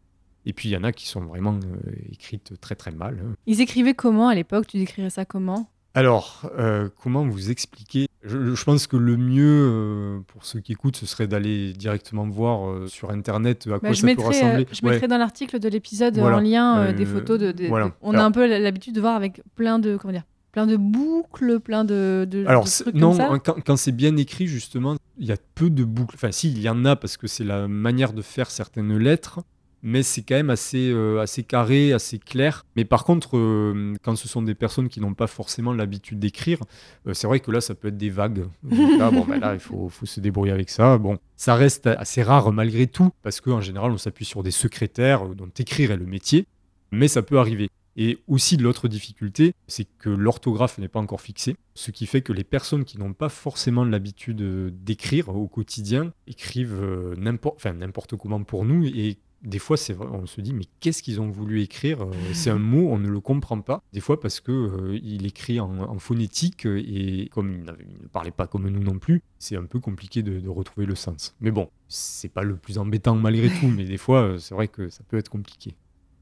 Et 0.48 0.52
puis 0.54 0.70
il 0.70 0.72
y 0.72 0.76
en 0.76 0.82
a 0.82 0.92
qui 0.92 1.06
sont 1.06 1.20
vraiment 1.20 1.54
euh, 1.54 1.90
écrites 2.10 2.54
très 2.60 2.74
très 2.74 2.90
mal. 2.90 3.18
hein. 3.22 3.34
Ils 3.46 3.60
écrivaient 3.60 3.92
comment 3.94 4.28
à 4.28 4.34
l'époque? 4.34 4.66
Tu 4.66 4.78
décrirais 4.78 5.10
ça 5.10 5.24
comment? 5.26 5.68
Alors, 5.94 6.48
euh, 6.58 6.88
comment 7.02 7.26
vous 7.26 7.50
expliquer? 7.50 8.06
Je, 8.22 8.54
je 8.54 8.64
pense 8.64 8.86
que 8.86 8.96
le 8.96 9.16
mieux 9.16 9.44
euh, 9.70 10.20
pour 10.28 10.44
ceux 10.44 10.60
qui 10.60 10.72
écoutent, 10.72 10.96
ce 10.96 11.06
serait 11.06 11.26
d'aller 11.26 11.72
directement 11.72 12.26
voir 12.28 12.68
euh, 12.68 12.86
sur 12.88 13.10
Internet 13.10 13.66
à 13.66 13.70
Bah, 13.70 13.78
quoi 13.80 13.92
je 13.92 13.96
ça 13.96 14.00
peut 14.02 14.06
mettrai, 14.06 14.24
euh, 14.24 14.28
rassembler. 14.28 14.66
je 14.72 14.86
Ouais. 14.86 14.92
mettrai 14.92 15.08
dans 15.08 15.18
l'article 15.18 15.58
de 15.58 15.68
l'épisode 15.68 16.16
Voilà. 16.18 16.36
en 16.36 16.40
lien 16.40 16.78
euh, 16.78 16.92
des 16.92 17.04
photos 17.06 17.38
de. 17.38 17.52
de- 17.52 17.66
voilà. 17.66 17.86
de- 17.86 17.92
on 18.02 18.14
a 18.14 18.22
un 18.24 18.30
peu 18.30 18.46
l'habitude 18.46 18.94
de 18.94 19.00
voir 19.00 19.16
avec 19.16 19.42
plein 19.54 19.78
de 19.78 19.96
comment 19.96 20.12
dire, 20.12 20.24
plein 20.52 20.66
de 20.66 20.76
boucles, 20.76 21.60
plein 21.60 21.84
de, 21.84 22.26
de, 22.30 22.44
Alors, 22.46 22.64
de 22.64 22.70
trucs 22.70 22.94
non, 22.94 23.08
comme 23.08 23.16
ça. 23.18 23.28
hein, 23.32 23.38
quand, 23.38 23.56
quand 23.64 23.76
c'est 23.76 23.92
bien 23.92 24.16
écrit, 24.16 24.46
justement, 24.46 24.96
il 25.18 25.26
y 25.26 25.32
a 25.32 25.36
peu 25.54 25.68
de 25.68 25.84
boucles. 25.84 26.14
Enfin, 26.14 26.32
si, 26.32 26.50
il 26.50 26.60
y 26.60 26.68
en 26.68 26.84
a 26.86 26.96
parce 26.96 27.16
que 27.16 27.26
c'est 27.26 27.44
la 27.44 27.66
manière 27.68 28.12
de 28.12 28.22
faire 28.22 28.50
certaines 28.50 28.96
lettres, 28.96 29.40
mais 29.82 30.02
c'est 30.02 30.22
quand 30.22 30.34
même 30.34 30.50
assez, 30.50 30.90
euh, 30.90 31.20
assez 31.20 31.42
carré, 31.42 31.92
assez 31.92 32.18
clair. 32.18 32.64
Mais 32.76 32.84
par 32.84 33.04
contre, 33.04 33.36
euh, 33.36 33.94
quand 34.02 34.16
ce 34.16 34.28
sont 34.28 34.42
des 34.42 34.54
personnes 34.54 34.88
qui 34.88 35.00
n'ont 35.00 35.14
pas 35.14 35.26
forcément 35.26 35.72
l'habitude 35.72 36.18
d'écrire, 36.18 36.58
euh, 37.06 37.14
c'est 37.14 37.26
vrai 37.26 37.40
que 37.40 37.50
là, 37.50 37.60
ça 37.60 37.74
peut 37.74 37.88
être 37.88 37.96
des 37.96 38.10
vagues. 38.10 38.46
Là, 38.70 39.10
bon, 39.12 39.24
ben 39.24 39.38
là, 39.38 39.54
il 39.54 39.60
faut, 39.60 39.88
faut 39.88 40.06
se 40.06 40.20
débrouiller 40.20 40.52
avec 40.52 40.70
ça. 40.70 40.98
Bon, 40.98 41.18
ça 41.36 41.54
reste 41.54 41.86
assez 41.86 42.22
rare 42.22 42.52
malgré 42.52 42.86
tout, 42.86 43.10
parce 43.22 43.40
qu'en 43.40 43.60
général, 43.60 43.92
on 43.92 43.98
s'appuie 43.98 44.24
sur 44.24 44.42
des 44.42 44.50
secrétaires 44.50 45.28
dont 45.28 45.50
écrire 45.58 45.92
est 45.92 45.96
le 45.96 46.06
métier, 46.06 46.46
mais 46.90 47.08
ça 47.08 47.22
peut 47.22 47.38
arriver. 47.38 47.70
Et 48.00 48.18
aussi, 48.28 48.56
l'autre 48.56 48.86
difficulté, 48.86 49.54
c'est 49.66 49.86
que 49.98 50.08
l'orthographe 50.08 50.78
n'est 50.78 50.86
pas 50.86 51.00
encore 51.00 51.20
fixée, 51.20 51.56
ce 51.74 51.90
qui 51.90 52.06
fait 52.06 52.22
que 52.22 52.32
les 52.32 52.44
personnes 52.44 52.84
qui 52.84 52.96
n'ont 52.96 53.12
pas 53.12 53.28
forcément 53.28 53.84
l'habitude 53.84 54.40
d'écrire 54.84 55.30
au 55.30 55.48
quotidien 55.48 56.12
écrivent 56.28 56.80
n'importe 57.16 57.56
enfin, 57.56 57.72
n'importe 57.72 58.14
comment 58.14 58.44
pour 58.44 58.64
nous. 58.64 58.86
Et 58.86 59.18
des 59.42 59.58
fois, 59.58 59.76
c'est 59.76 59.96
on 59.98 60.26
se 60.26 60.40
dit, 60.40 60.52
mais 60.52 60.64
qu'est-ce 60.80 61.02
qu'ils 61.02 61.20
ont 61.20 61.30
voulu 61.30 61.62
écrire 61.62 62.02
Euh, 62.02 62.12
C'est 62.32 62.50
un 62.50 62.58
mot, 62.58 62.88
on 62.90 62.98
ne 62.98 63.08
le 63.08 63.20
comprend 63.20 63.60
pas. 63.60 63.82
Des 63.92 64.00
fois, 64.00 64.18
parce 64.20 64.40
que 64.40 64.52
euh, 64.52 64.98
il 65.02 65.26
écrit 65.26 65.60
en, 65.60 65.98
phonétique 65.98 66.66
euh, 66.66 66.82
et 66.84 67.28
comme 67.32 67.52
il 67.52 67.64
ne 68.02 68.08
parlait 68.08 68.30
pas 68.32 68.46
comme 68.46 68.68
nous 68.68 68.82
non 68.82 68.98
plus, 68.98 69.22
c'est 69.38 69.56
un 69.56 69.64
peu 69.64 69.78
compliqué 69.78 70.22
de, 70.22 70.40
de 70.40 70.48
retrouver 70.48 70.86
le 70.86 70.94
sens. 70.94 71.36
Mais 71.40 71.50
bon, 71.50 71.68
c'est 71.88 72.32
pas 72.32 72.42
le 72.42 72.56
plus 72.56 72.78
embêtant 72.78 73.14
malgré 73.14 73.48
tout, 73.48 73.68
mais 73.68 73.84
des 73.84 73.96
fois, 73.96 74.22
euh, 74.22 74.38
c'est 74.38 74.54
vrai 74.54 74.68
que 74.68 74.88
ça 74.88 75.02
peut 75.08 75.16
être 75.16 75.30
compliqué. 75.30 75.74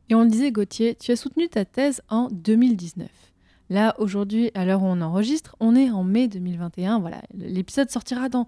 Et 0.09 0.15
on 0.15 0.23
le 0.23 0.31
disait, 0.31 0.53
Gauthier, 0.53 0.95
tu 0.95 1.11
as 1.11 1.17
soutenu 1.17 1.49
ta 1.49 1.65
thèse 1.65 2.03
en 2.09 2.29
2019. 2.31 3.09
Là, 3.69 3.97
aujourd'hui, 3.99 4.53
à 4.55 4.65
l'heure 4.65 4.83
où 4.83 4.87
on 4.87 5.01
enregistre, 5.01 5.57
on 5.59 5.75
est 5.75 5.91
en 5.91 6.05
mai 6.05 6.29
2021. 6.29 7.01
Voilà, 7.01 7.21
l'épisode 7.35 7.91
sortira 7.91 8.29
dans 8.29 8.47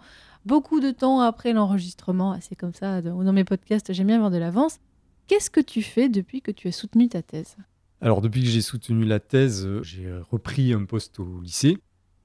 beaucoup 0.48 0.80
de 0.80 0.90
temps 0.90 1.20
après 1.20 1.52
l'enregistrement. 1.52 2.36
C'est 2.40 2.56
comme 2.56 2.74
ça, 2.74 3.02
dans 3.02 3.32
mes 3.32 3.44
podcasts, 3.44 3.92
j'aime 3.92 4.08
bien 4.08 4.16
avoir 4.16 4.30
de 4.30 4.38
l'avance. 4.38 4.80
Qu'est-ce 5.28 5.50
que 5.50 5.60
tu 5.60 5.82
fais 5.82 6.08
depuis 6.08 6.40
que 6.40 6.50
tu 6.50 6.68
as 6.68 6.72
soutenu 6.72 7.08
ta 7.08 7.22
thèse? 7.22 7.56
Alors, 8.00 8.22
depuis 8.22 8.42
que 8.42 8.48
j'ai 8.48 8.62
soutenu 8.62 9.04
la 9.04 9.20
thèse, 9.20 9.66
euh, 9.66 9.82
j'ai 9.82 10.06
euh, 10.06 10.22
repris 10.30 10.72
un 10.72 10.84
poste 10.84 11.20
au 11.20 11.40
lycée. 11.40 11.76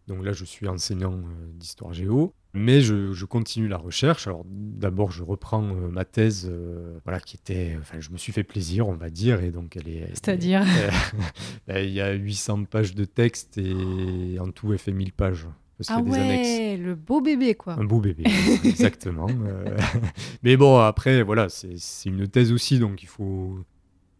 Donc 0.07 0.23
là, 0.23 0.31
je 0.31 0.45
suis 0.45 0.67
enseignant 0.67 1.13
euh, 1.13 1.51
d'histoire 1.53 1.93
géo, 1.93 2.33
mais 2.53 2.79
je, 2.79 3.12
je 3.12 3.25
continue 3.25 3.67
la 3.67 3.77
recherche. 3.77 4.27
Alors 4.27 4.45
d'abord, 4.45 5.12
je 5.12 5.23
reprends 5.23 5.62
ma 5.62 6.05
thèse, 6.05 6.49
euh, 6.49 6.99
voilà, 7.03 7.19
qui 7.19 7.36
était, 7.36 7.75
enfin, 7.79 7.99
je 7.99 8.09
me 8.12 8.17
suis 8.17 8.31
fait 8.31 8.43
plaisir, 8.43 8.88
on 8.88 8.95
va 8.95 9.09
dire, 9.09 9.41
et 9.41 9.51
donc 9.51 9.75
elle 9.75 9.89
est. 9.89 10.07
C'est-à-dire? 10.09 10.63
Ben, 11.67 11.79
Il 11.86 11.93
y 11.93 12.01
a 12.01 12.12
800 12.13 12.65
pages 12.65 12.95
de 12.95 13.05
texte 13.05 13.57
et 13.57 14.38
en 14.39 14.51
tout, 14.51 14.71
elle 14.71 14.79
fait 14.79 14.91
1000 14.91 15.13
pages. 15.13 15.47
Parce 15.77 15.89
Ah 15.89 15.95
annexes. 15.97 16.47
ouais, 16.59 16.77
le 16.77 16.95
beau 16.95 17.19
bébé, 17.21 17.55
quoi. 17.55 17.73
Un 17.73 17.83
beau 17.83 17.99
bébé, 17.99 18.23
exactement. 18.63 19.27
euh. 19.29 19.77
Mais 20.43 20.55
bon, 20.55 20.77
après, 20.79 21.23
voilà, 21.23 21.47
c'est 21.49 21.75
une 22.05 22.27
thèse 22.27 22.51
aussi, 22.51 22.79
donc 22.79 23.01
il 23.03 23.07
faut 23.07 23.57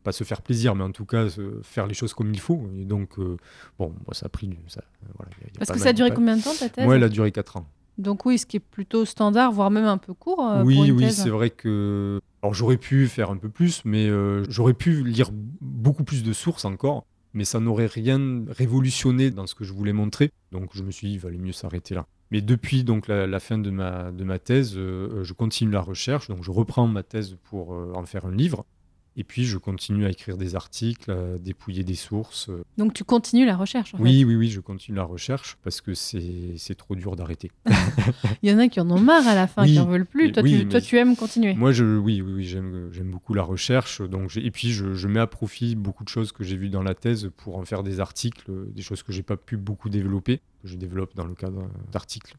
pas 0.04 0.12
se 0.12 0.24
faire 0.26 0.42
plaisir, 0.42 0.76
mais 0.76 0.84
en 0.84 0.92
tout 0.92 1.06
cas 1.06 1.28
faire 1.62 1.88
les 1.88 1.94
choses 1.94 2.14
comme 2.14 2.34
il 2.34 2.40
faut. 2.40 2.70
Et 2.78 2.84
donc, 2.84 3.18
euh, 3.20 3.38
bon, 3.80 3.90
moi, 4.06 4.14
ça 4.14 4.26
a 4.26 4.30
pris. 4.30 4.50
Ça, 4.68 4.82
voilà, 5.18 5.32
il 5.38 5.44
y 5.44 5.46
a- 5.46 5.48
il 5.48 5.54
y 5.54 5.56
a 5.56 5.60
Parce 5.60 5.72
que 5.72 5.80
ça 5.80 5.90
a 5.90 5.94
duré 5.94 6.12
combien 6.12 6.36
de 6.36 6.42
temps 6.44 6.54
ta 6.60 6.68
thèse 6.68 6.86
Ouais, 6.86 6.98
elle 6.98 7.04
a 7.04 7.10
duré 7.10 7.32
4 7.32 7.56
ans. 7.56 7.66
Donc 7.98 8.26
oui, 8.26 8.38
ce 8.40 8.46
qui 8.46 8.58
est 8.58 8.60
plutôt 8.60 9.06
standard, 9.06 9.52
voire 9.54 9.70
même 9.72 9.86
un 9.86 9.98
peu 10.00 10.14
court 10.14 10.46
euh, 10.46 10.64
oui, 10.64 10.76
pour 10.76 10.84
une 10.86 10.92
oui, 10.96 11.12
c'est 11.12 11.30
vrai 11.30 11.52
que. 11.52 12.20
Alors, 12.42 12.54
j'aurais 12.54 12.76
pu 12.76 13.08
faire 13.08 13.30
un 13.32 13.38
peu 13.38 13.48
plus, 13.48 13.86
mais 13.86 14.10
j'aurais 14.50 14.74
pu 14.74 15.04
lire 15.06 15.30
beaucoup 15.62 16.04
plus 16.04 16.24
de 16.24 16.34
sources 16.34 16.66
encore, 16.66 17.06
mais 17.34 17.46
ça 17.46 17.60
n'aurait 17.60 17.88
rien 17.88 18.46
révolutionné 18.48 19.32
dans 19.32 19.48
ce 19.48 19.56
que 19.56 19.64
je 19.64 19.74
voulais 19.74 19.94
montrer. 19.94 20.32
Donc, 20.52 20.72
je 20.74 20.84
me 20.84 20.92
suis 20.92 21.08
dit, 21.08 21.14
il 21.14 21.20
valait 21.20 21.38
mieux 21.38 21.52
s'arrêter 21.52 21.96
là. 21.96 22.06
Mais 22.32 22.42
depuis 22.42 22.84
donc 22.84 23.08
la, 23.08 23.40
fin 23.40 23.60
de 23.60 23.70
ma, 23.70 24.12
de 24.12 24.24
ma 24.24 24.40
thèse, 24.40 24.74
euh, 24.76 25.24
je 25.24 25.34
continue 25.34 25.72
la 25.72 25.82
recherche. 25.82 26.28
Donc, 26.28 26.44
je 26.44 26.52
reprends 26.52 26.88
ma 26.88 27.04
thèse 27.04 27.38
pour 27.44 27.74
euh, 27.74 27.94
en 27.96 28.06
faire 28.06 28.26
un 28.26 28.32
livre. 28.32 28.66
Et 29.16 29.24
puis, 29.24 29.46
je 29.46 29.60
continue 29.60 30.06
à 30.06 30.10
écrire 30.10 30.38
des 30.38 30.56
articles, 30.56 31.12
à 31.12 31.38
dépouiller 31.38 31.84
des 31.84 31.94
sources. 31.94 32.50
euh. 32.50 32.64
Donc 32.78 32.94
tu 32.94 33.04
continues 33.04 33.46
la 33.46 33.56
recherche. 33.56 33.94
En 33.94 34.00
Oui, 34.00 34.24
oui, 34.26 34.36
oui, 34.36 34.50
je 34.50 34.60
continue 34.60 34.98
la 34.98 35.04
recherche 35.04 35.58
parce 35.64 35.82
que 35.82 35.94
c'est 35.94 36.76
trop 36.76 36.96
dur 36.96 37.16
d'arrêter. 37.16 37.52
fait. 37.68 38.12
Il 38.42 38.50
y 38.50 38.54
en 38.54 38.58
a 38.58 38.68
qui 38.68 38.80
en 38.80 38.90
ont 38.90 39.00
marre 39.00 39.28
à 39.28 39.36
la 39.36 39.46
fin, 39.48 39.64
Oui, 39.64 39.74
qui 39.74 39.80
en 39.80 39.86
veulent 39.86 40.08
plus. 40.08 40.32
Toi, 40.32 40.42
oui, 40.42 40.62
tu, 40.62 40.68
toi, 40.68 40.82
tu 40.82 40.98
aimes 40.98 41.16
continuer. 41.16 41.54
Moi, 41.54 41.72
je, 41.72 41.86
oui, 41.86 42.22
oui, 42.22 42.34
oui, 42.34 42.44
j'aime, 42.44 42.90
beaucoup 43.04 43.36
la 43.36 43.44
recherche. 43.44 44.02
Donc 44.02 44.36
et 44.36 44.50
puis, 44.50 44.72
je, 44.72 44.96
je 44.96 45.08
mets 45.08 45.20
à 45.20 45.28
profit 45.28 45.76
beaucoup 45.76 46.04
de 46.04 46.10
choses 46.10 46.32
que 46.32 46.44
j'ai 46.44 46.58
vues 46.58 46.70
dans 46.70 46.84
la 46.84 46.96
thèse 46.96 47.30
pour 47.38 47.58
en 47.58 47.66
faire 47.66 47.84
des 47.84 48.00
articles, 48.00 48.50
euh, 48.50 48.72
des 48.74 48.82
choses 48.82 49.04
que 49.04 49.12
j'ai 49.12 49.24
pas 49.24 49.38
pu 49.38 49.58
beaucoup 49.58 49.90
développer, 49.90 50.38
que 50.64 50.68
je 50.68 50.76
développe 50.76 51.14
dans 51.16 51.26
le 51.26 51.36
cadre 51.36 51.60
euh, 51.60 51.92
d'articles. 51.92 52.36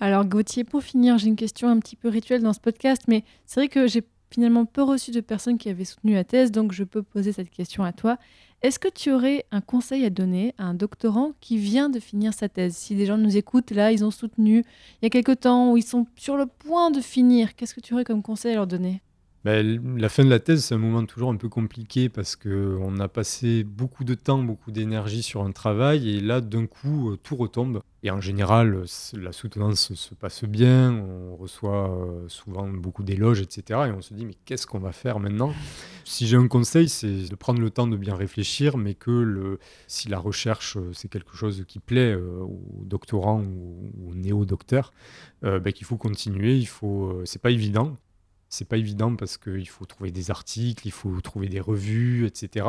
Alors 0.00 0.24
Gauthier, 0.24 0.64
pour 0.64 0.82
finir, 0.82 1.18
j'ai 1.18 1.26
une 1.28 1.36
question 1.36 1.68
un 1.68 1.78
petit 1.80 1.96
peu 1.96 2.08
rituelle 2.08 2.42
dans 2.42 2.52
ce 2.52 2.60
podcast, 2.60 3.02
mais 3.08 3.24
c'est 3.46 3.60
vrai 3.60 3.68
que 3.68 3.86
j'ai 3.88 4.04
finalement 4.30 4.64
peu 4.64 4.82
reçu 4.82 5.10
de 5.10 5.20
personnes 5.20 5.58
qui 5.58 5.68
avaient 5.68 5.84
soutenu 5.84 6.14
la 6.14 6.24
thèse, 6.24 6.52
donc 6.52 6.72
je 6.72 6.84
peux 6.84 7.02
poser 7.02 7.32
cette 7.32 7.50
question 7.50 7.84
à 7.84 7.92
toi. 7.92 8.18
Est-ce 8.62 8.78
que 8.78 8.88
tu 8.88 9.12
aurais 9.12 9.44
un 9.52 9.60
conseil 9.60 10.04
à 10.04 10.10
donner 10.10 10.54
à 10.58 10.64
un 10.64 10.74
doctorant 10.74 11.32
qui 11.40 11.58
vient 11.58 11.88
de 11.88 12.00
finir 12.00 12.34
sa 12.34 12.48
thèse? 12.48 12.76
Si 12.76 12.96
des 12.96 13.06
gens 13.06 13.16
nous 13.16 13.36
écoutent, 13.36 13.70
là, 13.70 13.92
ils 13.92 14.04
ont 14.04 14.10
soutenu 14.10 14.64
il 15.00 15.04
y 15.04 15.06
a 15.06 15.10
quelque 15.10 15.32
temps, 15.32 15.72
ou 15.72 15.76
ils 15.76 15.82
sont 15.82 16.06
sur 16.16 16.36
le 16.36 16.46
point 16.46 16.90
de 16.90 17.00
finir, 17.00 17.54
qu'est-ce 17.54 17.74
que 17.74 17.80
tu 17.80 17.94
aurais 17.94 18.04
comme 18.04 18.22
conseil 18.22 18.52
à 18.52 18.56
leur 18.56 18.66
donner? 18.66 19.00
Ben, 19.44 19.96
la 19.96 20.08
fin 20.08 20.24
de 20.24 20.30
la 20.30 20.40
thèse, 20.40 20.64
c'est 20.64 20.74
un 20.74 20.78
moment 20.78 21.04
toujours 21.04 21.30
un 21.30 21.36
peu 21.36 21.48
compliqué 21.48 22.08
parce 22.08 22.34
qu'on 22.34 22.98
a 22.98 23.06
passé 23.06 23.62
beaucoup 23.62 24.02
de 24.02 24.14
temps, 24.14 24.42
beaucoup 24.42 24.72
d'énergie 24.72 25.22
sur 25.22 25.44
un 25.44 25.52
travail 25.52 26.10
et 26.10 26.20
là, 26.20 26.40
d'un 26.40 26.66
coup, 26.66 27.12
euh, 27.12 27.16
tout 27.16 27.36
retombe. 27.36 27.80
Et 28.02 28.10
en 28.10 28.20
général, 28.20 28.84
la 29.12 29.32
soutenance 29.32 29.94
se 29.94 30.14
passe 30.14 30.44
bien, 30.44 30.92
on 30.92 31.36
reçoit 31.36 31.90
euh, 31.90 32.28
souvent 32.28 32.66
beaucoup 32.68 33.04
d'éloges, 33.04 33.40
etc. 33.40 33.80
Et 33.88 33.92
on 33.92 34.02
se 34.02 34.12
dit, 34.12 34.26
mais 34.26 34.34
qu'est-ce 34.44 34.66
qu'on 34.66 34.80
va 34.80 34.92
faire 34.92 35.20
maintenant? 35.20 35.52
Si 36.04 36.26
j'ai 36.26 36.36
un 36.36 36.48
conseil, 36.48 36.88
c'est 36.88 37.28
de 37.28 37.34
prendre 37.36 37.60
le 37.60 37.70
temps 37.70 37.86
de 37.86 37.96
bien 37.96 38.16
réfléchir, 38.16 38.76
mais 38.76 38.94
que 38.94 39.58
si 39.86 40.08
la 40.08 40.18
recherche, 40.18 40.76
euh, 40.76 40.90
c'est 40.92 41.08
quelque 41.08 41.36
chose 41.36 41.64
qui 41.68 41.78
plaît 41.78 42.14
aux 42.16 42.84
doctorants 42.84 43.42
ou 43.42 44.10
aux 44.10 44.14
néo-docteurs, 44.14 44.92
ben, 45.42 45.72
qu'il 45.72 45.86
faut 45.86 45.96
continuer. 45.96 46.56
Il 46.56 46.66
faut, 46.66 47.22
c'est 47.24 47.40
pas 47.40 47.50
évident. 47.50 47.96
C'est 48.48 48.66
pas 48.66 48.76
évident 48.78 49.14
parce 49.14 49.36
qu'il 49.36 49.68
faut 49.68 49.84
trouver 49.84 50.10
des 50.10 50.30
articles, 50.30 50.86
il 50.86 50.90
faut 50.90 51.20
trouver 51.20 51.48
des 51.48 51.60
revues, 51.60 52.26
etc. 52.26 52.66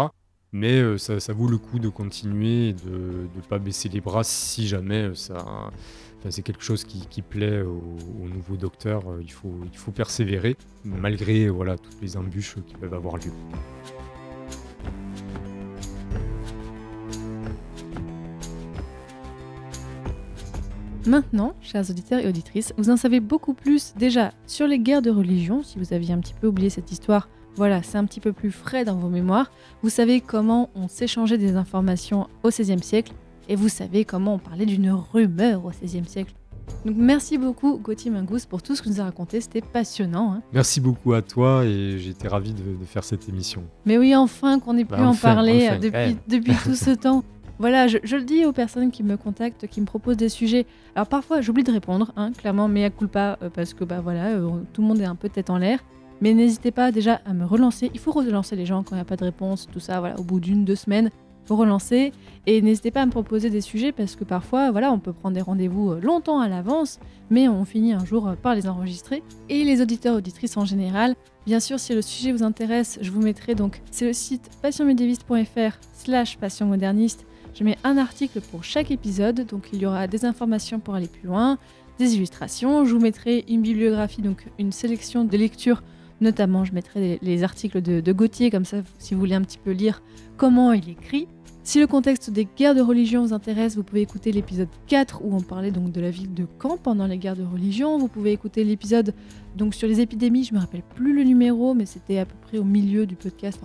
Mais 0.51 0.81
euh, 0.81 0.97
ça, 0.97 1.19
ça 1.19 1.31
vaut 1.31 1.47
le 1.47 1.57
coup 1.57 1.79
de 1.79 1.89
continuer 1.89 2.73
de 2.73 3.27
ne 3.35 3.41
pas 3.47 3.59
baisser 3.59 3.87
les 3.87 4.01
bras 4.01 4.23
si 4.23 4.67
jamais 4.67 5.03
euh, 5.03 5.13
ça, 5.13 5.37
enfin, 5.37 6.31
c'est 6.31 6.41
quelque 6.41 6.63
chose 6.63 6.83
qui, 6.83 7.21
plaît 7.21 7.61
aux, 7.61 7.97
aux 8.23 8.27
nouveaux 8.27 8.57
docteurs. 8.57 9.09
euh, 9.11 9.19
Il 9.21 9.31
faut, 9.31 9.53
il 9.71 9.77
faut 9.77 9.91
persévérer 9.91 10.57
malgré 10.83 11.49
voilà, 11.49 11.77
toutes 11.77 12.01
les 12.01 12.17
embûches 12.17 12.55
qui 12.65 12.73
peuvent 12.75 12.93
avoir 12.95 13.17
lieu. 13.17 13.31
Maintenant, 21.13 21.53
chers 21.59 21.89
auditeurs 21.89 22.19
et 22.19 22.27
auditrices, 22.27 22.71
vous 22.77 22.91
en 22.91 22.95
savez 22.95 23.19
beaucoup 23.19 23.55
plus 23.55 23.95
déjà 23.97 24.31
sur 24.45 24.67
les 24.67 24.77
guerres 24.77 25.01
de 25.01 25.09
religion, 25.09 25.63
si 25.63 25.79
vous 25.79 25.91
aviez 25.91 26.13
un 26.13 26.19
petit 26.19 26.35
peu 26.39 26.45
oublié 26.45 26.69
cette 26.69 26.91
histoire. 26.91 27.29
Voilà, 27.55 27.81
c'est 27.81 27.97
un 27.97 28.05
petit 28.05 28.19
peu 28.19 28.31
plus 28.31 28.51
frais 28.51 28.85
dans 28.85 28.95
vos 28.95 29.09
mémoires. 29.09 29.49
Vous 29.81 29.89
savez 29.89 30.21
comment 30.21 30.69
on 30.75 30.87
s'échangeait 30.87 31.39
des 31.39 31.55
informations 31.55 32.27
au 32.43 32.49
XVIe 32.49 32.83
siècle 32.83 33.13
et 33.47 33.55
vous 33.55 33.69
savez 33.69 34.05
comment 34.05 34.35
on 34.35 34.37
parlait 34.37 34.67
d'une 34.67 34.91
rumeur 34.91 35.65
au 35.65 35.71
XVIe 35.71 36.05
siècle. 36.05 36.35
Donc 36.85 36.95
merci 36.95 37.39
beaucoup 37.39 37.79
Gauthier 37.79 38.11
Mingous 38.11 38.41
pour 38.47 38.61
tout 38.61 38.75
ce 38.75 38.83
que 38.83 38.89
nous 38.89 39.01
a 39.01 39.05
raconté, 39.05 39.41
c'était 39.41 39.61
passionnant. 39.61 40.33
hein. 40.33 40.41
Merci 40.53 40.79
beaucoup 40.79 41.13
à 41.13 41.23
toi 41.23 41.65
et 41.65 41.97
j'étais 41.97 42.27
ravi 42.27 42.53
de, 42.53 42.61
de 42.79 42.85
faire 42.85 43.03
cette 43.03 43.27
émission. 43.27 43.63
Mais 43.85 43.97
oui, 43.97 44.15
enfin 44.15 44.59
qu'on 44.59 44.77
ait 44.77 44.85
pu 44.85 44.91
Bah, 44.91 45.01
en 45.01 45.07
enfin, 45.07 45.33
parler 45.33 45.65
enfin, 45.65 45.75
euh, 45.77 45.79
depuis, 45.79 45.97
ouais. 45.97 46.15
depuis 46.27 46.53
tout 46.63 46.75
ce 46.75 46.91
temps. 46.95 47.23
Voilà, 47.59 47.87
je, 47.87 47.97
le 47.97 48.23
dis 48.23 48.45
aux 48.45 48.53
personnes 48.53 48.89
qui 48.89 49.03
me 49.03 49.17
contactent, 49.17 49.67
qui 49.67 49.81
me 49.81 49.85
proposent 49.85 50.15
des 50.15 50.29
sujets. 50.29 50.65
Alors 50.95 51.07
parfois, 51.07 51.41
j'oublie 51.41 51.63
de 51.63 51.71
répondre, 51.73 52.13
hein, 52.15 52.31
clairement, 52.31 52.69
mais 52.69 52.85
à 52.85 52.89
culpa, 52.89 53.37
euh, 53.41 53.49
parce 53.49 53.73
que 53.73 53.83
bah 53.83 53.99
voilà, 54.01 54.27
euh, 54.27 54.49
tout 54.71 54.81
le 54.81 54.87
monde 54.87 55.01
est 55.01 55.05
un 55.05 55.15
peu 55.15 55.27
tête 55.27 55.49
en 55.49 55.57
l'air. 55.57 55.79
Mais 56.21 56.33
n'hésitez 56.33 56.71
pas 56.71 56.91
déjà 56.93 57.19
à 57.25 57.33
me 57.33 57.45
relancer. 57.45 57.91
Il 57.93 57.99
faut 57.99 58.11
relancer 58.11 58.55
les 58.55 58.65
gens 58.65 58.83
quand 58.83 58.91
il 58.91 58.95
n'y 58.95 59.01
a 59.01 59.05
pas 59.05 59.17
de 59.17 59.25
réponse, 59.25 59.67
tout 59.71 59.81
ça. 59.81 59.99
Voilà, 59.99 60.17
au 60.17 60.23
bout 60.23 60.39
d'une, 60.39 60.63
deux 60.63 60.75
semaines, 60.75 61.09
faut 61.45 61.57
relancer. 61.57 62.13
Et 62.45 62.61
n'hésitez 62.61 62.91
pas 62.91 63.01
à 63.01 63.05
me 63.05 63.11
proposer 63.11 63.49
des 63.49 63.61
sujets 63.61 63.91
parce 63.91 64.15
que 64.15 64.23
parfois, 64.23 64.71
voilà, 64.71 64.93
on 64.93 64.99
peut 64.99 65.13
prendre 65.13 65.35
des 65.35 65.41
rendez-vous 65.41 65.91
euh, 65.91 65.99
longtemps 65.99 66.39
à 66.39 66.47
l'avance, 66.47 66.99
mais 67.29 67.49
on 67.49 67.65
finit 67.65 67.91
un 67.91 68.05
jour 68.05 68.35
par 68.41 68.55
les 68.55 68.69
enregistrer. 68.69 69.21
Et 69.49 69.65
les 69.65 69.81
auditeurs 69.81 70.15
auditrices 70.15 70.55
en 70.55 70.63
général, 70.63 71.15
Bien 71.49 71.59
sûr, 71.59 71.79
si 71.79 71.95
le 71.95 72.03
sujet 72.03 72.31
vous 72.31 72.43
intéresse, 72.43 72.99
je 73.01 73.09
vous 73.09 73.21
mettrai 73.21 73.55
donc, 73.55 73.81
c'est 73.89 74.05
le 74.05 74.13
site 74.13 74.51
passionmédiéviste.fr 74.61 75.79
slash 75.93 76.37
passionmoderniste. 76.37 77.25
Je 77.59 77.65
mets 77.65 77.77
un 77.83 77.97
article 77.97 78.39
pour 78.39 78.63
chaque 78.63 78.89
épisode, 78.89 79.45
donc 79.45 79.67
il 79.73 79.81
y 79.81 79.85
aura 79.85 80.07
des 80.07 80.23
informations 80.23 80.79
pour 80.79 80.95
aller 80.95 81.09
plus 81.09 81.27
loin, 81.27 81.57
des 81.97 82.15
illustrations. 82.15 82.85
Je 82.85 82.93
vous 82.93 83.01
mettrai 83.01 83.43
une 83.49 83.61
bibliographie, 83.61 84.21
donc 84.21 84.45
une 84.57 84.71
sélection 84.71 85.25
de 85.25 85.35
lectures. 85.35 85.83
Notamment, 86.21 86.63
je 86.63 86.73
mettrai 86.73 87.01
les, 87.01 87.19
les 87.21 87.43
articles 87.43 87.81
de, 87.81 88.11
Gauthier, 88.13 88.49
comme 88.49 88.63
ça, 88.63 88.77
si 88.97 89.13
vous 89.13 89.19
voulez 89.19 89.35
un 89.35 89.41
petit 89.41 89.57
peu 89.57 89.71
lire 89.71 90.01
comment 90.37 90.71
il 90.71 90.87
écrit. 90.89 91.27
Si 91.63 91.81
le 91.81 91.87
contexte 91.87 92.29
des 92.29 92.47
guerres 92.57 92.75
de 92.75 92.81
religion 92.81 93.25
vous 93.25 93.33
intéresse, 93.33 93.75
vous 93.75 93.83
pouvez 93.83 94.01
écouter 94.01 94.31
l'épisode 94.31 94.69
4 94.87 95.21
où 95.25 95.35
on 95.35 95.41
parlait 95.41 95.71
donc 95.71 95.91
de 95.91 95.99
la 95.99 96.11
ville 96.11 96.33
de 96.33 96.47
Caen 96.61 96.77
pendant 96.77 97.07
les 97.07 97.17
guerres 97.17 97.35
de 97.35 97.43
religion. 97.43 97.97
Vous 97.97 98.07
pouvez 98.07 98.31
écouter 98.31 98.63
l'épisode 98.63 99.13
donc 99.57 99.75
sur 99.75 99.89
les 99.89 99.99
épidémies, 99.99 100.45
je 100.45 100.53
me 100.53 100.59
rappelle 100.59 100.83
plus 100.95 101.13
le 101.13 101.23
numéro, 101.23 101.73
mais 101.73 101.85
c'était 101.85 102.19
à 102.19 102.25
peu 102.25 102.35
près 102.41 102.57
au 102.57 102.63
milieu 102.63 103.05
du 103.05 103.15
podcast. 103.15 103.59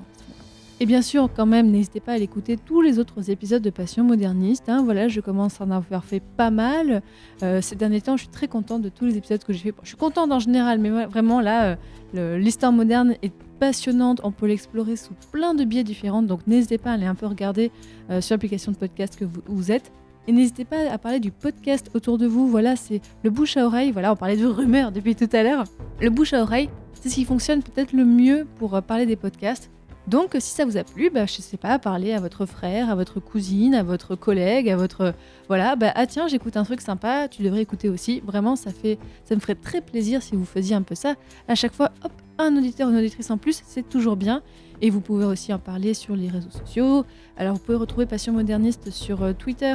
Et 0.81 0.87
bien 0.87 1.03
sûr, 1.03 1.31
quand 1.35 1.47
même, 1.47 1.71
n'hésitez 1.71 2.01
pas 2.01 2.13
à 2.13 2.15
aller 2.17 2.25
écouter 2.25 2.57
tous 2.57 2.83
les 2.83 2.99
autres 2.99 3.31
épisodes 3.31 3.63
de 3.63 3.71
Passion 3.71 4.03
moderniste. 4.03 4.69
hein. 4.69 4.83
Voilà, 4.83 5.07
je 5.07 5.21
commence 5.21 5.61
à 5.61 5.65
en 5.65 5.71
avoir 5.71 6.05
fait 6.05 6.21
pas 6.21 6.51
mal. 6.51 7.01
Euh, 7.45 7.61
ces 7.63 7.77
derniers 7.77 8.01
temps, 8.01 8.17
je 8.17 8.23
suis 8.23 8.33
très 8.33 8.49
contente 8.49 8.83
de 8.83 8.89
tous 8.89 9.05
les 9.05 9.17
épisodes 9.17 9.43
que 9.43 9.53
j'ai 9.53 9.61
fait. 9.61 9.75
Je 9.83 9.89
suis 9.89 9.97
contente 9.97 10.33
en 10.33 10.41
général, 10.41 10.81
mais 10.81 10.91
vraiment 11.07 11.41
là, 11.41 11.77
euh, 12.17 12.39
l'histoire 12.39 12.73
moderne 12.73 13.15
est 13.23 13.33
passionnante. 13.61 14.21
On 14.25 14.33
peut 14.33 14.47
l'explorer 14.47 14.97
sous 14.97 15.15
plein 15.31 15.55
de 15.55 15.65
biais 15.65 15.85
différents. 15.85 16.23
Donc 16.23 16.41
n'hésitez 16.49 16.77
pas 16.79 16.91
à 16.91 16.95
aller 16.95 17.07
un 17.07 17.15
peu 17.15 17.27
regarder 17.27 17.71
euh, 18.11 18.21
sur 18.21 18.35
l'application 18.35 18.73
de 18.73 18.77
podcast 18.77 19.17
que 19.17 19.25
vous, 19.25 19.43
vous 19.47 19.71
êtes. 19.71 19.93
Et 20.27 20.33
n'hésitez 20.33 20.65
pas 20.65 20.91
à 20.91 20.99
parler 20.99 21.21
du 21.21 21.31
podcast 21.31 21.89
autour 21.95 22.19
de 22.19 22.27
vous. 22.27 22.49
Voilà, 22.49 22.75
c'est 22.75 23.01
le 23.23 23.31
bouche 23.31 23.57
à 23.57 23.65
oreille. 23.65 23.93
Voilà, 23.93 24.13
on 24.13 24.17
parlait 24.17 24.37
de 24.37 24.47
rumeurs 24.47 24.91
depuis 24.91 25.15
tout 25.15 25.29
à 25.33 25.45
l'heure. 25.45 25.65
Le 26.01 26.11
bouche 26.11 26.33
à 26.33 26.43
oreille, 26.43 26.69
c'est 26.95 27.11
ce 27.11 27.15
qui 27.15 27.25
fonctionne 27.25 27.63
peut-être 27.63 27.93
le 27.93 28.05
mieux 28.05 28.45
pour 28.59 28.83
parler 28.83 29.07
des 29.07 29.17
podcasts. 29.17 29.71
Donc, 30.07 30.37
si 30.39 30.51
ça 30.51 30.65
vous 30.65 30.77
a 30.77 30.85
plu, 30.85 31.09
bah, 31.11 31.25
je 31.27 31.41
sais 31.41 31.57
pas, 31.57 31.79
parlez 31.79 32.13
à 32.13 32.21
votre 32.21 32.45
frère, 32.45 32.91
à 32.91 32.95
votre 32.95 33.21
cousine, 33.21 33.75
à 33.75 33.83
votre 33.83 34.17
collègue, 34.17 34.69
à 34.69 34.77
votre 34.77 35.15
voilà, 35.49 35.77
bah 35.77 35.93
ah 35.95 36.07
tiens, 36.07 36.27
j'écoute 36.27 36.57
un 36.57 36.65
truc 36.65 36.81
sympa, 36.81 37.29
tu 37.29 37.43
devrais 37.43 37.63
écouter 37.63 37.89
aussi. 37.89 38.21
Vraiment, 38.21 38.57
ça 38.57 38.71
fait, 38.71 38.99
ça 39.25 39.35
me 39.35 39.41
ferait 39.41 39.55
très 39.55 39.81
plaisir 39.81 40.23
si 40.23 40.37
vous 40.37 40.45
faisiez 40.45 40.75
un 40.75 40.83
peu 40.83 40.95
ça. 40.95 41.15
À 41.49 41.55
chaque 41.55 41.75
fois, 41.75 41.91
hop, 42.03 42.13
un 42.39 42.57
auditeur, 42.57 42.89
une 42.91 42.97
auditrice 42.97 43.31
en 43.31 43.37
plus, 43.37 43.63
c'est 43.67 43.89
toujours 43.89 44.17
bien. 44.17 44.43
Et 44.81 44.91
vous 44.91 45.01
pouvez 45.01 45.25
aussi 45.25 45.53
en 45.53 45.59
parler 45.59 45.95
sur 45.95 46.17
les 46.17 46.29
réseaux 46.29 46.51
sociaux. 46.51 47.05
Alors, 47.37 47.55
vous 47.55 47.61
pouvez 47.61 47.77
retrouver 47.77 48.07
Passion 48.07 48.33
Moderniste 48.33 48.91
sur 48.91 49.23
euh, 49.23 49.33
Twitter 49.33 49.75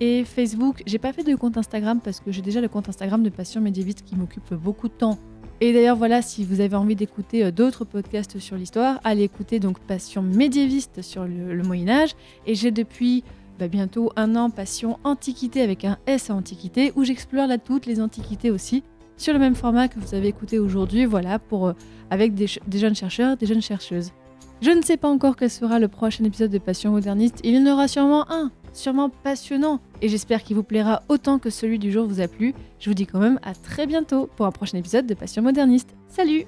et 0.00 0.24
Facebook. 0.24 0.82
J'ai 0.86 0.98
pas 0.98 1.12
fait 1.12 1.24
de 1.24 1.34
compte 1.34 1.56
Instagram 1.56 2.00
parce 2.02 2.20
que 2.20 2.30
j'ai 2.32 2.42
déjà 2.42 2.60
le 2.60 2.68
compte 2.68 2.88
Instagram 2.88 3.22
de 3.22 3.30
Passion 3.30 3.60
Médiéviste 3.60 4.04
qui 4.04 4.16
m'occupe 4.16 4.54
beaucoup 4.54 4.88
de 4.88 4.94
temps. 4.94 5.18
Et 5.60 5.72
d'ailleurs, 5.72 5.96
voilà, 5.96 6.22
si 6.22 6.44
vous 6.44 6.60
avez 6.60 6.76
envie 6.76 6.94
d'écouter 6.94 7.44
euh, 7.44 7.50
d'autres 7.50 7.84
podcasts 7.84 8.38
sur 8.38 8.56
l'histoire, 8.56 9.00
allez 9.02 9.24
écouter 9.24 9.58
donc 9.58 9.80
Passion 9.80 10.22
médiéviste 10.22 11.02
sur 11.02 11.24
le, 11.24 11.62
Moyen 11.62 11.88
Âge. 11.88 12.14
Et 12.46 12.54
j'ai 12.54 12.70
depuis 12.70 13.24
bah, 13.58 13.66
bientôt 13.66 14.12
un 14.14 14.36
an 14.36 14.50
Passion 14.50 14.98
Antiquité 15.02 15.60
avec 15.60 15.84
un 15.84 15.98
S 16.06 16.30
à 16.30 16.34
Antiquité, 16.34 16.92
où 16.94 17.02
j'explore 17.02 17.48
là 17.48 17.58
toutes 17.58 17.86
les 17.86 18.00
antiquités 18.00 18.52
aussi, 18.52 18.84
sur 19.16 19.32
le 19.32 19.40
même 19.40 19.56
format 19.56 19.88
que 19.88 19.98
vous 19.98 20.14
avez 20.14 20.28
écouté 20.28 20.60
aujourd'hui, 20.60 21.06
voilà, 21.06 21.40
pour 21.40 21.66
euh, 21.66 21.72
avec 22.10 22.34
des 22.34 22.46
jeunes 22.46 22.94
chercheurs, 22.94 23.36
des 23.36 23.46
jeunes 23.46 23.62
chercheuses. 23.62 24.12
Je 24.60 24.70
ne 24.70 24.82
sais 24.82 24.96
pas 24.96 25.08
encore 25.08 25.36
quel 25.36 25.50
sera 25.50 25.78
le 25.78 25.88
prochain 25.88 26.24
épisode 26.24 26.50
de 26.50 26.58
Passion 26.58 26.92
moderniste, 26.92 27.40
il 27.42 27.54
y 27.54 27.58
en 27.58 27.72
aura 27.72 27.86
sûrement 27.86 28.30
un, 28.30 28.50
sûrement 28.78 29.10
passionnant, 29.10 29.80
et 30.00 30.08
j'espère 30.08 30.42
qu'il 30.42 30.56
vous 30.56 30.62
plaira 30.62 31.02
autant 31.08 31.38
que 31.38 31.50
celui 31.50 31.78
du 31.78 31.92
jour 31.92 32.06
vous 32.06 32.20
a 32.20 32.28
plu. 32.28 32.54
Je 32.78 32.88
vous 32.88 32.94
dis 32.94 33.06
quand 33.06 33.18
même 33.18 33.38
à 33.42 33.54
très 33.54 33.86
bientôt 33.86 34.30
pour 34.36 34.46
un 34.46 34.52
prochain 34.52 34.78
épisode 34.78 35.06
de 35.06 35.14
Passion 35.14 35.42
moderniste. 35.42 35.90
Salut 36.08 36.46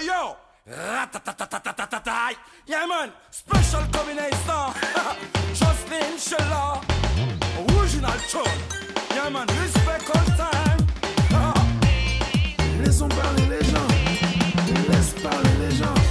Yo! 0.00 0.36
Yeah, 2.66 2.86
man! 2.86 3.10
Special 3.30 3.82
combination! 3.92 4.72
Jocelyn 5.52 6.18
Sheila! 6.18 6.80
Original! 7.76 8.12
Respect 9.46 10.04
time! 10.36 10.73
Laissons 12.94 13.08
parler 13.08 13.42
les 13.50 13.64
gens. 13.64 14.88
Laisse 14.88 15.14
parler 15.20 15.50
les 15.68 15.74
gens. 15.74 16.03